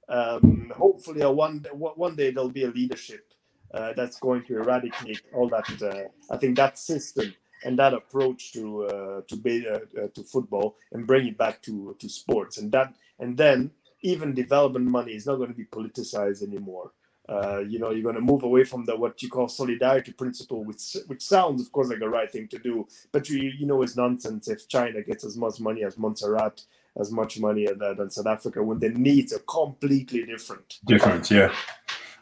um, 0.09 0.73
hopefully 0.77 1.23
a 1.23 1.31
one 1.31 1.65
one 1.73 2.17
day 2.17 2.31
there'll 2.31 2.51
be 2.51 2.65
a 2.65 2.71
leadership 2.71 3.33
uh, 3.73 3.93
that's 3.97 4.19
going 4.19 4.45
to 4.45 4.57
eradicate 4.57 5.23
all 5.33 5.49
that. 5.49 5.83
Uh, 5.83 6.35
I 6.35 6.37
think 6.37 6.57
that 6.57 6.79
system 6.79 7.33
and 7.65 7.79
that 7.79 7.95
approach 7.95 8.53
to 8.53 8.85
uh, 8.85 9.21
to 9.29 9.37
be, 9.37 9.67
uh, 9.69 9.79
uh, 10.01 10.09
to 10.15 10.23
football 10.23 10.77
and 10.93 11.07
bring 11.07 11.27
it 11.27 11.39
back 11.39 11.63
to 11.63 11.97
to 11.99 12.09
sports, 12.09 12.59
and 12.59 12.73
that 12.73 12.95
and 13.19 13.37
then 13.37 13.71
even 14.03 14.35
development 14.35 14.87
money 14.87 15.13
is 15.13 15.27
not 15.27 15.37
going 15.37 15.51
to 15.51 15.55
be 15.55 15.67
politicized 15.67 16.43
anymore. 16.43 16.93
Uh, 17.29 17.61
you 17.61 17.79
know, 17.79 17.91
you're 17.91 18.03
going 18.03 18.15
to 18.15 18.21
move 18.21 18.43
away 18.43 18.65
from 18.65 18.85
the 18.85 18.97
what 18.97 19.23
you 19.23 19.29
call 19.29 19.47
solidarity 19.47 20.13
principle, 20.13 20.65
which 20.65 20.97
which 21.07 21.23
sounds, 21.23 21.63
of 21.63 21.71
course, 21.71 21.89
like 21.89 22.01
a 22.01 22.09
right 22.09 22.31
thing 22.31 22.49
to 22.49 22.59
do, 22.59 22.87
but 23.13 23.29
you 23.29 23.53
you 23.59 23.67
know 23.67 23.83
it's 23.83 23.97
nonsense 23.97 24.49
if 24.49 24.69
China 24.69 25.01
gets 25.03 25.25
as 25.25 25.37
much 25.37 25.61
money 25.61 25.85
as 25.85 25.97
Montserrat, 25.97 26.63
as 26.99 27.13
much 27.13 27.39
money 27.39 27.69
as 27.69 27.77
than 27.79 28.11
South 28.11 28.27
Africa 28.27 28.63
when 28.63 28.81
the 28.81 28.89
needs 28.89 29.33
are 29.33 29.41
completely 29.41 30.25
different. 30.25 30.81
Different, 30.87 31.31
yeah. 31.31 31.53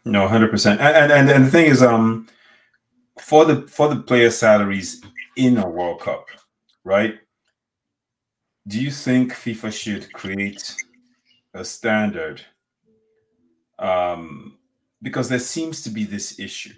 No, 0.04 0.28
hundred 0.28 0.50
percent. 0.50 0.80
And, 0.80 1.10
and 1.10 1.30
and 1.30 1.46
the 1.46 1.50
thing 1.50 1.66
is, 1.66 1.82
um, 1.82 2.28
for 3.18 3.44
the 3.44 3.62
for 3.62 3.88
the 3.88 4.00
player 4.00 4.30
salaries 4.30 5.00
in 5.38 5.56
a 5.56 5.68
World 5.68 6.00
Cup, 6.00 6.26
right? 6.84 7.14
Do 8.66 8.78
you 8.78 8.90
think 8.90 9.32
FIFA 9.32 9.72
should 9.72 10.12
create 10.12 10.74
a 11.54 11.64
standard? 11.64 12.42
Um, 13.78 14.58
because 15.00 15.28
there 15.28 15.38
seems 15.38 15.82
to 15.84 15.90
be 15.90 16.04
this 16.04 16.40
issue, 16.40 16.74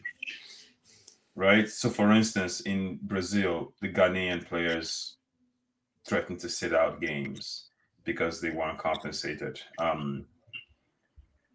right? 1.34 1.68
So, 1.68 1.88
for 1.88 2.12
instance, 2.12 2.60
in 2.60 2.98
Brazil, 3.02 3.72
the 3.80 3.88
Ghanaian 3.88 4.46
players 4.46 5.16
threatened 6.06 6.40
to 6.40 6.50
sit 6.50 6.74
out 6.74 7.00
games 7.00 7.70
because 8.04 8.42
they 8.42 8.50
weren't 8.50 8.78
compensated. 8.78 9.58
Um, 9.78 10.26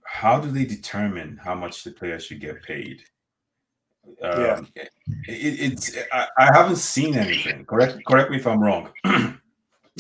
how 0.06 0.40
do 0.40 0.50
they 0.50 0.66
determine 0.66 1.40
how 1.44 1.54
much 1.54 1.84
the 1.84 1.92
player 1.92 2.20
should 2.20 2.42
get 2.42 2.64
paid? 2.64 3.04
Um, 4.22 4.68
yeah, 4.76 4.84
it, 4.84 4.92
it's 5.28 5.98
I, 6.12 6.28
I, 6.38 6.46
haven't 6.54 6.78
seen 6.78 7.16
anything. 7.16 7.66
Correct, 7.66 8.00
correct 8.08 8.32
me 8.32 8.38
if 8.38 8.48
I'm 8.48 8.60
wrong. 8.60 8.90
yeah, 9.06 9.32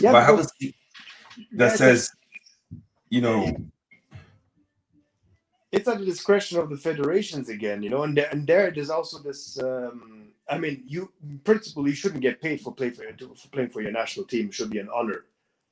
but 0.01 0.16
I 0.16 0.24
haven't 0.24 0.49
seen 0.60 0.74
that 1.53 1.72
yeah, 1.72 1.76
says, 1.76 2.12
you 3.10 3.22
know, 3.22 3.56
it's 5.72 5.88
at 5.88 5.99
the 5.99 6.06
discretion 6.06 6.60
of 6.60 6.70
the 6.70 6.78
federations 6.78 7.49
again, 7.49 7.84
you 7.84 7.89
know, 7.89 8.03
and 8.03 8.16
there, 8.16 8.30
and 8.32 8.47
there 8.47 8.72
there's 8.72 8.89
also 8.89 9.20
this. 9.20 9.62
Um, 9.62 10.30
I 10.47 10.58
mean, 10.58 10.84
you 10.86 11.12
in 11.24 11.39
principle 11.39 11.88
you 11.88 11.95
shouldn't 11.95 12.22
get 12.22 12.41
paid 12.41 12.62
for 12.62 12.74
play 12.74 12.91
for, 12.91 13.03
for 13.36 13.47
playing 13.49 13.70
for 13.70 13.82
your 13.82 13.91
national 13.91 14.26
team. 14.28 14.47
It 14.47 14.53
should 14.53 14.70
be 14.70 14.80
an 14.80 14.89
honor 14.93 15.26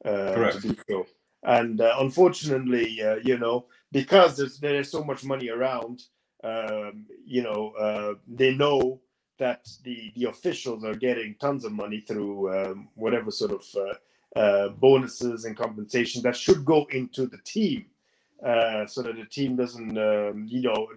uh, 0.04 0.52
to 0.52 0.60
do 0.60 0.76
so. 0.90 1.06
And 1.44 1.82
uh, 1.82 1.96
unfortunately, 2.00 3.02
uh, 3.02 3.16
you 3.24 3.38
know, 3.38 3.66
because 3.92 4.38
there's 4.38 4.58
there's 4.60 4.92
so 4.92 5.04
much 5.04 5.24
money 5.24 5.50
around, 5.50 6.04
um, 6.44 7.06
you 7.26 7.42
know, 7.42 7.74
uh, 7.80 8.14
they 8.28 8.54
know 8.54 9.00
that 9.40 9.68
the 9.84 10.12
the 10.16 10.26
officials 10.26 10.84
are 10.84 10.96
getting 10.96 11.36
tons 11.40 11.66
of 11.66 11.72
money 11.72 12.00
through 12.02 12.54
um, 12.54 12.90
whatever 12.96 13.32
sort 13.32 13.52
of 13.52 13.66
uh, 13.76 14.40
uh, 14.40 14.70
bonuses 14.70 15.46
and 15.46 15.58
compensation 15.58 16.22
that 16.24 16.36
should 16.36 16.66
go 16.66 16.86
into 16.92 17.26
the 17.28 17.38
team 17.40 17.86
uh, 18.44 18.86
so 18.86 19.02
that 19.02 19.16
the 19.16 19.26
team 19.26 19.56
doesn't, 19.56 19.98
um, 19.98 20.46
you 20.48 20.62
know, 20.62 20.88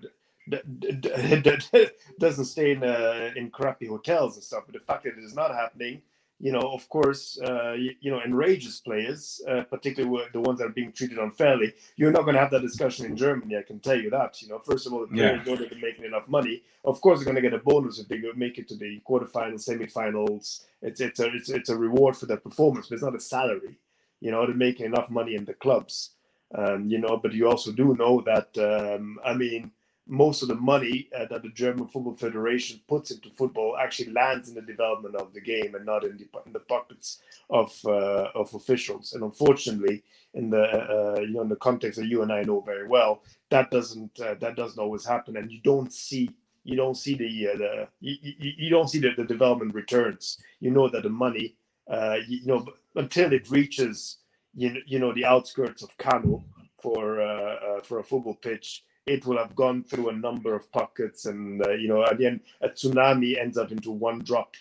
doesn't 2.19 2.45
stay 2.45 2.73
in 2.73 2.85
uh, 2.85 3.31
in 3.37 3.51
crappy 3.51 3.87
hotels 3.87 4.37
and 4.37 4.45
stuff. 4.45 4.65
But 4.67 4.75
the 4.75 4.81
fact 4.87 5.05
that 5.05 5.19
it 5.19 5.25
is 5.25 5.35
not 5.35 5.55
happening, 5.55 6.03
you 6.39 6.53
know, 6.53 6.61
of 6.61 6.87
course, 6.91 7.39
uh, 7.43 7.73
you, 7.73 7.93
you, 8.01 8.11
know, 8.11 8.21
enrages 8.21 8.81
players, 8.81 9.41
uh, 9.49 9.63
particularly 9.63 10.25
the 10.35 10.41
ones 10.41 10.59
that 10.59 10.67
are 10.67 10.71
being 10.71 10.93
treated 10.93 11.19
unfairly. 11.19 11.73
You're 11.97 12.13
not 12.13 12.23
going 12.23 12.35
to 12.35 12.41
have 12.41 12.51
that 12.51 12.61
discussion 12.61 13.07
in 13.07 13.17
Germany, 13.17 13.57
I 13.57 13.63
can 13.63 13.81
tell 13.81 13.99
you 13.99 14.11
that. 14.11 14.43
You 14.43 14.49
know, 14.49 14.59
first 14.59 14.87
of 14.87 14.93
all, 14.93 15.01
the 15.01 15.07
players 15.07 15.41
yeah. 15.47 15.53
know 15.53 15.59
they're 15.59 15.79
making 15.81 16.05
enough 16.05 16.29
money. 16.29 16.63
Of 16.85 17.01
course, 17.01 17.19
they're 17.19 17.33
going 17.33 17.43
to 17.43 17.49
get 17.49 17.59
a 17.59 17.63
bonus 17.65 17.99
if 17.99 18.09
they 18.09 18.21
make 18.37 18.59
it 18.59 18.69
to 18.69 18.77
the 18.77 19.01
quarterfinals, 19.09 19.67
semifinals. 19.67 20.65
It's 20.83 21.01
it's 21.01 21.21
a 21.21 21.35
it's, 21.35 21.49
it's 21.49 21.71
a 21.71 21.77
reward 21.77 22.17
for 22.17 22.27
their 22.27 22.37
performance, 22.37 22.89
but 22.89 22.97
it's 22.97 23.05
not 23.05 23.17
a 23.17 23.21
salary. 23.21 23.79
You 24.21 24.31
know, 24.31 24.47
they're 24.47 24.55
making 24.55 24.87
enough 24.87 25.09
money 25.09 25.37
in 25.37 25.47
the 25.47 25.55
clubs. 25.55 26.11
Um, 26.55 26.89
you 26.89 26.99
know, 26.99 27.17
but 27.17 27.33
you 27.33 27.49
also 27.49 27.73
do 27.73 27.97
know 27.99 28.23
that 28.27 28.57
um, 28.59 29.19
I 29.25 29.35
mean, 29.35 29.73
most 30.07 30.43
of 30.43 30.49
the 30.49 30.55
money 30.55 31.09
uh, 31.17 31.27
that 31.31 31.43
the 31.43 31.49
German 31.49 31.89
Football 31.89 32.15
Federation 32.15 32.81
puts 32.89 33.11
into 33.11 33.29
football 33.31 33.77
actually 33.81 34.13
lands 34.13 34.49
in 34.49 34.55
the 34.55 34.63
development 34.63 35.17
of 35.17 35.33
the 35.35 35.41
game 35.41 35.75
and 35.75 35.85
not 35.85 36.05
in 36.05 36.17
the, 36.17 36.29
in 36.47 36.53
the 36.53 36.61
pockets 36.61 37.21
of 37.51 37.77
uh, 37.85 38.29
of 38.35 38.55
officials. 38.55 39.13
And 39.15 39.25
unfortunately, 39.25 40.05
in 40.35 40.51
the 40.51 40.63
uh, 40.63 41.21
you 41.21 41.33
know 41.33 41.43
in 41.43 41.49
the 41.49 41.57
context 41.57 41.99
that 41.99 42.07
you 42.07 42.23
and 42.23 42.33
I 42.33 42.43
know 42.43 42.61
very 42.61 42.87
well, 42.87 43.23
that 43.51 43.71
doesn't 43.71 44.21
uh, 44.21 44.35
that 44.41 44.57
doesn't 44.57 44.79
always 44.79 45.05
happen, 45.05 45.37
and 45.37 45.51
you 45.51 45.61
don't 45.63 45.93
see 45.93 46.31
you 46.63 46.77
don't 46.77 46.97
see 46.97 47.15
the 47.15 47.49
uh, 47.49 47.57
the 47.57 47.89
you, 48.01 48.17
you, 48.23 48.53
you, 48.59 48.71
don't 48.71 48.89
see 48.89 49.01
the, 49.01 49.11
the 49.17 49.25
development 49.25 49.75
returns. 49.75 50.39
You 50.61 50.71
know 50.71 50.89
that 50.89 51.03
the 51.03 51.11
money 51.11 51.57
uh, 51.91 52.19
you, 52.27 52.39
you 52.39 52.47
know 52.47 52.67
until 52.95 53.33
it 53.33 53.51
reaches 53.51 54.19
you 54.55 54.81
you 54.87 55.01
know 55.01 55.13
the 55.13 55.25
outskirts 55.25 55.83
of 55.83 55.97
Kano 55.99 56.45
for 56.81 57.81
for 57.83 57.99
a 57.99 58.05
football 58.05 58.35
pitch, 58.35 58.85
it 59.07 59.25
will 59.25 59.39
have 59.39 59.55
gone 59.55 59.85
through 59.85 60.09
a 60.09 60.13
number 60.13 60.55
of 60.55 60.71
pockets, 60.73 61.27
and 61.27 61.65
uh, 61.65 61.71
you 61.71 61.89
know, 61.89 62.05
at 62.05 62.19
the 62.19 62.27
end, 62.27 62.41
a 62.61 62.69
tsunami 62.69 63.41
ends 63.41 63.57
up 63.57 63.71
into 63.71 63.91
one 63.91 64.19
drop 64.21 64.55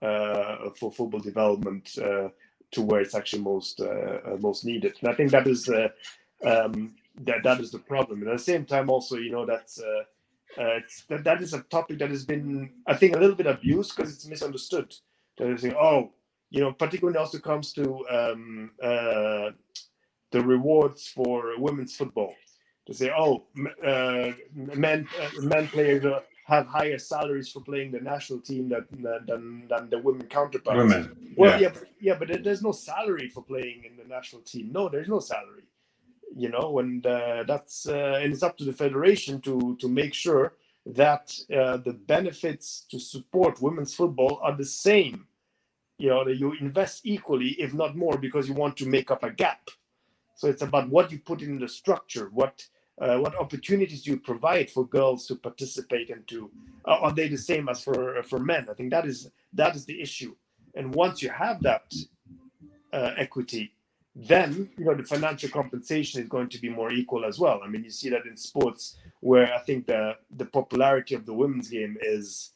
uh, 0.00 0.70
for 0.78 0.90
football 0.90 1.20
development 1.20 1.90
uh, 1.98 2.28
to 2.70 2.82
where 2.82 3.00
it's 3.00 3.14
actually 3.14 3.42
most 3.42 3.80
uh, 3.80 4.36
most 4.40 4.64
needed. 4.64 4.96
And 5.00 5.10
I 5.10 5.14
think 5.14 5.30
that 5.30 5.46
is 5.46 5.68
um, 6.44 6.94
that 7.20 7.42
that 7.44 7.60
is 7.60 7.70
the 7.70 7.78
problem. 7.78 8.22
And 8.22 8.30
at 8.30 8.38
the 8.38 8.42
same 8.42 8.64
time, 8.64 8.88
also, 8.88 9.16
you 9.16 9.30
know, 9.30 9.44
that's 9.44 9.80
that, 10.56 11.24
that 11.24 11.42
is 11.42 11.54
a 11.54 11.62
topic 11.62 11.98
that 11.98 12.10
has 12.10 12.24
been, 12.24 12.70
I 12.86 12.94
think, 12.94 13.14
a 13.14 13.18
little 13.18 13.36
bit 13.36 13.46
abused 13.46 13.94
because 13.94 14.12
it's 14.14 14.26
misunderstood. 14.26 14.94
That 15.38 15.48
is 15.48 15.62
saying, 15.62 15.74
oh, 15.78 16.12
you 16.50 16.60
know, 16.60 16.72
particularly 16.72 17.18
also 17.18 17.38
comes 17.38 17.72
to 17.74 18.06
um, 18.08 18.70
uh, 18.82 19.50
the 20.30 20.42
rewards 20.42 21.08
for 21.08 21.58
women's 21.58 21.96
football. 21.96 22.34
To 22.86 22.94
say, 22.94 23.12
oh, 23.16 23.44
uh, 23.84 24.32
men 24.54 25.06
uh, 25.20 25.40
men 25.40 25.68
players 25.68 26.04
have 26.46 26.66
higher 26.66 26.98
salaries 26.98 27.48
for 27.48 27.60
playing 27.60 27.92
the 27.92 28.00
national 28.00 28.40
team 28.40 28.68
than 28.68 28.86
than, 29.26 29.68
than 29.68 29.90
the 29.90 29.98
women 29.98 30.26
counterparts. 30.26 30.78
Women. 30.78 31.34
Well, 31.36 31.60
yeah. 31.60 31.68
yeah, 31.68 31.72
but, 31.72 31.88
yeah, 32.00 32.16
but 32.18 32.44
there's 32.44 32.62
no 32.62 32.72
salary 32.72 33.28
for 33.28 33.42
playing 33.42 33.84
in 33.84 33.96
the 33.96 34.04
national 34.04 34.42
team. 34.42 34.72
No, 34.72 34.88
there's 34.88 35.08
no 35.08 35.20
salary. 35.20 35.62
You 36.34 36.48
know, 36.48 36.78
and 36.80 37.06
uh, 37.06 37.44
that's 37.46 37.86
uh, 37.86 38.18
and 38.20 38.32
it's 38.32 38.42
up 38.42 38.56
to 38.58 38.64
the 38.64 38.72
federation 38.72 39.40
to 39.42 39.76
to 39.80 39.88
make 39.88 40.14
sure 40.14 40.54
that 40.84 41.32
uh, 41.54 41.76
the 41.76 41.92
benefits 41.92 42.86
to 42.90 42.98
support 42.98 43.62
women's 43.62 43.94
football 43.94 44.40
are 44.42 44.56
the 44.56 44.64
same 44.64 45.26
you 45.98 46.08
know 46.08 46.24
that 46.24 46.36
you 46.36 46.52
invest 46.60 47.02
equally 47.04 47.50
if 47.60 47.72
not 47.72 47.96
more 47.96 48.18
because 48.18 48.48
you 48.48 48.54
want 48.54 48.76
to 48.76 48.86
make 48.86 49.10
up 49.10 49.22
a 49.22 49.30
gap 49.30 49.70
so 50.34 50.48
it's 50.48 50.62
about 50.62 50.88
what 50.88 51.12
you 51.12 51.18
put 51.18 51.42
in 51.42 51.58
the 51.58 51.68
structure 51.68 52.28
what 52.32 52.66
uh, 53.00 53.18
what 53.18 53.36
opportunities 53.36 54.02
do 54.02 54.12
you 54.12 54.16
provide 54.18 54.70
for 54.70 54.86
girls 54.86 55.26
to 55.26 55.34
participate 55.36 56.10
and 56.10 56.26
to 56.28 56.50
uh, 56.86 56.98
are 57.00 57.12
they 57.12 57.28
the 57.28 57.38
same 57.38 57.68
as 57.68 57.82
for 57.82 58.22
for 58.22 58.38
men 58.38 58.66
i 58.70 58.74
think 58.74 58.90
that 58.90 59.06
is 59.06 59.30
that 59.52 59.74
is 59.74 59.84
the 59.84 60.00
issue 60.00 60.34
and 60.74 60.94
once 60.94 61.22
you 61.22 61.30
have 61.30 61.62
that 61.62 61.92
uh, 62.92 63.12
equity 63.16 63.72
then 64.14 64.68
you 64.76 64.84
know 64.84 64.94
the 64.94 65.02
financial 65.02 65.48
compensation 65.48 66.20
is 66.20 66.28
going 66.28 66.48
to 66.48 66.60
be 66.60 66.68
more 66.68 66.92
equal 66.92 67.24
as 67.24 67.38
well 67.38 67.60
i 67.64 67.68
mean 67.68 67.82
you 67.82 67.90
see 67.90 68.10
that 68.10 68.26
in 68.26 68.36
sports 68.36 68.98
where 69.20 69.52
i 69.54 69.58
think 69.60 69.86
the 69.86 70.14
the 70.36 70.44
popularity 70.44 71.14
of 71.14 71.24
the 71.24 71.32
women's 71.32 71.68
game 71.68 71.96
is 72.02 72.52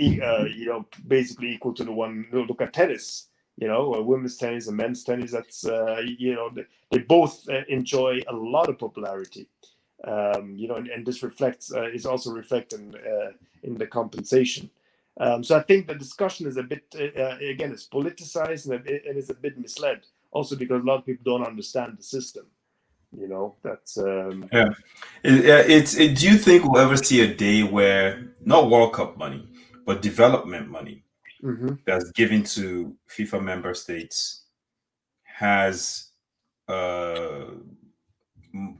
uh, 0.00 0.44
you 0.44 0.66
know, 0.66 0.86
basically 1.06 1.52
equal 1.52 1.74
to 1.74 1.84
the 1.84 1.92
one. 1.92 2.26
Look 2.32 2.60
at 2.60 2.72
tennis. 2.72 3.28
You 3.56 3.68
know, 3.68 3.94
uh, 3.94 4.02
women's 4.02 4.36
tennis 4.36 4.66
and 4.66 4.76
men's 4.76 5.04
tennis. 5.04 5.32
That's 5.32 5.66
uh, 5.66 6.02
you 6.18 6.34
know, 6.34 6.50
they, 6.90 6.98
both 6.98 7.48
uh, 7.48 7.62
enjoy 7.68 8.20
a 8.28 8.34
lot 8.34 8.68
of 8.68 8.78
popularity. 8.78 9.46
Um, 10.04 10.56
you 10.56 10.66
know, 10.66 10.76
and, 10.76 10.88
and 10.88 11.06
this 11.06 11.22
reflects 11.22 11.72
uh, 11.72 11.88
is 11.88 12.06
also 12.06 12.32
reflected 12.32 12.96
uh, 12.96 13.32
in 13.62 13.74
the 13.74 13.86
compensation. 13.86 14.70
Um, 15.20 15.44
so 15.44 15.56
I 15.56 15.62
think 15.62 15.86
the 15.86 15.94
discussion 15.94 16.46
is 16.46 16.56
a 16.56 16.62
bit 16.62 16.84
again 16.94 17.72
it's 17.72 17.86
politicized 17.86 18.70
and 18.70 18.86
it 18.86 19.16
is 19.16 19.30
a 19.30 19.34
bit 19.34 19.58
misled. 19.58 20.06
Also 20.30 20.56
because 20.56 20.80
a 20.82 20.84
lot 20.84 21.00
of 21.00 21.06
people 21.06 21.24
don't 21.24 21.46
understand 21.46 21.98
the 21.98 22.02
system 22.02 22.46
you 23.16 23.28
know 23.28 23.54
that's 23.62 23.98
um 23.98 24.48
yeah 24.52 24.70
it, 25.22 25.70
it's 25.70 25.94
it, 25.96 26.16
do 26.16 26.28
you 26.30 26.38
think 26.38 26.64
we'll 26.64 26.80
ever 26.80 26.96
see 26.96 27.20
a 27.20 27.34
day 27.34 27.62
where 27.62 28.34
not 28.44 28.70
world 28.70 28.92
cup 28.92 29.16
money 29.16 29.46
but 29.84 30.02
development 30.02 30.70
money 30.70 31.02
mm-hmm. 31.42 31.74
that's 31.86 32.10
given 32.12 32.42
to 32.42 32.96
FIFA 33.08 33.42
member 33.42 33.74
states 33.74 34.42
has 35.24 36.10
uh, 36.68 37.46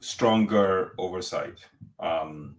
stronger 0.00 0.92
oversight. 0.98 1.58
Um, 2.00 2.56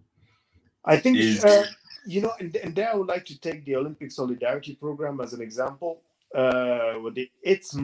I 0.84 0.96
think 0.96 1.18
is, 1.18 1.44
uh, 1.44 1.64
you 2.06 2.20
know, 2.20 2.32
and, 2.38 2.54
and, 2.56 2.74
there 2.74 2.90
I 2.90 2.94
would 2.94 3.08
like 3.08 3.24
to 3.26 3.40
take 3.40 3.64
the 3.64 3.76
Olympic 3.76 4.10
Solidarity 4.10 4.74
Program 4.74 5.20
as 5.20 5.32
an 5.32 5.40
example. 5.40 6.02
Uh, 6.34 6.98
it's 7.42 7.78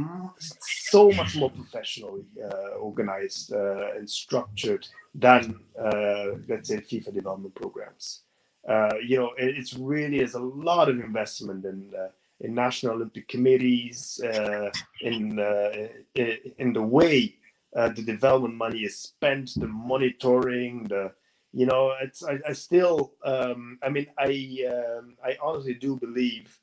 so 0.90 1.10
much 1.12 1.36
more 1.36 1.50
professionally 1.50 2.24
uh, 2.44 2.78
organized 2.78 3.52
uh, 3.52 3.92
and 3.96 4.10
structured 4.10 4.88
than, 5.14 5.60
uh, 5.80 6.32
let's 6.48 6.68
say, 6.68 6.78
FIFA 6.78 7.14
development 7.14 7.54
programs. 7.54 8.22
Uh, 8.70 8.94
you 9.04 9.18
know, 9.18 9.32
it, 9.36 9.56
it's 9.58 9.74
really 9.74 10.20
is 10.20 10.34
a 10.34 10.38
lot 10.40 10.88
of 10.88 11.00
investment 11.00 11.64
in 11.64 11.90
uh, 11.98 12.06
in 12.38 12.54
national 12.54 12.94
Olympic 12.94 13.26
committees, 13.26 14.20
uh, 14.24 14.70
in 15.00 15.40
uh, 15.40 15.88
in 16.14 16.72
the 16.72 16.80
way 16.80 17.34
uh, 17.74 17.88
the 17.88 18.02
development 18.02 18.54
money 18.54 18.80
is 18.80 18.96
spent, 18.96 19.50
the 19.56 19.66
monitoring, 19.66 20.84
the 20.84 21.12
you 21.52 21.66
know, 21.66 21.92
it's 22.00 22.22
I, 22.22 22.38
I 22.48 22.52
still, 22.52 23.14
um, 23.24 23.80
I 23.82 23.88
mean, 23.88 24.06
I 24.16 24.30
um, 24.72 25.16
I 25.24 25.36
honestly 25.42 25.74
do 25.74 25.96
believe. 25.96 26.56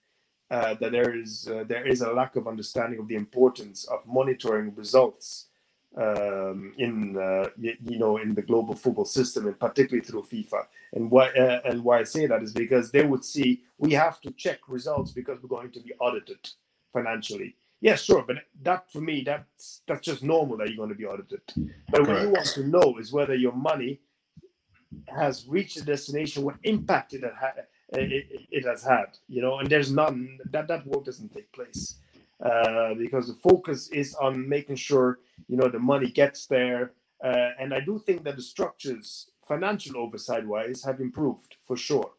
that 0.49 0.79
there 0.79 1.13
is 1.13 1.43
there 1.67 1.85
is 1.85 1.99
a 2.01 2.13
lack 2.13 2.37
of 2.37 2.47
understanding 2.47 2.99
of 3.01 3.07
the 3.09 3.15
importance 3.15 3.83
of 3.93 3.99
monitoring 4.07 4.73
results 4.75 5.46
um, 5.97 6.73
in 6.77 7.17
uh, 7.17 7.49
you, 7.57 7.97
know 7.97 8.17
in 8.17 8.35
the 8.35 8.41
global 8.41 8.75
football 8.75 9.05
system 9.05 9.47
and 9.47 9.59
particularly 9.59 10.05
through 10.05 10.23
FIFA. 10.23 10.65
And 10.93 11.09
why 11.09 11.29
uh, 11.29 11.61
and 11.65 11.83
why 11.83 11.99
I 11.99 12.03
say 12.03 12.27
that 12.27 12.43
is 12.43 12.53
because 12.53 12.91
they 12.91 13.03
would 13.03 13.25
see 13.25 13.63
we 13.77 13.93
have 13.93 14.21
to 14.21 14.31
check 14.31 14.59
results 14.67 15.11
because 15.11 15.41
we're 15.41 15.49
going 15.49 15.71
to 15.71 15.81
be 15.81 15.93
audited 15.99 16.49
financially. 16.93 17.55
Yes, 17.81 18.03
sure, 18.03 18.23
but 18.25 18.37
that 18.63 18.91
for 18.91 19.01
me 19.01 19.23
that's 19.25 19.81
that's 19.87 20.01
just 20.01 20.23
normal 20.23 20.57
that 20.57 20.67
you're 20.67 20.77
going 20.77 20.89
to 20.89 20.95
be 20.95 21.05
audited. 21.05 21.41
But 21.89 22.03
Correct. 22.03 22.09
what 22.09 22.21
you 22.21 22.29
want 22.29 22.47
to 22.47 22.67
know 22.67 22.97
is 22.99 23.11
whether 23.11 23.35
your 23.35 23.53
money 23.53 23.99
has 25.07 25.45
reached 25.47 25.77
a 25.77 25.83
destination, 25.83 26.43
what 26.43 26.55
impact 26.63 27.13
it, 27.13 27.23
it, 27.91 28.47
it 28.51 28.65
has 28.65 28.83
had, 28.83 29.17
you 29.27 29.41
know, 29.41 29.59
and 29.59 29.69
there's 29.69 29.91
none 29.91 30.39
that 30.51 30.67
that 30.67 30.87
work 30.87 31.05
doesn't 31.05 31.33
take 31.33 31.51
place 31.51 31.97
uh, 32.43 32.93
because 32.95 33.27
the 33.27 33.33
focus 33.33 33.89
is 33.89 34.15
on 34.15 34.47
making 34.47 34.75
sure 34.75 35.19
you 35.47 35.57
know 35.57 35.69
the 35.69 35.79
money 35.79 36.09
gets 36.11 36.45
there. 36.45 36.93
Uh, 37.23 37.49
and 37.59 37.73
I 37.73 37.79
do 37.79 37.97
think 37.97 38.23
that 38.25 38.35
the 38.35 38.43
structures, 38.43 39.31
financial 39.47 39.97
oversight 39.97 40.45
wise, 40.45 40.83
have 40.83 40.99
improved 41.01 41.55
for 41.65 41.75
sure. 41.75 42.11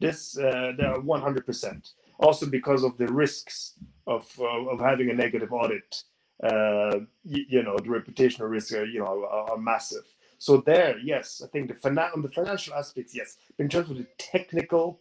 This 0.00 0.38
uh, 0.38 0.74
are 0.78 1.00
100%. 1.00 1.92
Also 2.20 2.46
because 2.46 2.84
of 2.84 2.96
the 2.98 3.08
risks 3.08 3.74
of 4.06 4.28
uh, 4.38 4.44
of 4.44 4.80
having 4.80 5.10
a 5.10 5.14
negative 5.14 5.52
audit. 5.52 6.02
Uh, 6.42 7.00
you, 7.24 7.44
you, 7.48 7.62
know 7.64 7.76
the 7.76 7.88
reputational 7.88 8.48
risks 8.48 8.72
are 8.72 8.86
you 8.86 9.00
know 9.00 9.24
are, 9.24 9.50
are, 9.50 9.58
massive. 9.58 10.04
So 10.38 10.58
there, 10.58 10.96
yes, 10.98 11.42
I 11.44 11.48
think 11.48 11.68
the 11.68 11.74
finan- 11.74 12.14
on 12.14 12.22
the 12.22 12.28
financial 12.28 12.74
aspects, 12.74 13.14
yes. 13.14 13.36
In 13.58 13.68
terms 13.68 13.90
of 13.90 13.96
the 13.96 14.06
technical 14.18 15.00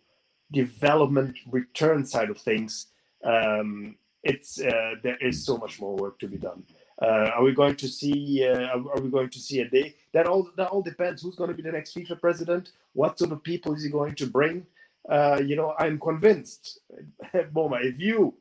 development 0.51 1.37
return 1.51 2.05
side 2.05 2.31
of 2.31 2.39
things, 2.39 2.87
um, 3.23 3.95
it's 4.27 4.59
uh, 4.61 4.95
there 5.03 5.17
is 5.17 5.45
so 5.45 5.57
much 5.57 5.79
more 5.79 5.95
work 5.95 6.19
to 6.19 6.27
be 6.27 6.37
done. 6.37 6.63
Uh, 7.01 7.29
are 7.35 7.43
we 7.43 7.53
going 7.53 7.75
to 7.75 7.87
see? 7.87 8.45
Uh, 8.45 8.79
are 8.93 9.01
we 9.01 9.09
going 9.09 9.29
to 9.29 9.39
see 9.39 9.59
a 9.61 9.69
day? 9.69 9.95
That 10.13 10.27
all 10.27 10.49
that 10.57 10.69
all 10.69 10.81
depends. 10.81 11.21
Who's 11.21 11.35
going 11.35 11.49
to 11.49 11.55
be 11.55 11.63
the 11.63 11.71
next 11.71 11.95
FIFA 11.95 12.19
president? 12.19 12.71
What 12.93 13.17
sort 13.19 13.31
of 13.31 13.43
people 13.43 13.73
is 13.75 13.83
he 13.83 13.89
going 13.89 14.15
to 14.15 14.27
bring? 14.27 14.65
Uh, 15.09 15.39
you 15.49 15.55
know, 15.55 15.73
I'm 15.79 15.97
convinced, 15.99 16.79
Boma, 17.53 17.77
if 17.81 17.97
you, 17.97 18.33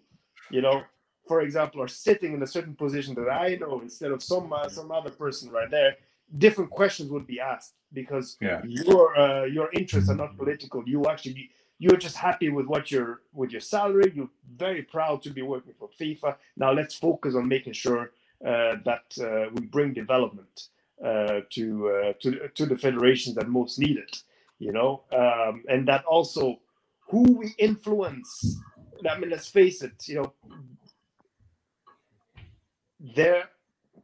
you 0.50 0.62
know, 0.62 0.82
for 1.28 1.42
example, 1.42 1.80
are 1.80 1.88
sitting 1.88 2.32
in 2.34 2.42
a 2.42 2.46
certain 2.46 2.74
position 2.74 3.14
that 3.14 3.30
I 3.30 3.54
know 3.54 3.80
instead 3.80 4.10
of 4.10 4.22
some 4.22 4.52
uh, 4.52 4.68
some 4.68 4.90
other 4.90 5.10
person 5.10 5.50
right 5.50 5.70
there, 5.70 5.96
different 6.38 6.70
questions 6.70 7.10
would 7.10 7.26
be 7.26 7.38
asked 7.40 7.74
because 7.92 8.36
yeah. 8.40 8.60
your 8.64 9.16
uh, 9.16 9.44
your 9.44 9.68
interests 9.72 10.10
are 10.10 10.16
not 10.16 10.36
political. 10.36 10.82
You 10.86 11.06
actually 11.06 11.50
you're 11.78 11.96
just 11.96 12.16
happy 12.16 12.48
with 12.48 12.66
what 12.66 12.90
your 12.90 13.20
with 13.32 13.50
your 13.50 13.60
salary. 13.60 14.12
You're 14.14 14.30
very 14.56 14.82
proud 14.82 15.22
to 15.22 15.30
be 15.30 15.42
working 15.42 15.74
for 15.78 15.88
FIFA. 16.00 16.36
Now 16.56 16.72
let's 16.72 16.94
focus 16.94 17.34
on 17.34 17.48
making 17.48 17.74
sure 17.74 18.12
uh, 18.44 18.76
that 18.84 19.04
uh, 19.20 19.50
we 19.54 19.66
bring 19.66 19.92
development 19.92 20.68
uh, 21.04 21.40
to 21.50 21.88
uh, 21.88 22.12
to 22.20 22.48
to 22.48 22.66
the 22.66 22.76
federations 22.76 23.36
that 23.36 23.48
most 23.48 23.78
need 23.78 23.98
it. 23.98 24.22
You 24.58 24.72
know, 24.72 25.02
um, 25.12 25.64
and 25.68 25.86
that 25.88 26.04
also 26.06 26.60
who 27.10 27.22
we 27.22 27.54
influence. 27.58 28.58
I 29.08 29.18
mean, 29.18 29.28
let's 29.30 29.48
face 29.48 29.82
it. 29.82 30.08
You 30.08 30.14
know, 30.22 30.32
their 33.14 33.50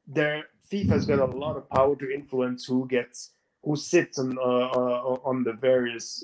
their 0.07 0.45
FIFA's 0.71 1.07
got 1.07 1.21
a 1.21 1.25
lot 1.25 1.57
of 1.57 1.69
power 1.71 1.97
to 1.97 2.15
influence 2.15 2.67
who 2.67 2.87
gets 2.87 3.31
who 3.65 3.77
sits 3.77 4.19
on 4.19 4.37
uh, 4.39 4.43
uh 4.43 5.19
on 5.25 5.43
the 5.45 5.55
various 5.55 6.23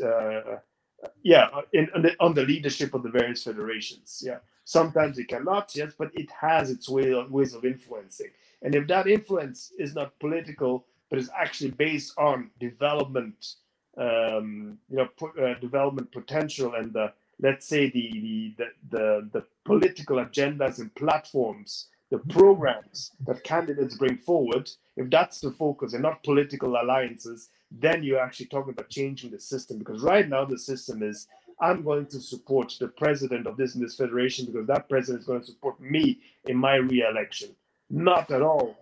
yeah 1.23 1.49
in, 1.73 1.89
on, 1.95 2.03
the, 2.03 2.17
on 2.21 2.35
the 2.35 2.43
leadership 2.43 2.95
of 2.95 3.03
the 3.03 3.11
various 3.11 3.45
federations. 3.45 4.23
Yeah, 4.25 4.39
sometimes 4.65 5.19
it 5.19 5.29
cannot 5.29 5.73
yes, 5.75 5.93
but 5.99 6.11
it 6.15 6.31
has 6.41 6.71
its 6.71 6.89
way 6.89 7.13
of, 7.13 7.31
ways 7.31 7.55
of 7.55 7.65
influencing. 7.65 8.31
And 8.63 8.75
if 8.75 8.87
that 8.89 9.07
influence 9.07 9.73
is 9.79 9.95
not 9.95 10.19
political, 10.19 10.87
but 11.11 11.19
is 11.19 11.31
actually 11.39 11.71
based 11.71 12.15
on 12.19 12.51
development, 12.61 13.55
um, 13.97 14.79
you 14.91 14.97
know, 14.97 15.09
uh, 15.43 15.59
development 15.61 16.13
potential 16.13 16.75
and 16.75 16.93
the 16.93 17.13
let's 17.41 17.67
say 17.67 17.91
the 17.91 18.55
the 18.59 18.67
the, 18.91 19.29
the 19.33 19.45
political 19.65 20.17
agendas 20.19 20.79
and 20.81 20.95
platforms 20.95 21.89
the 22.11 22.19
programs 22.19 23.13
that 23.27 23.45
candidates 23.45 23.97
bring 23.97 24.17
forward, 24.17 24.71
if 24.97 25.11
that's 25.11 25.41
the 25.41 25.51
focus 25.51 25.93
and 25.93 26.03
not 26.03 26.23
political 26.23 26.81
alliances, 26.81 27.51
then 27.71 28.03
you're 28.03 28.21
actually 28.21 28.47
talking 28.47 28.73
about 28.73 28.89
changing 28.89 29.31
the 29.31 29.41
system. 29.41 29.79
Because 29.79 30.03
right 30.03 30.29
now 30.29 30.45
the 30.45 30.59
system 30.59 31.03
is 31.03 31.27
I'm 31.61 31.83
going 31.83 32.07
to 32.07 32.21
support 32.21 32.75
the 32.79 32.89
president 32.89 33.47
of 33.47 33.57
this 33.57 33.75
and 33.75 33.85
this 33.85 33.97
federation 33.97 34.47
because 34.47 34.67
that 34.69 34.89
president 34.89 35.21
is 35.21 35.27
going 35.27 35.41
to 35.41 35.47
support 35.47 35.81
me 35.81 36.21
in 36.47 36.57
my 36.57 36.77
re-election. 36.77 37.55
Not 37.91 38.31
at 38.31 38.43
all. 38.43 38.77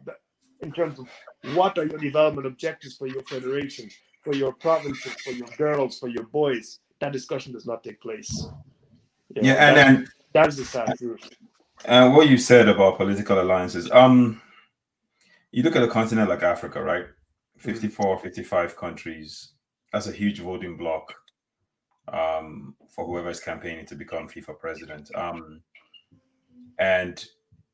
In 0.61 0.73
terms 0.73 0.99
of 0.99 1.09
what 1.55 1.79
are 1.79 1.87
your 1.87 1.99
development 1.99 2.47
objectives 2.47 2.97
for 2.97 3.07
your 3.07 3.23
federation, 3.23 3.89
for 4.23 4.35
your 4.35 4.53
provinces, 4.53 5.13
for 5.23 5.31
your 5.31 5.49
girls, 5.57 5.99
for 5.99 6.09
your 6.09 6.25
boys, 6.25 6.81
that 7.01 7.13
discussion 7.13 7.53
does 7.53 7.67
not 7.67 7.85
take 7.85 8.01
place. 8.01 8.47
You 9.35 9.43
know, 9.43 9.49
yeah, 9.49 9.69
and 9.69 9.77
then 9.77 10.09
that 10.33 10.49
is 10.49 10.57
the 10.57 10.65
sad 10.65 10.97
truth. 10.99 11.29
And 11.85 12.15
what 12.15 12.29
you 12.29 12.39
said 12.39 12.69
about 12.69 12.97
political 12.97 13.41
alliances, 13.41 13.91
um, 13.91 14.41
you 15.53 15.63
look 15.63 15.77
at 15.77 15.83
a 15.83 15.89
continent 15.89 16.29
like 16.29 16.43
Africa, 16.43 16.83
right? 16.83 17.07
Mm-hmm. 17.59 17.71
54, 17.71 18.19
55 18.19 18.77
countries. 18.77 19.53
That's 19.93 20.09
a 20.09 20.13
huge 20.13 20.41
voting 20.41 20.77
bloc 20.77 21.15
um, 22.13 22.75
for 22.89 23.07
whoever 23.07 23.31
is 23.31 23.41
campaigning 23.41 23.87
to 23.87 23.95
become 23.95 24.29
FIFA 24.29 24.59
president. 24.59 25.15
Um, 25.15 25.63
and 26.79 27.25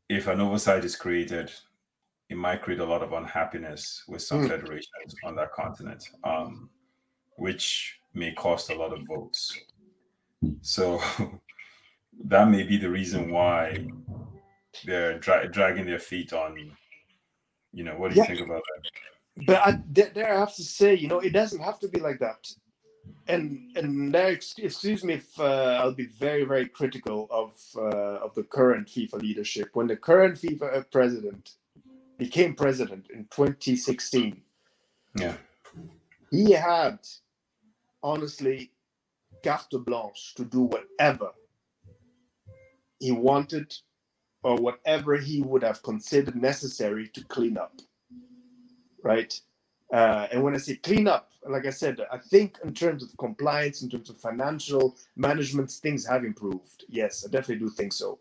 if 0.08 0.26
an 0.28 0.40
oversight 0.40 0.84
is 0.84 0.96
created, 0.96 1.50
it 2.28 2.36
might 2.36 2.62
create 2.62 2.80
a 2.80 2.84
lot 2.84 3.02
of 3.02 3.12
unhappiness 3.12 4.04
with 4.08 4.22
some 4.22 4.42
mm. 4.42 4.48
federations 4.48 5.14
on 5.24 5.34
that 5.36 5.52
continent, 5.52 6.08
um, 6.24 6.70
which 7.36 7.98
may 8.14 8.32
cost 8.32 8.70
a 8.70 8.74
lot 8.74 8.92
of 8.92 9.06
votes. 9.06 9.58
So 10.60 11.00
that 12.24 12.48
may 12.48 12.62
be 12.62 12.76
the 12.76 12.90
reason 12.90 13.30
why 13.30 13.86
they're 14.84 15.18
dra- 15.18 15.48
dragging 15.48 15.86
their 15.86 15.98
feet 15.98 16.32
on. 16.32 16.72
You 17.72 17.84
know, 17.84 17.96
what 17.96 18.12
do 18.12 18.20
you 18.20 18.26
think 18.26 18.40
about 18.40 18.62
that? 18.62 18.90
But 19.36 19.56
I, 19.56 19.80
there, 19.88 20.34
I 20.34 20.40
have 20.40 20.54
to 20.56 20.62
say, 20.62 20.94
you 20.94 21.08
know, 21.08 21.20
it 21.20 21.32
doesn't 21.32 21.60
have 21.60 21.78
to 21.80 21.88
be 21.88 22.00
like 22.00 22.18
that. 22.20 22.48
And 23.26 23.76
and 23.76 24.14
there, 24.14 24.28
excuse 24.28 25.02
me 25.02 25.14
if 25.14 25.40
uh, 25.40 25.78
I'll 25.80 25.94
be 25.94 26.06
very 26.06 26.44
very 26.44 26.68
critical 26.68 27.26
of 27.30 27.52
uh, 27.76 28.24
of 28.24 28.34
the 28.34 28.44
current 28.44 28.88
FIFA 28.88 29.20
leadership. 29.20 29.70
When 29.72 29.88
the 29.88 29.96
current 29.96 30.36
FIFA 30.36 30.76
uh, 30.76 30.82
president 30.92 31.56
became 32.18 32.54
president 32.54 33.08
in 33.10 33.24
2016, 33.24 34.40
yeah, 35.18 35.34
he 36.30 36.52
had 36.52 36.98
honestly 38.04 38.70
carte 39.42 39.84
blanche 39.84 40.34
to 40.36 40.44
do 40.44 40.60
whatever 40.62 41.30
he 43.00 43.10
wanted 43.10 43.74
or 44.44 44.56
whatever 44.56 45.16
he 45.16 45.42
would 45.42 45.62
have 45.62 45.82
considered 45.82 46.36
necessary 46.36 47.08
to 47.08 47.24
clean 47.24 47.58
up 47.58 47.80
right? 49.02 49.40
Uh, 49.92 50.28
and 50.32 50.42
when 50.42 50.54
i 50.54 50.58
say 50.58 50.76
clean 50.76 51.08
up 51.08 51.30
like 51.48 51.66
i 51.66 51.70
said 51.70 52.00
i 52.12 52.18
think 52.18 52.58
in 52.64 52.74
terms 52.74 53.02
of 53.04 53.10
compliance 53.18 53.82
in 53.82 53.90
terms 53.90 54.10
of 54.10 54.18
financial 54.20 54.96
management 55.16 55.70
things 55.70 56.06
have 56.06 56.24
improved. 56.24 56.84
Yes 56.88 57.24
i 57.26 57.30
definitely 57.30 57.66
do 57.66 57.70
think 57.70 57.92
so. 57.92 58.18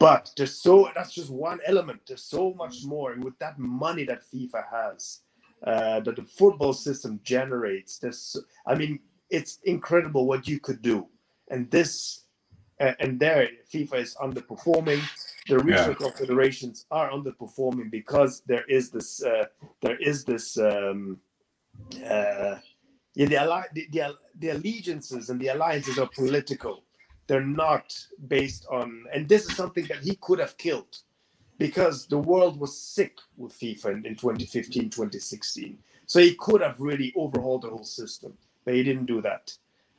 But 0.00 0.30
there's 0.36 0.60
so 0.60 0.90
that's 0.94 1.12
just 1.14 1.30
one 1.30 1.60
element. 1.66 2.02
There's 2.08 2.24
so 2.24 2.54
much 2.54 2.84
more. 2.84 3.12
And 3.12 3.24
with 3.24 3.38
that 3.40 3.58
money 3.58 4.04
that 4.04 4.22
fifa 4.32 4.64
has 4.70 5.20
uh, 5.66 6.00
that 6.00 6.16
the 6.16 6.24
football 6.24 6.72
system 6.74 7.20
generates 7.24 7.98
there's 7.98 8.36
i 8.66 8.74
mean 8.74 9.00
it's 9.30 9.60
incredible 9.64 10.26
what 10.26 10.48
you 10.48 10.60
could 10.60 10.82
do. 10.82 11.08
And 11.50 11.70
this 11.70 12.24
and 12.80 13.20
there 13.20 13.48
FIFA 13.72 13.94
is 14.00 14.16
underperforming. 14.22 15.02
The 15.48 15.58
regional 15.58 15.88
yeah. 15.90 15.94
confederations 15.94 16.86
are 16.90 17.10
underperforming 17.10 17.90
because 17.90 18.42
there 18.46 18.64
is 18.68 18.90
this 18.90 19.22
uh, 19.22 19.46
there 19.80 19.96
is 19.96 20.24
this 20.24 20.58
um, 20.58 21.18
uh, 22.04 22.56
yeah 23.14 23.26
the, 23.26 23.64
the, 23.72 23.86
the 23.90 24.14
the 24.38 24.48
allegiances 24.50 25.30
and 25.30 25.40
the 25.40 25.48
alliances 25.48 25.98
are 25.98 26.08
political. 26.08 26.84
They're 27.26 27.40
not 27.44 27.94
based 28.28 28.66
on, 28.70 29.04
and 29.12 29.28
this 29.28 29.48
is 29.48 29.56
something 29.56 29.84
that 29.86 29.98
he 29.98 30.16
could 30.16 30.38
have 30.38 30.56
killed 30.56 30.96
because 31.58 32.06
the 32.06 32.18
world 32.18 32.58
was 32.58 32.80
sick 32.80 33.18
with 33.36 33.52
FIFA 33.52 33.86
in, 33.86 34.06
in 34.06 34.16
2015, 34.16 34.90
2016. 34.90 35.78
So 36.06 36.20
he 36.20 36.34
could 36.36 36.62
have 36.62 36.80
really 36.80 37.12
overhauled 37.16 37.62
the 37.62 37.68
whole 37.68 37.84
system, 37.84 38.32
but 38.64 38.74
he 38.74 38.82
didn't 38.82 39.06
do 39.06 39.20
that. 39.22 39.52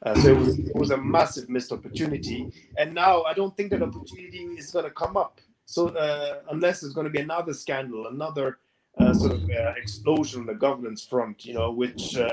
Uh, 0.03 0.15
so 0.21 0.29
it 0.29 0.37
was, 0.37 0.59
it 0.59 0.75
was 0.75 0.91
a 0.91 0.97
massive 0.97 1.49
missed 1.49 1.71
opportunity. 1.71 2.51
And 2.77 2.93
now 2.93 3.23
I 3.23 3.33
don't 3.33 3.55
think 3.55 3.71
that 3.71 3.81
opportunity 3.81 4.43
is 4.57 4.71
going 4.71 4.85
to 4.85 4.91
come 4.91 5.17
up. 5.17 5.41
So 5.65 5.89
uh, 5.89 6.39
unless 6.49 6.81
there's 6.81 6.93
going 6.93 7.05
to 7.05 7.11
be 7.11 7.19
another 7.19 7.53
scandal, 7.53 8.07
another 8.07 8.57
uh, 8.97 9.13
sort 9.13 9.33
of 9.33 9.43
uh, 9.49 9.73
explosion 9.77 10.41
on 10.41 10.45
the 10.47 10.53
governance 10.53 11.05
front, 11.05 11.45
you 11.45 11.53
know, 11.53 11.71
which 11.71 12.17
uh, 12.17 12.29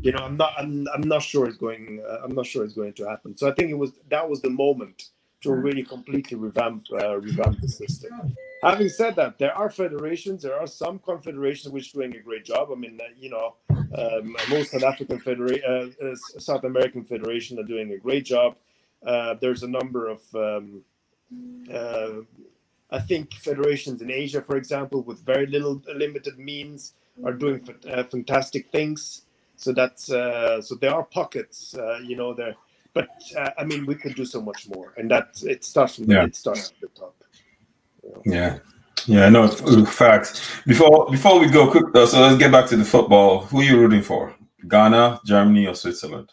you 0.00 0.10
know 0.12 0.24
I'm 0.24 0.36
not 0.36 0.54
I'm, 0.58 0.86
I'm 0.94 1.02
not 1.02 1.22
sure 1.22 1.48
is 1.48 1.56
going 1.56 2.02
uh, 2.08 2.20
I'm 2.24 2.34
not 2.34 2.46
sure 2.46 2.64
is 2.64 2.72
going 2.72 2.94
to 2.94 3.04
happen. 3.08 3.36
So 3.36 3.48
I 3.48 3.52
think 3.52 3.70
it 3.70 3.78
was 3.78 3.92
that 4.08 4.28
was 4.28 4.40
the 4.40 4.50
moment 4.50 5.10
to 5.42 5.52
really 5.52 5.82
completely 5.82 6.36
revamp 6.36 6.86
revamp 6.90 7.60
the 7.60 7.68
system. 7.68 8.34
Having 8.62 8.88
said 8.90 9.16
that, 9.16 9.38
there 9.38 9.52
are 9.58 9.68
federations, 9.68 10.44
there 10.44 10.58
are 10.58 10.68
some 10.68 11.00
confederations 11.00 11.72
which 11.72 11.92
are 11.92 11.98
doing 11.98 12.14
a 12.14 12.20
great 12.20 12.44
job. 12.44 12.68
I 12.70 12.76
mean, 12.76 12.96
uh, 13.02 13.08
you 13.18 13.28
know, 13.28 13.56
um, 13.70 14.36
most 14.48 14.70
South 14.70 14.84
African 14.84 15.18
federation, 15.18 15.64
uh, 15.68 16.06
uh, 16.06 16.14
South 16.38 16.62
American 16.62 17.02
federation 17.02 17.58
are 17.58 17.64
doing 17.64 17.92
a 17.92 17.98
great 17.98 18.24
job. 18.24 18.54
Uh, 19.04 19.34
there's 19.40 19.64
a 19.64 19.68
number 19.68 20.08
of, 20.08 20.20
um, 20.36 20.82
uh, 21.74 22.20
I 22.92 23.00
think, 23.00 23.34
federations 23.34 24.00
in 24.00 24.12
Asia, 24.12 24.40
for 24.42 24.56
example, 24.56 25.02
with 25.02 25.26
very 25.26 25.46
little 25.46 25.82
limited 25.96 26.38
means, 26.38 26.94
are 27.24 27.32
doing 27.32 27.68
uh, 27.90 28.04
fantastic 28.04 28.70
things. 28.70 29.22
So 29.56 29.72
that's 29.72 30.04
so 30.06 30.76
there 30.80 30.94
are 30.94 31.02
pockets, 31.02 31.74
you 32.04 32.16
know, 32.16 32.32
there. 32.32 32.54
But 32.94 33.08
I 33.58 33.64
mean, 33.64 33.86
we 33.86 33.94
could 33.94 34.14
do 34.14 34.24
so 34.24 34.40
much 34.40 34.68
more, 34.68 34.92
and 34.96 35.10
that 35.10 35.42
it 35.42 35.64
starts 35.64 35.96
from 35.96 36.10
yeah. 36.10 36.24
it 36.24 36.36
starts 36.36 36.70
at 36.70 36.80
the 36.80 36.88
top. 36.88 37.16
Yeah. 38.24 38.58
Yeah, 39.06 39.28
no, 39.30 39.48
facts. 39.48 40.62
Before 40.64 41.10
before 41.10 41.40
we 41.40 41.48
go, 41.48 41.70
quick, 41.70 41.86
uh, 41.94 42.06
so 42.06 42.20
let's 42.20 42.38
get 42.38 42.52
back 42.52 42.66
to 42.68 42.76
the 42.76 42.84
football. 42.84 43.40
Who 43.46 43.60
are 43.60 43.64
you 43.64 43.78
rooting 43.80 44.02
for? 44.02 44.34
Ghana, 44.68 45.20
Germany, 45.26 45.66
or 45.66 45.74
Switzerland? 45.74 46.30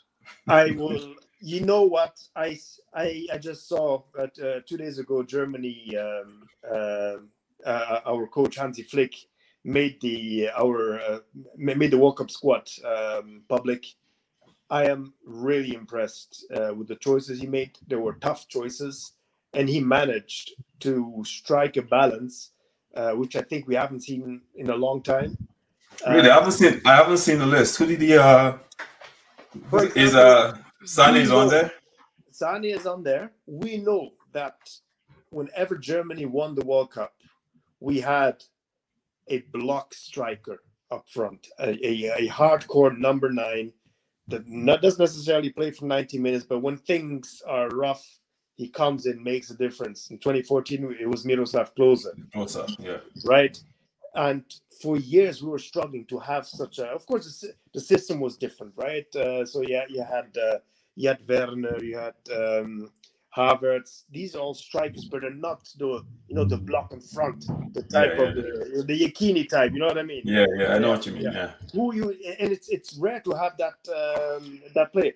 I 0.47 0.71
will. 0.71 1.15
You 1.41 1.61
know 1.61 1.83
what? 1.83 2.19
I 2.35 2.59
I, 2.93 3.25
I 3.33 3.37
just 3.37 3.67
saw 3.67 4.03
that 4.13 4.37
uh, 4.39 4.61
two 4.67 4.77
days 4.77 4.99
ago, 4.99 5.23
Germany, 5.23 5.97
um, 5.97 6.47
uh, 6.69 7.15
uh, 7.65 8.01
our 8.05 8.27
coach 8.27 8.57
Hansi 8.57 8.83
Flick 8.83 9.15
made 9.63 9.99
the 10.01 10.49
our 10.55 10.99
uh, 10.99 11.19
made 11.57 11.91
the 11.91 11.97
World 11.97 12.17
Cup 12.17 12.29
squad 12.29 12.69
um, 12.85 13.41
public. 13.47 13.85
I 14.69 14.85
am 14.85 15.13
really 15.25 15.73
impressed 15.73 16.45
uh, 16.55 16.73
with 16.73 16.87
the 16.87 16.95
choices 16.95 17.39
he 17.39 17.47
made. 17.47 17.71
There 17.87 17.99
were 17.99 18.13
tough 18.13 18.47
choices, 18.47 19.13
and 19.53 19.67
he 19.67 19.79
managed 19.79 20.53
to 20.81 21.23
strike 21.25 21.77
a 21.77 21.81
balance, 21.81 22.51
uh, 22.95 23.11
which 23.11 23.35
I 23.35 23.41
think 23.41 23.67
we 23.67 23.75
haven't 23.75 24.01
seen 24.01 24.41
in 24.55 24.69
a 24.69 24.75
long 24.75 25.01
time. 25.01 25.37
Really, 26.07 26.29
I 26.29 26.35
haven't 26.35 26.53
seen. 26.53 26.81
I 26.85 26.95
haven't 26.95 27.17
seen 27.17 27.39
the 27.39 27.45
list. 27.45 27.77
Who 27.77 27.87
did 27.87 28.01
he? 28.01 28.15
Uh, 28.15 28.53
is 29.95 30.15
uh 30.15 30.57
Sane 30.85 31.17
is 31.17 31.31
on 31.31 31.49
there? 31.49 31.71
Sane 32.31 32.65
is 32.65 32.85
on 32.85 33.03
there. 33.03 33.31
We 33.47 33.77
know 33.77 34.11
that 34.31 34.57
whenever 35.31 35.77
Germany 35.77 36.25
won 36.25 36.55
the 36.55 36.63
World 36.63 36.91
Cup, 36.91 37.13
we 37.79 37.99
had 37.99 38.43
a 39.27 39.39
block 39.51 39.93
striker 39.93 40.61
up 40.91 41.07
front, 41.09 41.47
a, 41.59 41.69
a, 41.85 42.25
a 42.25 42.29
hardcore 42.29 42.97
number 42.97 43.29
nine 43.29 43.71
that 44.29 44.47
not, 44.47 44.81
doesn't 44.81 44.99
necessarily 44.99 45.49
play 45.49 45.71
for 45.71 45.85
90 45.85 46.19
minutes, 46.19 46.45
but 46.45 46.59
when 46.59 46.77
things 46.77 47.41
are 47.47 47.69
rough, 47.69 48.05
he 48.55 48.67
comes 48.67 49.05
in, 49.05 49.23
makes 49.23 49.49
a 49.49 49.57
difference. 49.57 50.09
In 50.09 50.17
2014, 50.17 50.97
it 50.99 51.07
was 51.07 51.25
Miroslav 51.25 51.73
Klose. 51.75 52.05
Klose, 52.35 52.75
yeah. 52.79 52.97
Right? 53.23 53.57
And 54.15 54.43
for 54.81 54.97
years, 54.97 55.41
we 55.41 55.49
were 55.49 55.59
struggling 55.59 56.05
to 56.07 56.19
have 56.19 56.45
such 56.45 56.79
a. 56.79 56.87
Of 56.87 57.05
course, 57.05 57.45
the, 57.73 57.79
system 57.79 58.19
was 58.19 58.37
different, 58.37 58.73
right? 58.75 59.05
Uh, 59.15 59.45
so 59.45 59.61
yeah, 59.61 59.83
you 59.87 60.03
had 60.03 60.35
uh, 60.37 60.57
you 60.95 61.07
had 61.07 61.19
Werner, 61.27 61.81
you 61.83 61.97
had 61.97 62.15
um, 62.35 62.91
Havertz. 63.35 64.03
These 64.11 64.35
are 64.35 64.39
all 64.39 64.53
strikers, 64.53 65.05
but 65.05 65.21
they're 65.21 65.31
not 65.31 65.67
the 65.77 66.03
you 66.27 66.35
know 66.35 66.45
the 66.45 66.57
block 66.57 66.93
in 66.93 67.01
front, 67.01 67.45
the 67.73 67.83
type 67.83 68.13
yeah, 68.17 68.23
yeah. 68.23 68.29
of 68.29 68.35
the 68.35 68.83
the 68.87 68.99
Iachini 69.05 69.47
type. 69.47 69.71
You 69.73 69.79
know 69.79 69.87
what 69.87 69.97
I 69.97 70.03
mean? 70.03 70.21
Yeah, 70.25 70.45
yeah, 70.57 70.73
I 70.73 70.79
know 70.79 70.91
what 70.91 71.05
you 71.05 71.13
mean. 71.13 71.23
Yeah. 71.23 71.31
yeah. 71.31 71.51
Who 71.73 71.93
you 71.93 72.09
and 72.39 72.51
it's 72.51 72.69
it's 72.69 72.95
rare 72.95 73.19
to 73.21 73.31
have 73.31 73.53
that 73.57 73.77
um, 73.93 74.61
that 74.73 74.91
play. 74.91 75.13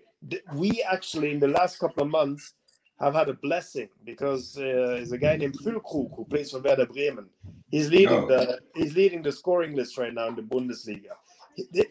We 0.54 0.86
actually 0.90 1.32
in 1.32 1.40
the 1.40 1.48
last 1.48 1.80
couple 1.80 2.04
of 2.04 2.10
months 2.10 2.54
have 3.00 3.16
had 3.16 3.30
a 3.30 3.34
blessing 3.34 3.90
because 4.06 4.58
uh, 4.58 4.62
there's 4.62 5.12
a 5.12 5.18
guy 5.18 5.36
named 5.36 5.58
Füllkrug 5.60 6.16
who 6.16 6.26
plays 6.26 6.52
for 6.52 6.60
Werder 6.60 6.86
Bremen. 6.86 7.26
He's 7.72 7.90
leading 7.90 8.10
oh. 8.10 8.28
the 8.28 8.60
he's 8.76 8.96
leading 8.96 9.24
the 9.24 9.32
scoring 9.32 9.76
list 9.76 9.98
right 9.98 10.14
now 10.14 10.28
in 10.28 10.36
the 10.36 10.44
Bundesliga 10.44 11.16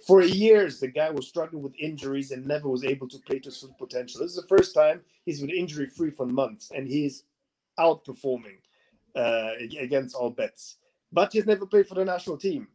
for 0.06 0.22
years 0.22 0.80
the 0.80 0.88
guy 0.88 1.10
was 1.10 1.28
struggling 1.28 1.62
with 1.62 1.74
injuries 1.78 2.30
and 2.30 2.46
never 2.46 2.68
was 2.68 2.84
able 2.84 3.08
to 3.08 3.18
play 3.18 3.38
to 3.38 3.48
his 3.48 3.58
full 3.58 3.74
potential. 3.78 4.20
This 4.20 4.30
is 4.30 4.36
the 4.36 4.48
first 4.48 4.74
time 4.74 5.00
he's 5.24 5.40
been 5.40 5.50
injury 5.50 5.86
free 5.86 6.10
for 6.10 6.26
months 6.26 6.70
and 6.74 6.86
he's 6.86 7.24
outperforming 7.78 8.58
uh, 9.14 9.50
against 9.78 10.14
all 10.14 10.30
bets. 10.30 10.76
But 11.12 11.32
he's 11.32 11.46
never 11.46 11.66
played 11.66 11.86
for 11.86 11.94
the 11.94 12.04
national 12.04 12.38
team, 12.38 12.68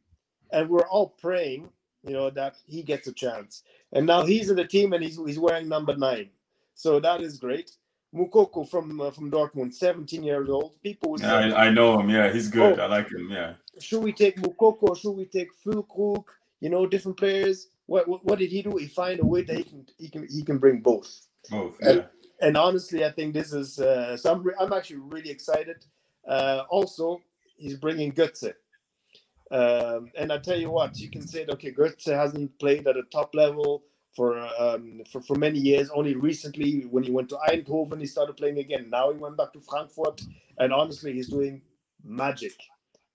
and 0.51 0.69
we're 0.69 0.87
all 0.87 1.09
praying, 1.19 1.69
you 2.03 2.13
know, 2.13 2.29
that 2.29 2.57
he 2.67 2.83
gets 2.83 3.07
a 3.07 3.13
chance. 3.13 3.63
And 3.93 4.05
now 4.05 4.23
he's 4.23 4.49
in 4.51 4.55
the 4.55 4.67
team 4.67 4.93
and 4.93 5.03
he's 5.03 5.17
he's 5.17 5.39
wearing 5.39 5.67
number 5.67 5.95
nine, 5.95 6.29
so 6.75 6.99
that 6.99 7.21
is 7.21 7.39
great. 7.39 7.71
Moukoko 8.15 8.69
from 8.69 9.01
uh, 9.01 9.11
from 9.11 9.31
Dortmund, 9.31 9.73
17 9.73 10.23
years 10.23 10.49
old. 10.49 10.81
People, 10.81 11.15
yeah, 11.19 11.33
I, 11.33 11.65
I, 11.65 11.69
know 11.69 11.99
him. 11.99 12.09
Yeah, 12.09 12.31
he's 12.31 12.47
good. 12.47 12.79
Oh, 12.79 12.83
I 12.83 12.87
like 12.87 13.09
him. 13.09 13.29
Yeah. 13.29 13.53
Should 13.79 14.03
we 14.03 14.13
take 14.13 14.37
Moukoko? 14.37 14.97
Should 14.97 15.11
we 15.11 15.25
take 15.25 15.49
Füllkrug? 15.63 16.23
You 16.59 16.69
know, 16.69 16.85
different 16.85 17.17
players. 17.17 17.67
What, 17.85 18.07
what, 18.07 18.25
what 18.25 18.39
did 18.39 18.51
he 18.51 18.61
do? 18.61 18.75
He 18.77 18.87
find 18.87 19.19
a 19.19 19.25
way 19.25 19.43
that 19.43 19.57
he 19.57 19.63
can 19.63 19.85
he 19.97 20.09
can 20.09 20.27
he 20.29 20.43
can 20.43 20.57
bring 20.57 20.81
both. 20.81 21.27
Both. 21.49 21.77
Yeah. 21.81 21.89
And, 21.89 22.05
and 22.41 22.57
honestly, 22.57 23.05
I 23.05 23.11
think 23.11 23.33
this 23.33 23.53
is 23.53 23.79
uh, 23.79 24.17
so. 24.17 24.31
I'm, 24.33 24.43
re- 24.43 24.55
I'm 24.59 24.73
actually 24.73 24.97
really 24.97 25.29
excited. 25.29 25.85
Uh, 26.27 26.63
also, 26.69 27.21
he's 27.55 27.75
bringing 27.75 28.11
Götze. 28.11 28.53
Um, 29.49 30.11
and 30.17 30.31
I 30.31 30.39
tell 30.39 30.59
you 30.59 30.69
what, 30.69 30.99
you 30.99 31.09
can 31.09 31.25
say, 31.25 31.45
okay, 31.49 31.71
Götze 31.71 32.13
hasn't 32.13 32.59
played 32.59 32.85
at 32.85 32.97
a 32.97 33.03
top 33.03 33.33
level 33.33 33.83
for, 34.13 34.37
um, 34.59 35.01
for 35.09 35.21
for 35.21 35.35
many 35.35 35.57
years. 35.57 35.89
Only 35.89 36.15
recently, 36.15 36.81
when 36.81 37.03
he 37.03 37.11
went 37.11 37.29
to 37.29 37.37
Eindhoven, 37.49 38.01
he 38.01 38.07
started 38.07 38.35
playing 38.35 38.57
again. 38.57 38.89
Now 38.89 39.11
he 39.13 39.17
went 39.17 39.37
back 39.37 39.53
to 39.53 39.61
Frankfurt, 39.61 40.21
and 40.57 40.73
honestly, 40.73 41.13
he's 41.13 41.29
doing 41.29 41.61
magic 42.03 42.57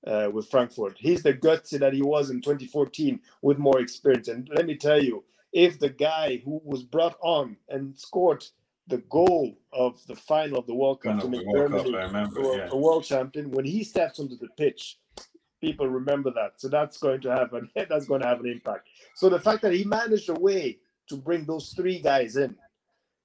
uh, 0.06 0.28
with 0.32 0.50
Frankfurt. 0.50 0.96
He's 0.98 1.22
the 1.22 1.34
Götze 1.34 1.78
that 1.78 1.92
he 1.92 2.02
was 2.02 2.30
in 2.30 2.40
2014 2.40 3.20
with 3.42 3.58
more 3.58 3.80
experience. 3.80 4.28
And 4.28 4.48
let 4.54 4.66
me 4.66 4.76
tell 4.76 5.02
you, 5.02 5.24
if 5.52 5.78
the 5.78 5.90
guy 5.90 6.42
who 6.44 6.60
was 6.64 6.82
brought 6.82 7.16
on 7.20 7.56
and 7.68 7.96
scored 7.96 8.44
the 8.88 8.98
goal 8.98 9.56
of 9.72 10.04
the 10.06 10.16
final 10.16 10.58
of 10.58 10.66
the 10.66 10.74
World 10.74 11.02
Cup 11.02 11.20
to 11.20 11.28
make 11.28 11.46
Germany 11.54 11.90
yeah. 11.92 12.68
a 12.70 12.76
world 12.76 13.04
champion, 13.04 13.50
when 13.50 13.64
he 13.64 13.84
steps 13.84 14.18
onto 14.18 14.36
the 14.36 14.48
pitch, 14.56 14.98
people 15.60 15.86
remember 15.86 16.30
that. 16.32 16.54
So 16.56 16.68
that's 16.68 16.98
going 16.98 17.20
to 17.20 17.30
happen. 17.30 17.70
that's 17.88 18.06
going 18.06 18.22
to 18.22 18.26
have 18.26 18.40
an 18.40 18.46
impact. 18.46 18.88
So 19.14 19.28
the 19.28 19.38
fact 19.38 19.62
that 19.62 19.72
he 19.72 19.84
managed 19.84 20.28
a 20.28 20.34
way 20.34 20.78
to 21.08 21.16
bring 21.16 21.44
those 21.44 21.72
three 21.74 22.00
guys 22.00 22.36
in, 22.36 22.56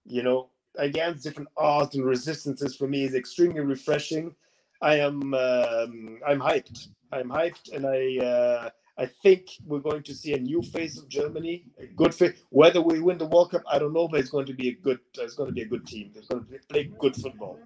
you 0.06 0.22
know, 0.22 0.50
against 0.78 1.24
different 1.24 1.50
odds 1.58 1.96
and 1.96 2.06
resistances 2.06 2.76
for 2.76 2.88
me 2.88 3.04
is 3.04 3.16
extremely 3.16 3.62
refreshing 3.62 4.36
I 4.82 4.96
am 5.00 5.34
um, 5.34 6.20
I'm 6.26 6.40
hyped. 6.40 6.88
I'm 7.12 7.30
hyped, 7.30 7.72
and 7.74 7.86
I 7.86 8.26
uh, 8.26 8.70
I 9.00 9.06
think 9.24 9.50
we're 9.66 9.80
going 9.80 10.04
to 10.04 10.14
see 10.14 10.34
a 10.34 10.40
new 10.40 10.62
face 10.62 10.98
of 10.98 11.08
Germany, 11.08 11.66
a 11.80 11.86
good 11.86 12.14
face. 12.14 12.34
Whether 12.50 12.82
we 12.82 13.00
win 13.00 13.18
the 13.18 13.26
World 13.26 13.52
Cup, 13.52 13.64
I 13.70 13.80
don't 13.80 13.94
know, 13.94 14.08
but 14.08 14.20
it's 14.20 14.30
going 14.30 14.46
to 14.48 14.54
be 14.54 14.70
a 14.70 14.74
good. 14.74 15.00
Uh, 15.18 15.24
it's 15.24 15.36
going 15.36 15.50
to 15.50 15.54
be 15.54 15.62
a 15.62 15.68
good 15.68 15.86
team. 15.86 16.12
It's 16.16 16.28
going 16.28 16.46
to 16.46 16.60
play 16.68 16.92
good 17.00 17.16
football. 17.16 17.60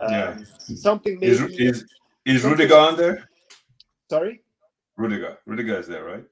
Um, 0.00 0.10
yeah. 0.10 0.38
Something 0.58 1.18
maybe. 1.20 1.32
Is, 1.32 1.40
is, 1.58 1.84
is 2.24 2.44
Rudiger 2.44 2.76
on 2.76 2.96
there? 2.96 3.28
Sorry. 4.10 4.42
Rudiger. 4.96 5.38
Rudiger 5.46 5.78
is 5.78 5.86
there, 5.86 6.04
right? 6.04 6.24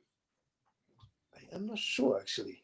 I'm 1.53 1.67
not 1.67 1.79
sure 1.79 2.19
actually. 2.19 2.63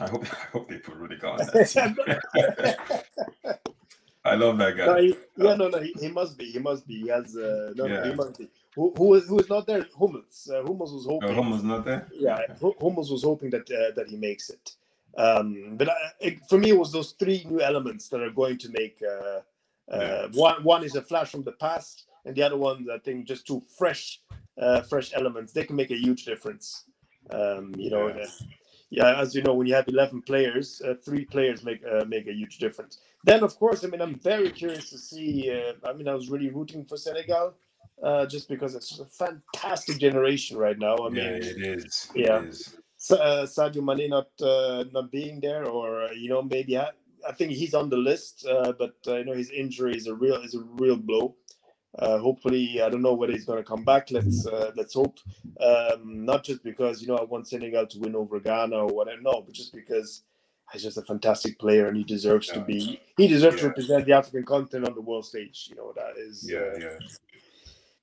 I 0.00 0.08
hope 0.08 0.24
I 0.32 0.46
hope 0.52 0.68
they 0.68 0.78
put 0.78 0.96
Rudiger 0.96 1.28
on 1.28 1.38
that. 1.38 3.04
I 4.24 4.34
love 4.36 4.56
that 4.58 4.76
guy. 4.76 4.86
No, 4.86 4.96
he, 4.96 5.08
yeah, 5.36 5.54
no, 5.54 5.68
no, 5.68 5.78
he, 5.80 5.94
he, 6.00 6.08
must 6.08 6.38
be. 6.38 6.46
He 6.46 6.58
must 6.58 6.86
be. 6.86 7.02
He 7.02 7.08
has. 7.08 7.36
Uh, 7.36 7.72
no, 7.76 7.86
yeah. 7.86 8.08
he 8.08 8.14
must 8.14 8.38
be. 8.38 8.48
Who, 8.74 8.92
who 8.96 9.14
is 9.14 9.28
who 9.28 9.38
is 9.38 9.48
not 9.48 9.66
there? 9.66 9.86
Hummels. 9.98 10.50
Uh, 10.52 10.62
Hummels 10.62 10.92
was 10.92 11.04
hoping. 11.04 11.30
Oh, 11.30 11.34
Hummels 11.34 11.62
not 11.62 11.84
there. 11.84 12.08
Yeah, 12.12 12.38
Hummels 12.80 13.10
was 13.10 13.22
hoping 13.22 13.50
that 13.50 13.70
uh, 13.70 13.94
that 13.94 14.08
he 14.08 14.16
makes 14.16 14.48
it. 14.48 14.76
Um, 15.16 15.76
but 15.76 15.88
uh, 15.88 15.94
it, 16.20 16.40
for 16.48 16.58
me, 16.58 16.70
it 16.70 16.78
was 16.78 16.90
those 16.90 17.12
three 17.12 17.46
new 17.48 17.60
elements 17.60 18.08
that 18.08 18.22
are 18.22 18.30
going 18.30 18.58
to 18.58 18.70
make. 18.70 19.02
Uh, 19.02 19.40
uh, 19.92 19.98
yeah. 20.00 20.26
One 20.32 20.64
one 20.64 20.84
is 20.84 20.96
a 20.96 21.02
flash 21.02 21.30
from 21.30 21.42
the 21.42 21.52
past, 21.52 22.06
and 22.24 22.34
the 22.34 22.42
other 22.42 22.56
one, 22.56 22.86
I 22.92 22.98
think, 22.98 23.26
just 23.26 23.46
two 23.46 23.62
fresh, 23.76 24.20
uh, 24.58 24.80
fresh 24.80 25.12
elements. 25.14 25.52
They 25.52 25.64
can 25.64 25.76
make 25.76 25.90
a 25.90 25.98
huge 25.98 26.24
difference. 26.24 26.84
Um, 27.30 27.74
you 27.76 27.90
know, 27.90 28.08
yeah 28.08 28.26
yeah, 28.96 29.20
as 29.20 29.34
you 29.34 29.42
know, 29.42 29.54
when 29.54 29.66
you 29.66 29.74
have 29.74 29.88
eleven 29.88 30.22
players, 30.22 30.80
uh, 30.86 30.94
three 31.04 31.24
players 31.24 31.64
make 31.64 31.82
uh, 31.84 32.04
make 32.04 32.26
a 32.28 32.32
huge 32.32 32.58
difference. 32.58 32.98
Then, 33.24 33.42
of 33.42 33.58
course, 33.58 33.84
I 33.84 33.88
mean, 33.88 34.00
I'm 34.00 34.14
very 34.20 34.50
curious 34.50 34.88
to 34.90 34.98
see. 34.98 35.50
Uh, 35.50 35.72
I 35.88 35.92
mean, 35.92 36.06
I 36.06 36.14
was 36.14 36.30
really 36.30 36.50
rooting 36.50 36.84
for 36.84 36.96
Senegal, 36.96 37.54
uh, 38.02 38.26
just 38.26 38.48
because 38.48 38.76
it's 38.76 39.00
a 39.00 39.04
fantastic 39.06 39.98
generation 39.98 40.56
right 40.56 40.78
now. 40.78 40.96
I 41.06 41.08
mean, 41.08 41.24
yeah, 41.24 41.50
it 41.52 41.60
is. 41.76 42.10
Yeah, 42.14 42.38
it 42.42 42.50
is. 42.50 42.76
Uh, 43.10 43.44
Sadio 43.54 43.82
Mane 43.82 44.08
not 44.08 44.28
uh, 44.40 44.84
not 44.92 45.10
being 45.10 45.40
there, 45.40 45.64
or 45.66 46.08
you 46.12 46.28
know, 46.28 46.42
maybe 46.42 46.78
I, 46.78 46.90
I 47.28 47.32
think 47.32 47.50
he's 47.52 47.74
on 47.74 47.90
the 47.90 47.96
list, 47.96 48.46
but 48.78 48.94
you 49.06 49.24
know, 49.24 49.34
his 49.34 49.50
injury 49.50 49.96
is 49.96 50.06
a 50.06 50.14
real 50.14 50.36
is 50.36 50.54
a 50.54 50.62
real 50.82 50.96
blow. 50.96 51.34
Uh, 51.98 52.18
hopefully, 52.18 52.82
I 52.82 52.88
don't 52.88 53.02
know 53.02 53.14
whether 53.14 53.32
he's 53.32 53.44
going 53.44 53.62
to 53.62 53.68
come 53.68 53.84
back. 53.84 54.10
Let's 54.10 54.46
uh, 54.46 54.72
let's 54.76 54.94
hope. 54.94 55.18
Um, 55.60 56.24
not 56.24 56.42
just 56.42 56.64
because 56.64 57.00
you 57.00 57.08
know 57.08 57.16
I 57.16 57.24
want 57.24 57.46
Senegal 57.46 57.86
to 57.86 57.98
win 58.00 58.16
over 58.16 58.40
Ghana 58.40 58.76
or 58.76 58.88
whatever, 58.88 59.22
no, 59.22 59.42
but 59.42 59.54
just 59.54 59.72
because 59.72 60.22
he's 60.72 60.82
just 60.82 60.98
a 60.98 61.02
fantastic 61.02 61.58
player 61.58 61.86
and 61.86 61.96
he 61.96 62.02
deserves 62.02 62.48
yeah. 62.48 62.54
to 62.54 62.60
be. 62.62 63.00
He 63.16 63.28
deserves 63.28 63.56
yeah. 63.56 63.62
to 63.62 63.68
represent 63.68 64.06
the 64.06 64.12
African 64.12 64.44
continent 64.44 64.88
on 64.88 64.94
the 64.94 65.00
world 65.00 65.24
stage. 65.24 65.68
You 65.70 65.76
know 65.76 65.92
that 65.94 66.18
is. 66.18 66.48
Yeah, 66.50 66.58
uh, 66.58 66.78
yeah. 66.78 66.98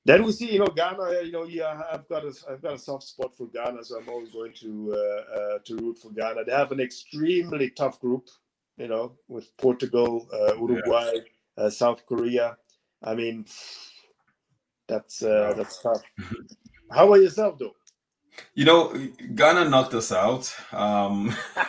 Then 0.04 0.24
we 0.24 0.32
see, 0.32 0.52
you 0.52 0.60
know, 0.60 0.68
Ghana. 0.68 1.24
You 1.24 1.32
know, 1.32 1.44
yeah, 1.44 1.82
I've 1.92 2.08
got 2.08 2.24
a, 2.24 2.34
I've 2.50 2.62
got 2.62 2.74
a 2.74 2.80
soft 2.80 3.04
spot 3.04 3.36
for 3.36 3.48
Ghana, 3.48 3.84
so 3.84 4.00
I'm 4.00 4.08
always 4.08 4.30
going 4.30 4.54
to 4.62 4.96
uh, 4.96 5.38
uh, 5.40 5.60
to 5.66 5.76
root 5.78 5.98
for 5.98 6.12
Ghana. 6.12 6.46
They 6.46 6.54
have 6.54 6.72
an 6.72 6.80
extremely 6.80 7.70
tough 7.72 8.00
group, 8.00 8.30
you 8.78 8.88
know, 8.88 9.12
with 9.28 9.56
Portugal, 9.58 10.28
uh, 10.34 10.56
Uruguay, 10.56 11.12
yeah. 11.58 11.70
South 11.70 12.06
Korea. 12.06 12.58
I 13.04 13.16
mean, 13.16 13.46
that's 14.88 15.24
uh, 15.24 15.54
that's 15.56 15.82
tough. 15.82 16.02
How 16.92 17.06
about 17.06 17.22
yourself, 17.22 17.58
though? 17.58 17.76
You 18.54 18.66
know, 18.66 18.94
Ghana 19.36 19.70
knocked 19.70 19.94
us 19.94 20.12
out. 20.12 20.54
Um, 20.74 21.36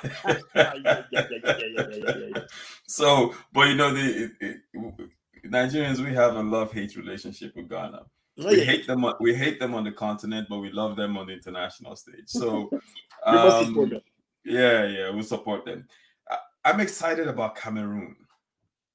so, 2.86 3.34
but 3.52 3.68
you 3.68 3.74
know, 3.74 3.92
the 3.92 4.30
it, 4.40 4.60
it, 4.74 5.10
Nigerians 5.46 5.98
we 5.98 6.14
have 6.14 6.36
a 6.36 6.42
love 6.42 6.72
hate 6.72 6.96
relationship 6.96 7.54
with 7.56 7.68
Ghana. 7.68 8.02
Oh, 8.38 8.46
we 8.48 8.60
hate 8.60 8.86
them. 8.86 9.04
We 9.20 9.34
hate 9.34 9.60
them 9.60 9.74
on 9.74 9.84
the 9.84 9.92
continent, 9.92 10.48
but 10.48 10.58
we 10.58 10.70
love 10.70 10.96
them 10.96 11.16
on 11.16 11.26
the 11.26 11.32
international 11.32 11.96
stage. 11.96 12.28
So, 12.28 12.70
um, 13.26 14.00
yeah, 14.44 14.86
yeah, 14.86 15.10
we 15.10 15.22
support 15.22 15.64
them. 15.64 15.86
I, 16.30 16.38
I'm 16.64 16.80
excited 16.80 17.28
about 17.28 17.56
Cameroon. 17.56 18.16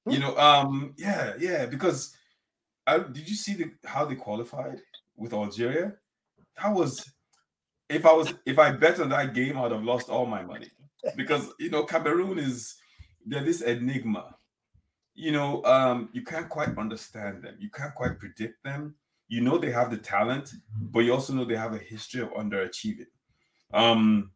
You 0.10 0.20
know, 0.20 0.38
um, 0.38 0.94
yeah, 0.98 1.34
yeah, 1.38 1.66
because 1.66 2.17
I, 2.88 3.00
did 3.00 3.30
you 3.30 3.36
see 3.36 3.54
the 3.54 3.72
how 3.86 4.06
they 4.06 4.16
qualified 4.16 4.82
with 5.16 5.34
Algeria? 5.34 5.94
that 6.62 6.74
was 6.74 7.12
if 7.90 8.06
I 8.06 8.14
was 8.14 8.34
if 8.46 8.60
I 8.60 8.72
bet 8.72 9.00
on 9.00 9.10
that 9.10 9.34
game, 9.34 9.58
I'd 9.58 9.72
have 9.72 9.84
lost 9.84 10.10
all 10.10 10.26
my 10.26 10.44
money 10.44 10.70
because 11.16 11.50
you 11.60 11.70
know 11.70 11.84
Cameroon 11.84 12.38
is 12.40 12.76
they're 13.26 13.44
this 13.44 13.62
enigma. 13.62 14.36
You 15.14 15.32
know, 15.32 15.64
um, 15.64 16.10
you 16.14 16.24
can't 16.24 16.48
quite 16.48 16.78
understand 16.78 17.42
them. 17.42 17.56
You 17.60 17.70
can't 17.72 17.96
quite 17.96 18.20
predict 18.20 18.64
them. 18.64 18.96
You 19.28 19.42
know 19.42 19.58
they 19.58 19.72
have 19.72 19.90
the 19.90 19.98
talent, 19.98 20.54
but 20.80 21.00
you 21.00 21.14
also 21.14 21.34
know 21.34 21.46
they 21.46 21.56
have 21.56 21.74
a 21.74 21.80
history 21.80 22.22
of 22.22 22.30
underachieving. 22.32 23.08
Um, 23.74 24.32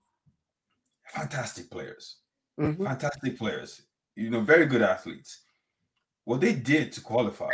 fantastic 1.08 1.70
players, 1.70 2.18
mm-hmm. 2.60 2.84
fantastic 2.84 3.38
players. 3.38 3.84
You 4.16 4.30
know, 4.30 4.41
very 4.41 4.66
good 4.66 4.82
athletes. 4.82 5.41
What 6.26 6.41
they 6.41 6.54
did 6.54 6.91
to 6.93 7.02
qualify 7.02 7.52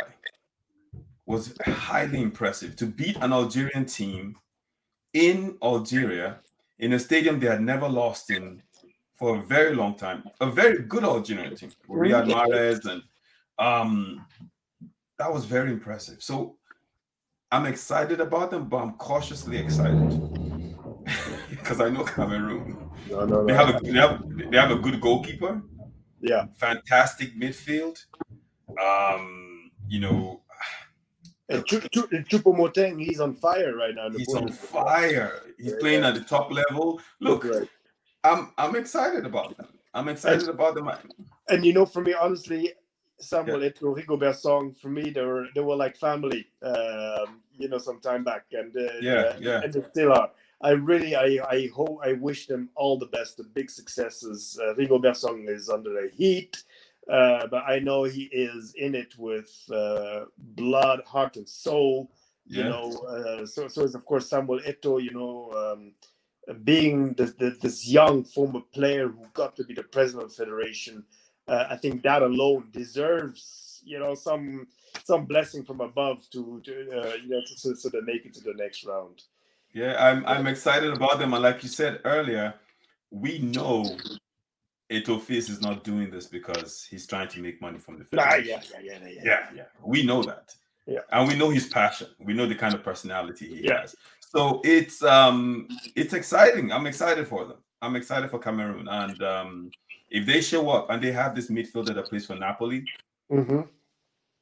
was 1.28 1.54
highly 1.66 2.22
impressive. 2.22 2.74
To 2.76 2.86
beat 2.86 3.16
an 3.18 3.32
Algerian 3.32 3.84
team 3.84 4.36
in 5.12 5.58
Algeria 5.62 6.38
in 6.78 6.94
a 6.94 6.98
stadium 6.98 7.38
they 7.38 7.46
had 7.46 7.60
never 7.60 7.86
lost 7.86 8.30
in 8.30 8.62
for 9.14 9.38
a 9.38 9.42
very 9.42 9.74
long 9.74 9.94
time. 9.94 10.22
A 10.40 10.50
very 10.50 10.82
good 10.82 11.04
Algerian 11.04 11.54
team, 11.54 11.70
Riyad 11.88 12.30
Mahrez, 12.30 12.86
and 12.86 13.02
um, 13.58 14.24
that 15.18 15.30
was 15.30 15.44
very 15.44 15.70
impressive. 15.70 16.22
So 16.22 16.56
I'm 17.52 17.66
excited 17.66 18.20
about 18.20 18.50
them, 18.50 18.68
but 18.68 18.78
I'm 18.78 18.92
cautiously 18.94 19.58
excited 19.58 20.10
because 21.50 21.80
I 21.82 21.90
know 21.90 22.04
Cameroon. 22.04 22.90
No, 23.10 23.26
no, 23.26 23.42
no. 23.42 23.46
They 23.46 23.54
have 23.54 23.68
a 23.74 23.80
they 23.80 23.98
have, 23.98 24.50
they 24.50 24.56
have 24.56 24.70
a 24.70 24.76
good 24.76 24.98
goalkeeper. 24.98 25.60
Yeah, 26.20 26.46
fantastic 26.56 27.38
midfield. 27.38 28.02
Um, 28.82 29.70
you 29.88 30.00
know, 30.00 30.42
and 31.48 31.64
Choupo-Moting, 31.64 32.98
he's 32.98 33.20
on 33.20 33.34
fire 33.34 33.74
right 33.74 33.94
now. 33.94 34.10
He's 34.10 34.34
on 34.34 34.50
fire. 34.50 35.42
He's 35.56 35.72
yeah, 35.72 35.78
playing 35.80 36.02
yeah. 36.02 36.08
at 36.08 36.14
the 36.14 36.20
top 36.20 36.52
level. 36.52 37.00
Look, 37.20 37.44
right. 37.44 37.68
I'm 38.24 38.52
I'm 38.58 38.76
excited 38.76 39.24
about 39.24 39.56
them. 39.56 39.68
I'm 39.94 40.08
excited 40.08 40.42
and, 40.42 40.50
about 40.50 40.74
them. 40.74 40.90
And 41.48 41.64
you 41.64 41.72
know, 41.72 41.86
for 41.86 42.02
me, 42.02 42.12
honestly, 42.12 42.72
Samuel 43.18 43.62
yeah. 43.62 43.70
Eto'o, 43.70 43.96
Rigobert 43.96 44.36
Song, 44.36 44.74
for 44.74 44.90
me, 44.90 45.10
they 45.10 45.22
were 45.22 45.46
they 45.54 45.60
were 45.60 45.76
like 45.76 45.96
family. 45.96 46.46
Um, 46.62 47.40
you 47.56 47.68
know, 47.68 47.78
some 47.78 48.00
time 48.00 48.24
back, 48.24 48.44
and 48.52 48.76
uh, 48.76 48.92
yeah, 49.00 49.36
yeah, 49.40 49.62
and 49.62 49.72
they 49.72 49.82
still 49.82 50.12
are. 50.12 50.30
I 50.60 50.70
really, 50.70 51.14
I, 51.14 51.38
I 51.48 51.68
hope, 51.72 52.00
I 52.04 52.14
wish 52.14 52.46
them 52.46 52.68
all 52.74 52.98
the 52.98 53.06
best, 53.06 53.36
the 53.36 53.44
big 53.44 53.70
successes. 53.70 54.58
Uh, 54.60 54.74
Rigobert 54.74 55.16
Song 55.16 55.44
is 55.48 55.68
under 55.68 56.04
a 56.04 56.10
heat. 56.10 56.64
Uh, 57.08 57.46
but 57.46 57.64
I 57.66 57.78
know 57.78 58.04
he 58.04 58.24
is 58.24 58.74
in 58.76 58.94
it 58.94 59.18
with 59.18 59.50
uh, 59.72 60.26
blood, 60.36 61.02
heart, 61.06 61.36
and 61.36 61.48
soul. 61.48 62.10
You 62.46 62.62
yeah. 62.62 62.68
know, 62.68 62.92
uh, 62.98 63.46
so 63.46 63.68
so 63.68 63.82
is 63.82 63.94
of 63.94 64.04
course 64.04 64.28
Samuel 64.28 64.60
Eto'o. 64.60 65.02
You 65.02 65.12
know, 65.12 65.72
um, 65.74 65.92
being 66.64 67.14
this, 67.14 67.32
this 67.60 67.88
young 67.88 68.24
former 68.24 68.60
player 68.72 69.08
who 69.08 69.24
got 69.32 69.56
to 69.56 69.64
be 69.64 69.74
the 69.74 69.82
president 69.82 70.24
of 70.24 70.30
the 70.30 70.36
federation. 70.36 71.04
Uh, 71.46 71.66
I 71.70 71.76
think 71.76 72.02
that 72.02 72.22
alone 72.22 72.68
deserves 72.72 73.82
you 73.84 73.98
know 73.98 74.14
some 74.14 74.66
some 75.04 75.24
blessing 75.24 75.64
from 75.64 75.80
above 75.80 76.28
to, 76.30 76.60
to 76.64 76.72
uh, 76.72 77.14
you 77.22 77.28
know 77.28 77.40
so, 77.46 77.74
so 77.74 77.88
they 77.88 78.00
make 78.02 78.26
it 78.26 78.34
to 78.34 78.40
the 78.42 78.54
next 78.54 78.84
round. 78.84 79.22
Yeah, 79.72 79.96
I'm 79.98 80.24
I'm 80.26 80.46
excited 80.46 80.92
about 80.92 81.18
them, 81.18 81.32
and 81.34 81.42
like 81.42 81.62
you 81.62 81.68
said 81.68 82.00
earlier, 82.04 82.54
we 83.10 83.38
know 83.38 83.96
Eto'o-Fils 84.90 85.50
is 85.50 85.60
not 85.60 85.84
doing 85.84 86.10
this 86.10 86.26
because 86.26 86.86
he's 86.88 87.06
trying 87.06 87.28
to 87.28 87.40
make 87.40 87.60
money 87.60 87.78
from 87.78 87.98
the 87.98 88.04
film. 88.04 88.24
Nah, 88.24 88.36
yeah, 88.36 88.60
yeah, 88.72 88.80
yeah, 88.82 88.98
yeah, 89.02 89.22
yeah, 89.22 89.46
yeah. 89.54 89.64
We 89.84 90.02
know 90.02 90.22
that. 90.22 90.54
Yeah. 90.86 91.00
And 91.12 91.28
we 91.28 91.36
know 91.36 91.50
his 91.50 91.66
passion. 91.66 92.08
We 92.18 92.32
know 92.32 92.46
the 92.46 92.54
kind 92.54 92.74
of 92.74 92.82
personality 92.82 93.46
he 93.48 93.66
yeah. 93.66 93.82
has. 93.82 93.94
So 94.20 94.62
it's 94.64 95.02
um 95.02 95.68
it's 95.94 96.14
exciting. 96.14 96.72
I'm 96.72 96.86
excited 96.86 97.28
for 97.28 97.44
them. 97.44 97.58
I'm 97.82 97.96
excited 97.96 98.30
for 98.30 98.38
Cameroon. 98.38 98.88
And 98.88 99.22
um 99.22 99.70
if 100.10 100.24
they 100.24 100.40
show 100.40 100.70
up 100.70 100.88
and 100.88 101.02
they 101.02 101.12
have 101.12 101.34
this 101.34 101.50
midfielder 101.50 101.94
that 101.94 102.06
plays 102.06 102.24
for 102.24 102.36
Napoli, 102.36 102.84
mm-hmm. 103.30 103.60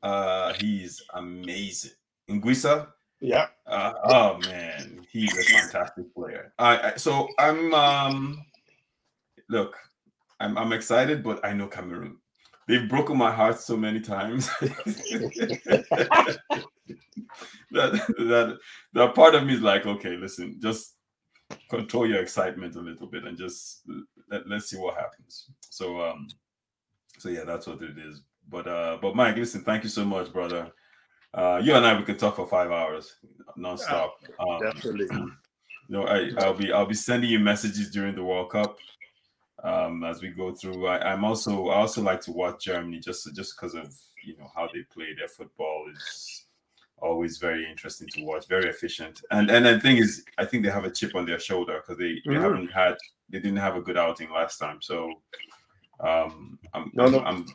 uh 0.03 0.53
he's 0.55 1.03
amazing. 1.15 1.93
Anguissa, 2.31 2.89
yeah. 3.21 3.47
Uh, 3.67 3.95
oh 4.05 4.39
man, 4.39 5.01
he's 5.11 5.37
a 5.37 5.43
fantastic 5.43 6.15
player. 6.15 6.53
I, 6.59 6.93
I 6.93 6.97
so 6.97 7.29
I'm 7.39 7.75
um 7.75 8.45
look, 9.49 9.77
I'm, 10.41 10.59
I'm 10.59 10.73
excited, 10.73 11.23
but 11.23 11.45
I 11.45 11.53
know 11.53 11.67
Cameroon. 11.67 12.19
They've 12.69 12.89
broken 12.89 13.17
my 13.17 13.33
heart 13.33 13.61
so 13.61 13.77
many 13.77 14.01
times. 14.01 14.49
that, 17.71 17.93
that 18.19 18.59
that 18.93 19.15
part 19.15 19.35
of 19.37 19.45
me 19.45 19.55
is 19.55 19.61
like, 19.61 19.87
okay, 19.87 20.17
listen, 20.17 20.59
just 20.61 20.97
control 21.71 22.09
your 22.09 22.21
excitement 22.21 22.75
a 22.75 22.81
little 22.81 23.07
bit 23.07 23.25
and 23.25 23.39
just 23.39 23.83
let, 24.31 24.49
let's 24.49 24.69
see 24.69 24.77
what 24.77 24.97
happens. 24.97 25.51
So 25.71 26.01
um 26.01 26.27
so 27.19 27.29
yeah, 27.29 27.45
that's 27.45 27.69
what 27.69 27.83
it 27.83 27.99
is. 27.99 28.23
But 28.49 28.67
uh 28.67 28.99
but 29.01 29.15
Mike, 29.15 29.37
listen, 29.37 29.63
thank 29.63 29.85
you 29.85 29.91
so 29.91 30.05
much, 30.05 30.33
brother. 30.33 30.73
Uh 31.35 31.61
you 31.63 31.75
and 31.75 31.87
I 31.87 31.97
we 31.97 32.05
could 32.05 32.19
talk 32.19 32.35
for 32.35 32.49
five 32.49 32.73
hours 32.73 33.15
nonstop. 33.57 34.11
Um, 34.41 34.61
definitely. 34.61 35.07
You 35.89 35.99
know, 35.99 36.07
I, 36.09 36.33
I'll 36.39 36.53
be 36.53 36.73
I'll 36.73 36.85
be 36.85 36.97
sending 36.97 37.31
you 37.31 37.39
messages 37.39 37.93
during 37.93 38.17
the 38.17 38.25
World 38.25 38.51
Cup 38.51 38.77
um, 39.63 40.05
as 40.05 40.23
we 40.23 40.29
go 40.29 40.55
through. 40.55 40.87
I, 40.87 41.13
am 41.13 41.25
also 41.25 41.69
I 41.69 41.77
also 41.77 42.03
like 42.03 42.21
to 42.23 42.33
watch 42.33 42.65
Germany 42.65 43.01
just 43.01 43.35
just 43.35 43.57
because 43.57 43.75
of 43.75 43.95
you 44.25 44.37
know 44.37 44.51
how 44.55 44.69
they 44.73 44.83
play 44.93 45.15
their 45.17 45.29
football 45.29 45.87
is 45.95 46.47
always 46.99 47.39
very 47.39 47.69
interesting 47.69 48.09
to 48.09 48.25
watch, 48.25 48.47
very 48.49 48.69
efficient. 48.69 49.23
And 49.31 49.51
and 49.51 49.67
the 49.67 49.81
thing 49.81 49.99
is, 49.99 50.25
I 50.39 50.45
think 50.45 50.65
they 50.65 50.71
have 50.71 50.85
a 50.85 50.91
chip 50.91 51.15
on 51.15 51.27
their 51.27 51.39
shoulder 51.39 51.81
because 51.81 51.99
they, 51.99 52.21
they 52.25 52.35
mm-hmm. 52.35 52.43
haven't 52.43 52.71
had 52.71 52.97
they 53.29 53.39
didn't 53.39 53.59
have 53.59 53.77
a 53.77 53.81
good 53.81 53.97
outing 53.97 54.31
last 54.31 54.59
time. 54.59 54.79
So 54.81 55.13
um, 56.01 56.59
I'm, 56.75 56.91
no, 56.95 57.07
no. 57.07 57.21
I'm, 57.21 57.47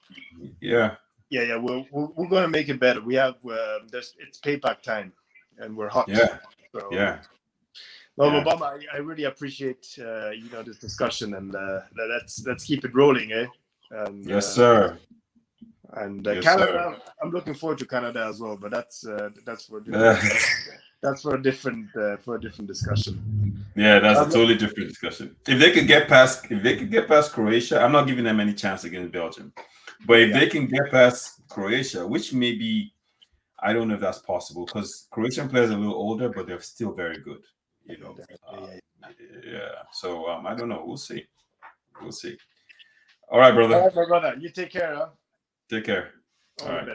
yeah. 0.59 0.95
Yeah, 1.29 1.43
yeah, 1.43 1.57
we're, 1.57 1.85
we're, 1.91 2.07
we're 2.07 2.27
going 2.27 2.43
to 2.43 2.49
make 2.49 2.67
it 2.67 2.79
better. 2.79 2.99
We 2.99 3.15
have 3.15 3.35
uh, 3.49 3.79
there's 3.89 4.15
it's 4.19 4.39
payback 4.39 4.81
time, 4.81 5.13
and 5.59 5.77
we're 5.77 5.87
hot. 5.87 6.09
Yeah, 6.09 6.39
so, 6.73 6.89
yeah. 6.91 7.21
Well, 8.21 8.33
yeah. 8.33 8.43
Obama, 8.43 8.79
I, 8.93 8.97
I, 8.97 8.99
really 8.99 9.23
appreciate 9.23 9.97
uh, 9.97 10.29
you 10.29 10.47
know 10.51 10.61
this 10.61 10.77
discussion, 10.77 11.33
and 11.33 11.55
uh, 11.55 11.79
let's 11.97 12.45
let's 12.45 12.63
keep 12.63 12.85
it 12.85 12.93
rolling, 12.93 13.31
eh? 13.31 13.47
And, 13.89 14.23
yes, 14.23 14.45
uh, 14.45 14.55
sir. 14.55 14.99
And 15.93 16.27
uh, 16.27 16.33
yes, 16.33 16.43
Canada, 16.43 16.93
sir. 16.95 17.01
I'm 17.23 17.31
looking 17.31 17.55
forward 17.55 17.79
to 17.79 17.87
Canada 17.87 18.27
as 18.29 18.39
well, 18.39 18.57
but 18.57 18.69
that's 18.69 19.07
uh, 19.07 19.29
that's 19.43 19.65
for 19.65 19.79
different, 19.79 20.19
that's 21.01 21.23
for 21.23 21.33
a 21.33 21.41
different 21.41 21.87
uh, 21.95 22.17
for 22.17 22.35
a 22.35 22.39
different 22.39 22.67
discussion. 22.67 23.65
Yeah, 23.75 23.97
that's 23.97 24.19
um, 24.19 24.29
a 24.29 24.31
totally 24.31 24.55
different 24.55 24.89
discussion. 24.89 25.35
If 25.47 25.57
they 25.59 25.71
could 25.71 25.87
get 25.87 26.07
past, 26.07 26.45
if 26.51 26.61
they 26.61 26.77
could 26.77 26.91
get 26.91 27.07
past 27.07 27.31
Croatia, 27.31 27.81
I'm 27.81 27.91
not 27.91 28.05
giving 28.05 28.23
them 28.23 28.39
any 28.39 28.53
chance 28.53 28.83
against 28.83 29.11
Belgium, 29.11 29.51
but 30.05 30.19
if 30.19 30.29
yeah. 30.29 30.39
they 30.39 30.47
can 30.47 30.67
get 30.67 30.91
past 30.91 31.41
Croatia, 31.49 32.05
which 32.05 32.33
maybe 32.33 32.93
I 33.57 33.73
don't 33.73 33.87
know 33.87 33.95
if 33.95 34.01
that's 34.01 34.19
possible 34.19 34.67
because 34.67 35.07
Croatian 35.09 35.49
players 35.49 35.71
are 35.71 35.73
a 35.73 35.77
little 35.77 35.95
older, 35.95 36.29
but 36.29 36.45
they're 36.45 36.61
still 36.61 36.93
very 36.93 37.17
good 37.17 37.41
you 37.91 38.03
know. 38.03 38.17
Uh, 38.47 38.67
yeah. 39.43 39.83
So 39.91 40.27
um, 40.29 40.47
I 40.47 40.55
don't 40.55 40.69
know. 40.69 40.83
We'll 40.85 40.97
see. 40.97 41.25
We'll 42.01 42.11
see. 42.11 42.37
All 43.29 43.39
right, 43.39 43.53
brother. 43.53 43.75
All 43.75 43.85
right, 43.85 43.95
my 43.95 44.05
brother. 44.07 44.35
You 44.39 44.49
take 44.49 44.71
care, 44.71 44.95
huh? 44.95 45.07
Take 45.69 45.85
care. 45.85 46.11
All, 46.61 46.69
All 46.69 46.75
right. 46.75 46.87